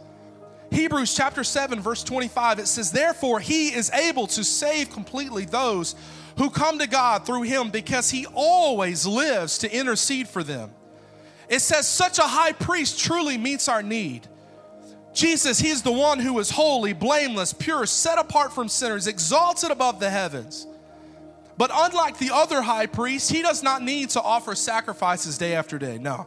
Hebrews 0.71 1.15
chapter 1.15 1.43
7, 1.43 1.81
verse 1.81 2.05
25, 2.05 2.61
it 2.61 2.69
says, 2.69 2.93
Therefore, 2.93 3.41
he 3.41 3.69
is 3.69 3.91
able 3.91 4.27
to 4.29 4.45
save 4.45 4.91
completely 4.91 5.45
those 5.45 5.97
who 6.39 6.49
come 6.49 6.79
to 6.79 6.87
God 6.87 7.27
through 7.27 7.43
him 7.43 7.71
because 7.71 8.11
he 8.11 8.27
always 8.33 9.05
lives 9.05 9.59
to 9.59 9.75
intercede 9.75 10.29
for 10.29 10.43
them. 10.43 10.71
It 11.49 11.61
says, 11.61 11.89
Such 11.89 12.19
a 12.19 12.23
high 12.23 12.53
priest 12.53 13.01
truly 13.01 13.37
meets 13.37 13.69
our 13.69 13.83
need. 13.83 14.29
Jesus, 15.13 15.59
he 15.59 15.69
is 15.69 15.83
the 15.83 15.91
one 15.91 16.21
who 16.21 16.39
is 16.39 16.51
holy, 16.51 16.93
blameless, 16.93 17.53
pure, 17.53 17.85
set 17.85 18.19
apart 18.19 18.53
from 18.53 18.69
sinners, 18.69 19.09
exalted 19.09 19.73
above 19.73 19.99
the 19.99 20.09
heavens. 20.09 20.69
But 21.61 21.71
unlike 21.75 22.17
the 22.17 22.31
other 22.33 22.63
high 22.63 22.87
priests, 22.87 23.29
he 23.29 23.43
does 23.43 23.63
not 23.63 23.83
need 23.83 24.09
to 24.11 24.23
offer 24.23 24.55
sacrifices 24.55 25.37
day 25.37 25.53
after 25.53 25.79
day. 25.79 25.99
No. 25.99 26.27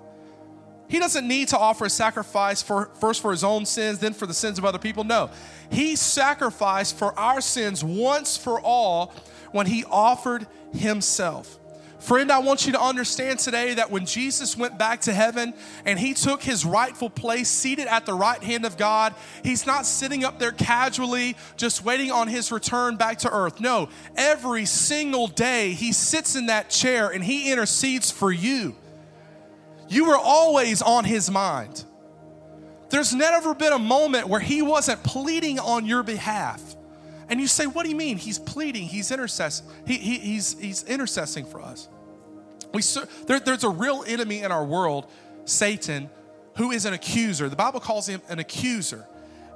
He 0.88 1.00
doesn't 1.00 1.28
need 1.28 1.48
to 1.48 1.58
offer 1.58 1.86
a 1.86 1.90
sacrifice 1.90 2.62
for 2.62 2.92
first 3.00 3.20
for 3.20 3.32
his 3.32 3.44
own 3.44 3.66
sins, 3.66 3.98
then 3.98 4.14
for 4.14 4.28
the 4.28 4.34
sins 4.36 4.60
of 4.60 4.66
other 4.66 4.78
people. 4.78 5.04
No. 5.04 5.32
He 5.72 5.96
sacrificed 5.96 7.00
for 7.00 7.18
our 7.18 7.42
sins 7.42 7.84
once 7.84 8.38
for 8.38 8.62
all 8.62 9.12
when 9.52 9.66
he 9.66 9.84
offered 9.86 10.46
himself. 10.72 11.58
Friend, 12.04 12.30
I 12.34 12.40
want 12.40 12.66
you 12.66 12.74
to 12.74 12.82
understand 12.82 13.40
today 13.40 13.76
that 13.76 13.90
when 13.90 14.06
Jesus 14.06 14.58
went 14.58 14.78
back 14.78 15.00
to 15.02 15.14
heaven 15.14 15.54
and 15.86 15.98
he 15.98 16.14
took 16.14 16.44
his 16.44 16.66
rightful 16.66 17.10
place 17.10 17.48
seated 17.48 17.88
at 17.88 18.06
the 18.06 18.14
right 18.14 18.44
hand 18.44 18.66
of 18.66 18.76
God, 18.76 19.16
he's 19.42 19.66
not 19.66 19.86
sitting 19.86 20.26
up 20.26 20.38
there 20.38 20.52
casually 20.52 21.38
just 21.56 21.86
waiting 21.86 22.12
on 22.12 22.28
his 22.28 22.52
return 22.52 22.98
back 22.98 23.20
to 23.20 23.32
earth. 23.32 23.62
No, 23.62 23.88
every 24.18 24.66
single 24.66 25.28
day 25.28 25.72
he 25.72 25.94
sits 25.94 26.36
in 26.36 26.48
that 26.48 26.70
chair 26.70 27.08
and 27.08 27.24
he 27.24 27.50
intercedes 27.50 28.12
for 28.12 28.34
you. 28.34 28.76
You 29.88 30.08
were 30.08 30.18
always 30.18 30.82
on 30.82 31.06
his 31.06 31.32
mind. 31.32 31.86
There's 32.90 33.14
never 33.14 33.56
been 33.56 33.72
a 33.72 33.80
moment 33.80 34.28
where 34.28 34.42
he 34.42 34.62
wasn't 34.62 35.02
pleading 35.04 35.58
on 35.58 35.86
your 35.86 36.04
behalf. 36.04 36.62
And 37.30 37.40
you 37.40 37.48
say, 37.48 37.66
What 37.66 37.84
do 37.84 37.90
you 37.90 37.96
mean? 37.96 38.18
He's 38.18 38.40
pleading, 38.40 38.84
he's 38.84 39.10
intercessing, 39.10 39.64
he, 39.88 39.98
he, 39.98 40.20
he's, 40.20 40.60
he's 40.60 40.84
intercessing 40.84 41.48
for 41.48 41.62
us. 41.62 41.88
We, 42.74 42.82
there, 43.28 43.40
there's 43.40 43.64
a 43.64 43.70
real 43.70 44.04
enemy 44.08 44.40
in 44.40 44.52
our 44.52 44.66
world, 44.66 45.06
Satan, 45.46 46.10
who 46.56 46.72
is 46.72 46.86
an 46.86 46.94
accuser. 46.94 47.50
The 47.50 47.56
Bible 47.56 47.80
calls 47.80 48.08
him 48.08 48.22
an 48.30 48.40
accuser. 48.40 49.06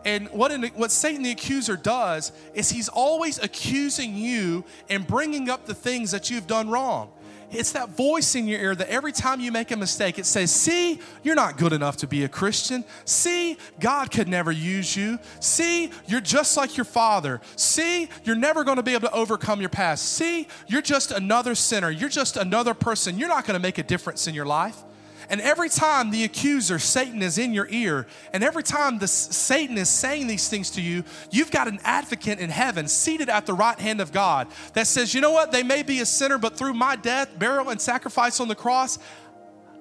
And 0.05 0.29
what, 0.29 0.51
an, 0.51 0.63
what 0.75 0.91
Satan 0.91 1.23
the 1.23 1.31
accuser 1.31 1.75
does 1.75 2.31
is 2.53 2.69
he's 2.69 2.87
always 2.87 3.39
accusing 3.39 4.15
you 4.15 4.63
and 4.89 5.05
bringing 5.05 5.49
up 5.49 5.65
the 5.65 5.73
things 5.73 6.11
that 6.11 6.29
you've 6.29 6.47
done 6.47 6.69
wrong. 6.69 7.11
It's 7.49 7.71
that 7.71 7.89
voice 7.89 8.35
in 8.35 8.45
your 8.45 8.59
ear 8.59 8.75
that 8.75 8.89
every 8.89 9.13
time 9.13 9.39
you 9.39 9.53
make 9.53 9.71
a 9.71 9.77
mistake, 9.77 10.19
it 10.19 10.25
says, 10.25 10.51
See, 10.51 10.99
you're 11.23 11.35
not 11.35 11.57
good 11.57 11.71
enough 11.71 11.97
to 11.97 12.07
be 12.07 12.25
a 12.25 12.29
Christian. 12.29 12.83
See, 13.05 13.57
God 13.79 14.11
could 14.11 14.27
never 14.27 14.51
use 14.51 14.97
you. 14.97 15.17
See, 15.39 15.91
you're 16.07 16.19
just 16.19 16.57
like 16.57 16.75
your 16.75 16.83
father. 16.83 17.39
See, 17.55 18.09
you're 18.25 18.35
never 18.35 18.65
going 18.65 18.77
to 18.77 18.83
be 18.83 18.93
able 18.93 19.07
to 19.07 19.13
overcome 19.13 19.61
your 19.61 19.69
past. 19.69 20.13
See, 20.13 20.47
you're 20.67 20.81
just 20.81 21.11
another 21.11 21.55
sinner. 21.55 21.89
You're 21.89 22.09
just 22.09 22.35
another 22.35 22.73
person. 22.73 23.17
You're 23.17 23.29
not 23.29 23.45
going 23.45 23.55
to 23.55 23.61
make 23.61 23.77
a 23.77 23.83
difference 23.83 24.27
in 24.27 24.33
your 24.33 24.45
life. 24.45 24.83
And 25.29 25.41
every 25.41 25.67
time 25.67 26.11
the 26.11 26.23
accuser, 26.23 26.79
Satan, 26.79 27.21
is 27.21 27.37
in 27.37 27.53
your 27.53 27.67
ear, 27.69 28.07
and 28.31 28.43
every 28.43 28.63
time 28.63 28.97
the 28.97 29.07
Satan 29.07 29.77
is 29.77 29.89
saying 29.89 30.27
these 30.27 30.47
things 30.47 30.71
to 30.71 30.81
you, 30.81 31.03
you've 31.31 31.51
got 31.51 31.67
an 31.67 31.79
advocate 31.83 32.39
in 32.39 32.49
heaven 32.49 32.87
seated 32.87 33.27
at 33.27 33.45
the 33.45 33.53
right 33.53 33.77
hand 33.77 33.99
of 33.99 34.13
God 34.13 34.47
that 34.73 34.87
says, 34.87 35.13
you 35.13 35.19
know 35.19 35.31
what? 35.31 35.51
They 35.51 35.63
may 35.63 35.83
be 35.83 35.99
a 35.99 36.05
sinner, 36.05 36.37
but 36.37 36.57
through 36.57 36.73
my 36.75 36.95
death, 36.95 37.37
burial, 37.37 37.69
and 37.69 37.81
sacrifice 37.81 38.39
on 38.39 38.47
the 38.47 38.55
cross, 38.55 38.99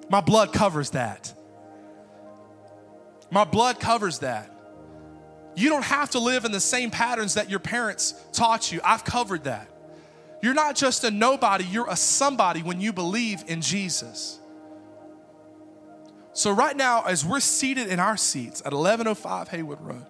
my 0.09 0.19
blood 0.19 0.51
covers 0.51 0.89
that. 0.91 1.33
My 3.31 3.45
blood 3.45 3.79
covers 3.79 4.19
that. 4.19 4.51
You 5.55 5.69
don't 5.69 5.85
have 5.85 6.11
to 6.11 6.19
live 6.19 6.45
in 6.45 6.51
the 6.51 6.59
same 6.59 6.91
patterns 6.91 7.33
that 7.33 7.49
your 7.49 7.59
parents 7.59 8.13
taught 8.31 8.71
you. 8.71 8.79
I've 8.83 9.03
covered 9.03 9.45
that. 9.45 9.69
You're 10.41 10.53
not 10.53 10.75
just 10.75 11.03
a 11.03 11.09
nobody, 11.09 11.63
you're 11.63 11.89
a 11.89 11.95
somebody 11.95 12.61
when 12.61 12.79
you 12.79 12.93
believe 12.93 13.43
in 13.47 13.61
Jesus. 13.61 14.39
So, 16.37 16.51
right 16.51 16.77
now, 16.77 17.01
as 17.01 17.25
we're 17.25 17.39
seated 17.39 17.87
in 17.87 17.99
our 17.99 18.15
seats 18.15 18.61
at 18.61 18.71
1105 18.71 19.47
Haywood 19.47 19.81
Road, 19.81 20.05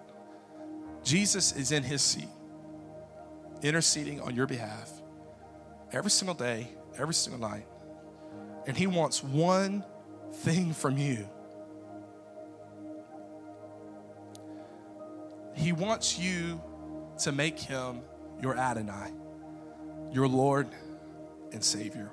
Jesus 1.02 1.52
is 1.52 1.72
in 1.72 1.82
his 1.82 2.02
seat, 2.02 2.28
interceding 3.62 4.20
on 4.20 4.34
your 4.34 4.46
behalf 4.46 4.90
every 5.90 6.10
single 6.10 6.34
day, 6.34 6.68
every 6.98 7.14
single 7.14 7.40
night. 7.40 7.66
And 8.66 8.76
he 8.76 8.86
wants 8.86 9.24
one 9.24 9.82
thing 10.30 10.74
from 10.74 10.98
you. 10.98 11.26
He 15.54 15.72
wants 15.72 16.18
you 16.18 16.60
to 17.20 17.32
make 17.32 17.58
him 17.58 18.02
your 18.42 18.54
Adonai, 18.54 19.12
your 20.12 20.28
Lord 20.28 20.68
and 21.52 21.64
Savior. 21.64 22.10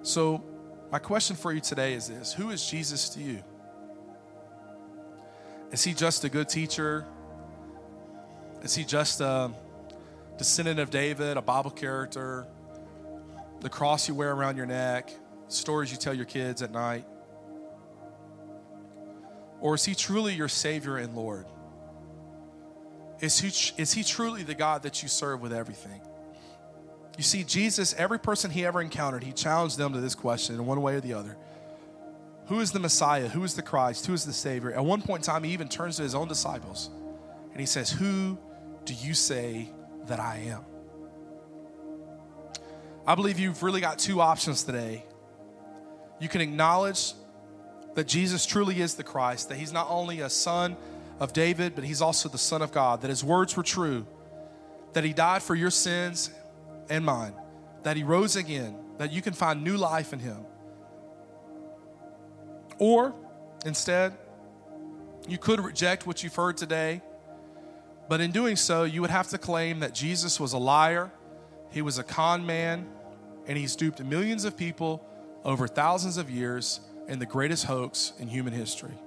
So, 0.00 0.42
my 0.90 0.98
question 0.98 1.36
for 1.36 1.52
you 1.52 1.60
today 1.60 1.94
is 1.94 2.08
this 2.08 2.32
Who 2.32 2.50
is 2.50 2.68
Jesus 2.68 3.10
to 3.10 3.20
you? 3.20 3.42
Is 5.70 5.84
he 5.84 5.94
just 5.94 6.24
a 6.24 6.28
good 6.28 6.48
teacher? 6.48 7.06
Is 8.62 8.74
he 8.74 8.84
just 8.84 9.20
a 9.20 9.52
descendant 10.36 10.80
of 10.80 10.90
David, 10.90 11.36
a 11.36 11.42
Bible 11.42 11.70
character, 11.70 12.46
the 13.60 13.70
cross 13.70 14.08
you 14.08 14.14
wear 14.14 14.32
around 14.32 14.56
your 14.56 14.66
neck, 14.66 15.10
stories 15.48 15.92
you 15.92 15.96
tell 15.96 16.12
your 16.12 16.26
kids 16.26 16.60
at 16.60 16.72
night? 16.72 17.06
Or 19.60 19.74
is 19.74 19.84
he 19.84 19.94
truly 19.94 20.34
your 20.34 20.48
Savior 20.48 20.96
and 20.96 21.14
Lord? 21.14 21.46
Is 23.20 23.38
he, 23.38 23.48
is 23.80 23.92
he 23.92 24.02
truly 24.02 24.42
the 24.42 24.54
God 24.54 24.82
that 24.82 25.02
you 25.02 25.08
serve 25.08 25.40
with 25.40 25.52
everything? 25.52 26.00
You 27.16 27.24
see, 27.24 27.44
Jesus, 27.44 27.94
every 27.98 28.18
person 28.18 28.50
he 28.50 28.64
ever 28.64 28.80
encountered, 28.80 29.24
he 29.24 29.32
challenged 29.32 29.76
them 29.76 29.92
to 29.92 30.00
this 30.00 30.14
question 30.14 30.54
in 30.54 30.66
one 30.66 30.80
way 30.80 30.94
or 30.94 31.00
the 31.00 31.14
other 31.14 31.36
Who 32.46 32.60
is 32.60 32.72
the 32.72 32.80
Messiah? 32.80 33.28
Who 33.28 33.44
is 33.44 33.54
the 33.54 33.62
Christ? 33.62 34.06
Who 34.06 34.14
is 34.14 34.24
the 34.24 34.32
Savior? 34.32 34.72
At 34.72 34.84
one 34.84 35.02
point 35.02 35.22
in 35.22 35.32
time, 35.32 35.44
he 35.44 35.52
even 35.52 35.68
turns 35.68 35.96
to 35.96 36.02
his 36.02 36.14
own 36.14 36.28
disciples 36.28 36.90
and 37.52 37.60
he 37.60 37.66
says, 37.66 37.90
Who 37.90 38.38
do 38.84 38.94
you 38.94 39.14
say 39.14 39.70
that 40.06 40.20
I 40.20 40.38
am? 40.48 40.64
I 43.06 43.14
believe 43.14 43.38
you've 43.38 43.62
really 43.62 43.80
got 43.80 43.98
two 43.98 44.20
options 44.20 44.62
today. 44.62 45.04
You 46.20 46.28
can 46.28 46.40
acknowledge 46.40 47.14
that 47.94 48.06
Jesus 48.06 48.46
truly 48.46 48.80
is 48.80 48.94
the 48.94 49.02
Christ, 49.02 49.48
that 49.48 49.56
he's 49.56 49.72
not 49.72 49.86
only 49.90 50.20
a 50.20 50.30
son 50.30 50.76
of 51.18 51.32
David, 51.32 51.74
but 51.74 51.84
he's 51.84 52.00
also 52.00 52.28
the 52.28 52.38
Son 52.38 52.62
of 52.62 52.72
God, 52.72 53.02
that 53.02 53.08
his 53.08 53.24
words 53.24 53.56
were 53.56 53.62
true, 53.62 54.06
that 54.92 55.04
he 55.04 55.12
died 55.12 55.42
for 55.42 55.54
your 55.54 55.70
sins 55.70 56.30
and 56.90 57.04
mine, 57.04 57.32
that 57.82 57.96
he 57.96 58.02
rose 58.02 58.36
again, 58.36 58.76
that 58.98 59.12
you 59.12 59.22
can 59.22 59.32
find 59.32 59.64
new 59.64 59.76
life 59.76 60.12
in 60.12 60.18
him. 60.18 60.44
Or 62.78 63.14
instead, 63.64 64.16
you 65.28 65.38
could 65.38 65.60
reject 65.60 66.06
what 66.06 66.22
you've 66.22 66.34
heard 66.34 66.56
today, 66.56 67.02
but 68.08 68.20
in 68.20 68.32
doing 68.32 68.56
so, 68.56 68.84
you 68.84 69.00
would 69.00 69.10
have 69.10 69.28
to 69.28 69.38
claim 69.38 69.80
that 69.80 69.94
Jesus 69.94 70.40
was 70.40 70.52
a 70.52 70.58
liar, 70.58 71.12
he 71.70 71.82
was 71.82 71.98
a 71.98 72.02
con 72.02 72.44
man, 72.44 72.88
and 73.46 73.56
he's 73.56 73.76
duped 73.76 74.02
millions 74.02 74.44
of 74.44 74.56
people 74.56 75.04
over 75.44 75.68
thousands 75.68 76.16
of 76.16 76.28
years 76.28 76.80
in 77.08 77.18
the 77.18 77.26
greatest 77.26 77.64
hoax 77.64 78.12
in 78.18 78.28
human 78.28 78.52
history. 78.52 78.98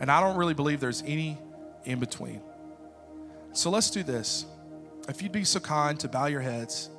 And 0.00 0.10
I 0.10 0.20
don't 0.20 0.36
really 0.36 0.54
believe 0.54 0.80
there's 0.80 1.02
any 1.06 1.38
in 1.84 1.98
between. 1.98 2.42
So 3.52 3.70
let's 3.70 3.90
do 3.90 4.02
this 4.02 4.46
if 5.08 5.22
you'd 5.22 5.32
be 5.32 5.44
so 5.44 5.58
kind 5.58 5.98
to 6.00 6.08
bow 6.08 6.26
your 6.26 6.42
heads 6.42 6.90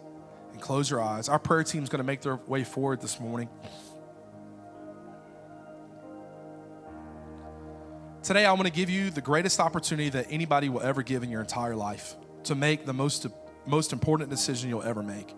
and 0.52 0.62
close 0.62 0.90
your 0.90 1.02
eyes, 1.02 1.30
our 1.30 1.40
prayer 1.40 1.64
team 1.64 1.84
is 1.84 1.90
going 1.90 2.00
to 2.00 2.06
make 2.06 2.22
their 2.22 2.38
way 2.48 2.64
forward 2.64 3.02
this 3.02 3.20
morning. 3.20 3.48
Today, 8.24 8.46
I 8.46 8.52
want 8.54 8.66
to 8.66 8.74
give 8.74 8.90
you 8.90 9.12
the 9.12 9.22
greatest 9.22 9.60
opportunity 9.60 10.10
that 10.10 10.28
anybody 10.30 10.70
will 10.70 10.82
ever 10.82 11.04
give 11.04 11.24
in 11.24 11.30
your 11.30 11.42
entire 11.42 11.76
life 11.76 12.16
to 12.46 12.56
make 12.56 12.86
the 12.86 12.94
most, 12.94 13.28
most 13.66 13.94
important 13.94 14.30
decision 14.30 14.70
you'll 14.70 14.84
ever 14.84 15.04
make. 15.04 15.34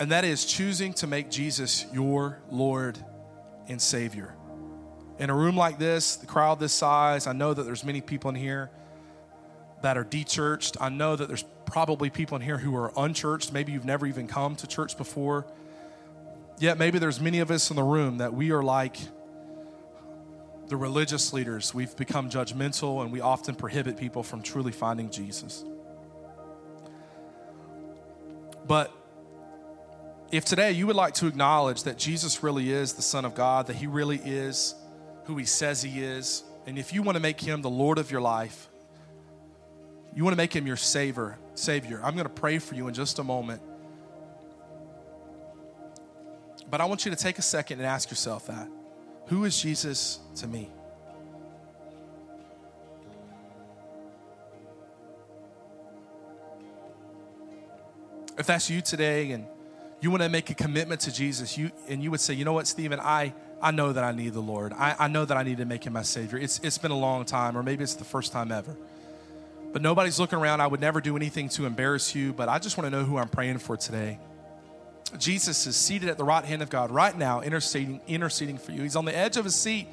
And 0.00 0.10
that 0.10 0.24
is 0.24 0.44
choosing 0.44 0.94
to 0.94 1.06
make 1.06 1.30
Jesus 1.30 1.86
your 1.92 2.40
Lord 2.50 2.98
and 3.68 3.80
Savior. 3.80 4.34
In 5.18 5.30
a 5.30 5.34
room 5.34 5.56
like 5.56 5.78
this, 5.78 6.16
the 6.16 6.26
crowd 6.26 6.60
this 6.60 6.72
size, 6.72 7.26
I 7.26 7.32
know 7.32 7.52
that 7.52 7.64
there's 7.64 7.84
many 7.84 8.00
people 8.00 8.30
in 8.30 8.36
here 8.36 8.70
that 9.82 9.96
are 9.96 10.04
dechurched. 10.04 10.76
I 10.80 10.88
know 10.88 11.16
that 11.16 11.28
there's 11.28 11.44
probably 11.66 12.10
people 12.10 12.36
in 12.36 12.42
here 12.42 12.58
who 12.58 12.74
are 12.76 12.92
unchurched. 12.96 13.52
Maybe 13.52 13.72
you've 13.72 13.84
never 13.84 14.06
even 14.06 14.26
come 14.26 14.56
to 14.56 14.66
church 14.66 14.96
before. 14.96 15.46
Yet 16.58 16.78
maybe 16.78 16.98
there's 16.98 17.20
many 17.20 17.38
of 17.38 17.50
us 17.50 17.70
in 17.70 17.76
the 17.76 17.82
room 17.82 18.18
that 18.18 18.34
we 18.34 18.50
are 18.50 18.62
like 18.62 18.96
the 20.66 20.76
religious 20.76 21.32
leaders. 21.32 21.72
We've 21.72 21.94
become 21.96 22.30
judgmental 22.30 23.02
and 23.02 23.12
we 23.12 23.20
often 23.20 23.54
prohibit 23.54 23.96
people 23.96 24.22
from 24.22 24.42
truly 24.42 24.72
finding 24.72 25.10
Jesus. 25.10 25.64
But 28.66 28.92
if 30.30 30.44
today 30.44 30.72
you 30.72 30.86
would 30.86 30.96
like 30.96 31.14
to 31.14 31.26
acknowledge 31.26 31.84
that 31.84 31.96
Jesus 31.96 32.42
really 32.42 32.70
is 32.70 32.94
the 32.94 33.02
Son 33.02 33.24
of 33.24 33.34
God, 33.34 33.68
that 33.68 33.76
He 33.76 33.86
really 33.86 34.20
is 34.22 34.74
who 35.24 35.36
He 35.36 35.46
says 35.46 35.82
He 35.82 36.02
is, 36.02 36.42
and 36.66 36.78
if 36.78 36.92
you 36.92 37.02
want 37.02 37.16
to 37.16 37.20
make 37.20 37.40
Him 37.40 37.62
the 37.62 37.70
Lord 37.70 37.96
of 37.96 38.10
your 38.10 38.20
life, 38.20 38.68
you 40.18 40.24
want 40.24 40.32
to 40.32 40.36
make 40.36 40.52
Him 40.52 40.66
your 40.66 40.76
Savior, 40.76 41.38
Savior, 41.54 42.00
I'm 42.02 42.14
going 42.14 42.26
to 42.26 42.28
pray 42.28 42.58
for 42.58 42.74
you 42.74 42.88
in 42.88 42.92
just 42.92 43.20
a 43.20 43.22
moment. 43.22 43.62
But 46.68 46.80
I 46.80 46.86
want 46.86 47.04
you 47.04 47.12
to 47.12 47.16
take 47.16 47.38
a 47.38 47.42
second 47.42 47.78
and 47.78 47.86
ask 47.86 48.10
yourself 48.10 48.48
that. 48.48 48.68
Who 49.26 49.44
is 49.44 49.62
Jesus 49.62 50.18
to 50.38 50.48
me? 50.48 50.72
If 58.36 58.48
that's 58.48 58.68
you 58.68 58.80
today 58.80 59.30
and 59.30 59.46
you 60.00 60.10
want 60.10 60.24
to 60.24 60.28
make 60.28 60.50
a 60.50 60.54
commitment 60.54 61.02
to 61.02 61.12
Jesus, 61.12 61.56
you 61.56 61.70
and 61.86 62.02
you 62.02 62.10
would 62.10 62.20
say, 62.20 62.34
you 62.34 62.44
know 62.44 62.54
what, 62.54 62.66
Stephen, 62.66 62.98
I, 62.98 63.34
I 63.62 63.70
know 63.70 63.92
that 63.92 64.02
I 64.02 64.10
need 64.10 64.32
the 64.32 64.40
Lord. 64.40 64.72
I, 64.72 64.96
I 64.98 65.06
know 65.06 65.24
that 65.24 65.36
I 65.36 65.44
need 65.44 65.58
to 65.58 65.64
make 65.64 65.86
him 65.86 65.92
my 65.92 66.02
Savior. 66.02 66.40
It's, 66.40 66.58
it's 66.64 66.78
been 66.78 66.90
a 66.90 66.98
long 66.98 67.24
time, 67.24 67.56
or 67.56 67.62
maybe 67.62 67.84
it's 67.84 67.94
the 67.94 68.02
first 68.02 68.32
time 68.32 68.50
ever. 68.50 68.76
But 69.72 69.82
nobody's 69.82 70.18
looking 70.18 70.38
around. 70.38 70.60
I 70.60 70.66
would 70.66 70.80
never 70.80 71.00
do 71.00 71.16
anything 71.16 71.48
to 71.50 71.66
embarrass 71.66 72.14
you, 72.14 72.32
but 72.32 72.48
I 72.48 72.58
just 72.58 72.78
want 72.78 72.86
to 72.86 72.90
know 72.90 73.04
who 73.04 73.18
I'm 73.18 73.28
praying 73.28 73.58
for 73.58 73.76
today. 73.76 74.18
Jesus 75.18 75.66
is 75.66 75.76
seated 75.76 76.08
at 76.08 76.18
the 76.18 76.24
right 76.24 76.44
hand 76.44 76.62
of 76.62 76.70
God 76.70 76.90
right 76.90 77.16
now, 77.16 77.40
interceding, 77.40 78.00
interceding 78.06 78.58
for 78.58 78.72
you. 78.72 78.82
He's 78.82 78.96
on 78.96 79.04
the 79.04 79.16
edge 79.16 79.36
of 79.36 79.44
his 79.44 79.54
seat. 79.54 79.88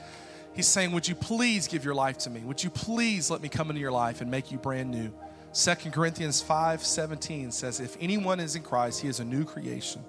He's 0.53 0.67
saying, 0.67 0.91
Would 0.91 1.07
you 1.07 1.15
please 1.15 1.67
give 1.67 1.83
your 1.83 1.93
life 1.93 2.17
to 2.19 2.29
me? 2.29 2.41
Would 2.41 2.63
you 2.63 2.69
please 2.69 3.29
let 3.29 3.41
me 3.41 3.49
come 3.49 3.69
into 3.69 3.81
your 3.81 3.91
life 3.91 4.21
and 4.21 4.31
make 4.31 4.51
you 4.51 4.57
brand 4.57 4.91
new? 4.91 5.11
2 5.53 5.91
Corinthians 5.91 6.41
5 6.41 6.83
17 6.83 7.51
says, 7.51 7.79
If 7.79 7.97
anyone 7.99 8.39
is 8.39 8.55
in 8.55 8.63
Christ, 8.63 9.01
he 9.01 9.07
is 9.07 9.19
a 9.19 9.25
new 9.25 9.45
creation. 9.45 10.03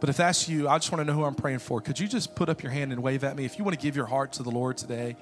But 0.00 0.10
if 0.10 0.16
that's 0.16 0.48
you, 0.48 0.68
I 0.68 0.78
just 0.78 0.92
want 0.92 1.00
to 1.00 1.04
know 1.04 1.18
who 1.18 1.24
I'm 1.24 1.34
praying 1.34 1.58
for. 1.58 1.80
Could 1.80 1.98
you 1.98 2.06
just 2.06 2.36
put 2.36 2.48
up 2.48 2.62
your 2.62 2.70
hand 2.70 2.92
and 2.92 3.02
wave 3.02 3.24
at 3.24 3.36
me? 3.36 3.44
If 3.44 3.58
you 3.58 3.64
want 3.64 3.78
to 3.78 3.82
give 3.82 3.96
your 3.96 4.06
heart 4.06 4.32
to 4.34 4.44
the 4.44 4.50
Lord 4.50 4.76
today, 4.76 5.16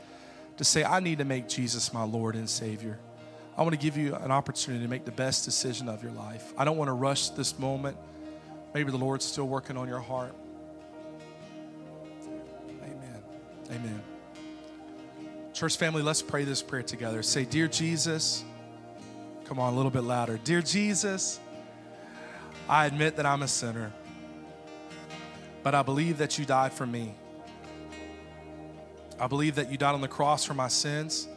to 0.59 0.65
say, 0.65 0.85
I 0.85 1.01
need 1.01 1.19
to 1.19 1.25
make 1.25 1.49
Jesus 1.49 1.93
my 1.93 2.05
Lord 2.05 2.35
and 2.35 2.49
Savior. 2.49 2.99
I 3.57 3.63
want 3.63 3.73
to 3.73 3.79
give 3.79 3.97
you 3.97 4.15
an 4.15 4.31
opportunity 4.31 4.85
to 4.85 4.91
make 4.91 5.05
the 5.05 5.13
best 5.13 5.45
decision 5.45 5.89
of 5.89 6.03
your 6.03 6.13
life. 6.13 6.53
I 6.59 6.65
don't 6.65 6.77
want 6.77 6.89
to 6.89 6.93
rush 6.93 7.31
this 7.31 7.59
moment. 7.59 7.97
Maybe 8.75 8.91
the 8.91 8.99
Lord's 8.99 9.25
still 9.25 9.49
working 9.49 9.77
on 9.77 9.89
your 9.89 10.01
heart. 10.01 10.35
Amen. 12.83 13.23
Amen. 13.71 14.03
Church 15.55 15.77
family, 15.79 16.03
let's 16.03 16.21
pray 16.21 16.45
this 16.45 16.63
prayer 16.63 16.83
together. 16.83 17.23
Say, 17.23 17.47
Dear 17.47 17.67
Jesus, 17.67 18.45
Come 19.47 19.61
on, 19.61 19.73
a 19.73 19.77
little 19.77 19.93
bit 19.93 20.03
louder. 20.03 20.41
Dear 20.43 20.61
Jesus, 20.61 21.39
I 22.69 22.87
admit 22.87 23.15
that 23.15 23.27
I'm 23.27 23.43
a 23.43 23.49
sinner, 23.49 23.93
but 25.63 25.73
I 25.73 25.83
believe 25.83 26.19
that 26.19 26.37
you 26.37 26.45
died 26.45 26.73
for 26.73 26.85
me. 26.85 27.15
I 29.21 29.29
believe 29.29 29.55
that 29.55 29.71
you 29.71 29.79
died 29.79 29.95
on 29.95 30.01
the 30.01 30.09
cross 30.09 30.45
for 30.45 30.55
my 30.55 30.67
sins. 30.67 31.29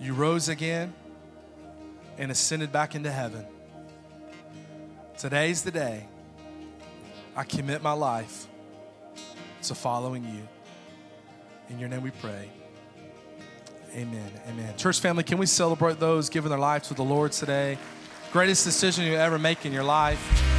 You 0.00 0.14
rose 0.14 0.48
again 0.48 0.92
and 2.18 2.30
ascended 2.30 2.72
back 2.72 2.94
into 2.94 3.10
heaven. 3.10 3.46
Today's 5.16 5.62
the 5.62 5.70
day 5.70 6.06
I 7.36 7.44
commit 7.44 7.82
my 7.82 7.92
life 7.92 8.46
to 9.62 9.74
following 9.74 10.24
you. 10.24 10.48
In 11.70 11.78
your 11.78 11.88
name 11.88 12.02
we 12.02 12.10
pray. 12.10 12.50
Amen. 13.94 14.30
Amen. 14.48 14.76
Church 14.76 15.00
family, 15.00 15.22
can 15.22 15.38
we 15.38 15.46
celebrate 15.46 16.00
those 16.00 16.28
giving 16.28 16.50
their 16.50 16.58
life 16.58 16.82
to 16.84 16.94
the 16.94 17.04
Lord 17.04 17.32
today? 17.32 17.78
Greatest 18.32 18.64
decision 18.64 19.04
you 19.04 19.14
ever 19.14 19.38
make 19.38 19.64
in 19.64 19.72
your 19.72 19.84
life. 19.84 20.53